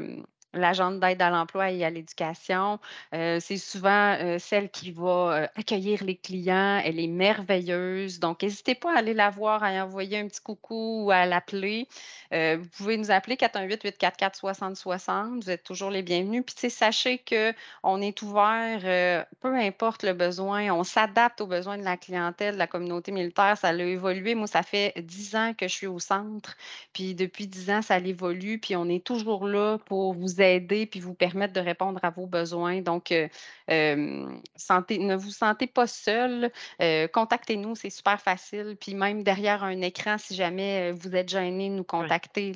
l'agente 0.54 1.00
d'aide 1.00 1.20
à 1.20 1.30
l'emploi 1.30 1.70
et 1.70 1.84
à 1.84 1.90
l'éducation. 1.90 2.78
Euh, 3.14 3.38
c'est 3.40 3.56
souvent 3.56 4.16
euh, 4.20 4.38
celle 4.38 4.70
qui 4.70 4.92
va 4.92 5.10
euh, 5.10 5.46
accueillir 5.56 6.04
les 6.04 6.16
clients. 6.16 6.80
Elle 6.84 7.00
est 7.00 7.08
merveilleuse. 7.08 8.20
Donc, 8.20 8.42
n'hésitez 8.42 8.74
pas 8.74 8.94
à 8.94 8.98
aller 8.98 9.14
la 9.14 9.30
voir, 9.30 9.62
à 9.62 9.70
envoyer 9.84 10.18
un 10.18 10.28
petit 10.28 10.40
coucou 10.40 11.04
ou 11.04 11.10
à 11.10 11.26
l'appeler. 11.26 11.88
vous 12.32 12.68
pouvez 12.76 12.96
nous 12.96 13.10
appeler 13.10 13.36
418-844-6060. 13.36 15.42
Vous 15.42 15.50
êtes 15.50 15.64
toujours 15.64 15.90
les 15.90 16.02
bienvenus. 16.02 16.44
Puis, 16.46 16.70
sachez 16.70 17.18
qu'on 17.18 18.00
est 18.00 18.22
ouvert, 18.22 19.26
peu 19.40 19.54
importe 19.54 20.02
le 20.02 20.12
besoin. 20.12 20.72
On 20.72 20.84
s'adapte 20.84 21.40
aux 21.40 21.46
besoins 21.46 21.78
de 21.78 21.84
la 21.84 21.96
clientèle, 21.96 22.54
de 22.54 22.58
la 22.58 22.66
communauté 22.66 23.12
militaire. 23.12 23.56
Ça 23.58 23.68
a 23.68 23.74
évolué. 23.74 24.34
Moi, 24.34 24.46
ça 24.46 24.62
fait 24.62 24.94
dix 24.98 25.36
ans 25.36 25.52
que 25.56 25.68
je 25.68 25.74
suis 25.74 25.86
au 25.86 25.98
centre. 25.98 26.56
Puis, 26.92 27.14
depuis 27.14 27.46
dix 27.46 27.70
ans, 27.70 27.82
ça 27.82 27.98
évolue. 27.98 28.58
Puis, 28.58 28.76
on 28.76 28.88
est 28.88 29.04
toujours 29.04 29.46
là 29.46 29.78
pour 29.86 30.14
vous 30.14 30.40
aider 30.40 30.43
aider 30.44 30.86
puis 30.86 31.00
vous 31.00 31.14
permettre 31.14 31.52
de 31.52 31.60
répondre 31.60 32.00
à 32.02 32.10
vos 32.10 32.26
besoins. 32.26 32.80
Donc, 32.80 33.12
euh, 33.12 33.28
euh, 33.70 33.96
ne 33.96 35.16
vous 35.16 35.30
sentez 35.30 35.66
pas 35.66 35.86
seul. 35.86 36.50
Euh, 36.80 37.08
contactez-nous, 37.08 37.74
c'est 37.74 37.90
super 37.90 38.20
facile. 38.20 38.76
Puis 38.80 38.94
même 38.94 39.22
derrière 39.22 39.64
un 39.64 39.80
écran, 39.80 40.18
si 40.18 40.34
jamais 40.34 40.92
vous 40.92 41.14
êtes 41.14 41.28
gêné, 41.28 41.68
nous 41.68 41.84
contacter 41.84 42.52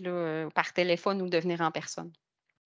par 0.55 0.73
téléphone 0.73 1.23
ou 1.23 1.29
de 1.29 1.39
venir 1.39 1.61
en 1.61 1.71
personne. 1.71 2.13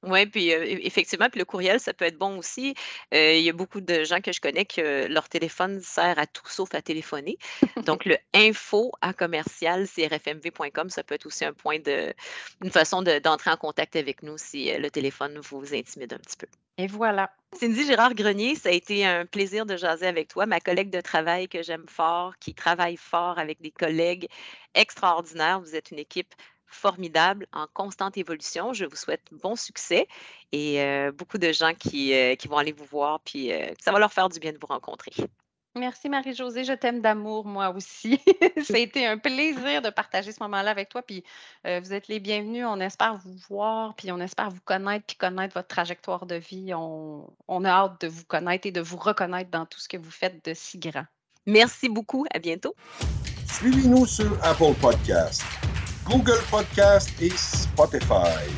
Oui, 0.03 0.27
puis 0.27 0.51
effectivement, 0.51 1.29
puis 1.31 1.39
le 1.39 1.45
courriel, 1.45 1.79
ça 1.79 1.95
peut 1.95 2.05
être 2.05 2.19
bon 2.19 2.39
aussi. 2.39 2.75
il 3.13 3.41
y 3.41 3.49
a 3.49 3.53
beaucoup 3.53 3.81
de 3.81 4.05
gens 4.05 4.21
que 4.21 4.33
je 4.33 4.41
connais 4.41 4.65
que 4.65 5.07
leur 5.07 5.29
téléphone 5.29 5.81
sert 5.81 6.19
à 6.19 6.27
tout 6.27 6.49
sauf 6.49 6.75
à 6.75 6.83
téléphoner. 6.83 7.39
Donc, 7.87 8.05
le 8.05 8.17
info 8.35 8.93
à 9.01 9.13
commercial 9.13 9.87
crfmv.com, 9.87 10.91
ça 10.91 11.05
peut 11.05 11.15
être 11.15 11.27
aussi 11.27 11.45
un 11.45 11.53
point 11.53 11.79
de, 11.79 12.13
une 12.63 12.71
façon 12.71 13.03
d'entrer 13.03 13.51
en 13.51 13.57
contact 13.57 13.95
avec 13.97 14.23
nous 14.23 14.39
si 14.39 14.77
le 14.77 14.91
téléphone 14.91 15.39
vous 15.39 15.75
intimide 15.75 16.15
un 16.15 16.19
petit 16.19 16.37
peu. 16.37 16.47
Et 16.79 16.87
voilà. 16.87 17.31
Cindy 17.53 17.87
Gérard 17.87 18.15
Grenier, 18.15 18.55
ça 18.55 18.71
a 18.71 18.73
été 18.73 19.05
un 19.05 19.27
plaisir 19.27 19.67
de 19.67 19.77
jaser 19.77 20.07
avec 20.07 20.29
toi, 20.29 20.47
ma 20.47 20.59
collègue 20.59 20.89
de 20.89 21.03
travail 21.03 21.47
que 21.49 21.63
j'aime 21.63 21.85
fort, 21.87 22.39
qui 22.39 22.55
travaille 22.55 22.97
fort 22.97 23.39
avec 23.39 23.61
des 23.61 23.71
collègues 23.71 24.27
extraordinaires. 24.75 25.61
Vous 25.61 25.77
êtes 25.77 25.91
une 25.91 25.99
équipe 25.99 26.35
formidable, 26.75 27.47
en 27.53 27.67
constante 27.73 28.17
évolution. 28.17 28.73
Je 28.73 28.85
vous 28.85 28.97
souhaite 28.97 29.23
bon 29.31 29.57
succès 29.57 30.09
et 30.53 30.81
euh, 30.81 31.13
beaucoup 31.13 31.39
de 31.39 31.53
gens 31.53 31.75
qui, 31.75 32.15
euh, 32.15 32.35
qui, 32.35 32.49
vont 32.49 32.59
aller 32.59 32.73
vous 32.73 32.85
voir, 32.85 33.21
puis 33.21 33.53
euh, 33.53 33.67
ça 33.81 33.93
va 33.93 33.99
leur 33.99 34.13
faire 34.13 34.29
du 34.29 34.39
bien 34.39 34.53
de 34.53 34.59
vous 34.61 34.67
rencontrer. 34.67 35.13
Merci 35.75 36.11
Marie-Josée, 36.11 36.65
je 36.65 36.75
t'aime 36.75 37.01
d'amour, 37.01 37.47
moi 37.47 37.71
aussi. 37.71 38.21
ça 38.63 38.75
a 38.75 38.79
été 38.79 39.07
un 39.07 39.17
plaisir 39.17 39.81
de 39.81 39.89
partager 39.89 40.31
ce 40.31 40.43
moment-là 40.43 40.71
avec 40.71 40.91
toi. 40.91 41.01
Puis 41.01 41.25
vous 41.65 41.95
êtes 41.95 42.09
les 42.09 42.21
bienvenus. 42.21 42.67
On 42.69 42.79
espère 42.79 43.15
vous 43.15 43.35
voir, 43.49 43.95
puis 43.95 44.13
on 44.13 44.21
espère 44.21 44.51
vous 44.51 44.61
connaître, 44.67 45.07
puis 45.07 45.17
connaître 45.17 45.55
votre 45.55 45.69
trajectoire 45.69 46.27
de 46.27 46.35
vie. 46.35 46.75
On, 46.75 47.27
on 47.49 47.65
a 47.65 47.71
hâte 47.71 48.03
de 48.03 48.09
vous 48.09 48.25
connaître 48.25 48.67
et 48.67 48.71
de 48.71 48.83
vous 48.83 48.99
reconnaître 48.99 49.51
dans 49.51 49.65
tout 49.65 49.81
ce 49.81 49.89
que 49.89 49.97
vous 49.97 50.11
faites 50.11 50.45
de 50.45 50.53
si 50.53 50.79
grand. 50.79 51.07
Merci 51.47 51.89
beaucoup. 51.89 52.27
À 52.35 52.39
bientôt. 52.39 52.75
Suivez-nous 53.49 54.07
sur 54.07 54.33
Apple 54.45 54.75
Podcasts. 54.81 55.45
Google 56.05 56.41
Podcast 56.51 57.11
et 57.21 57.31
Spotify. 57.31 58.49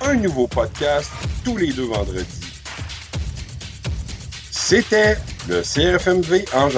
Un 0.00 0.14
nouveau 0.14 0.46
podcast 0.46 1.10
tous 1.44 1.56
les 1.56 1.72
deux 1.72 1.86
vendredis. 1.86 2.40
C'était 4.50 5.16
le 5.48 5.62
CFMV 5.62 6.44
en 6.54 6.68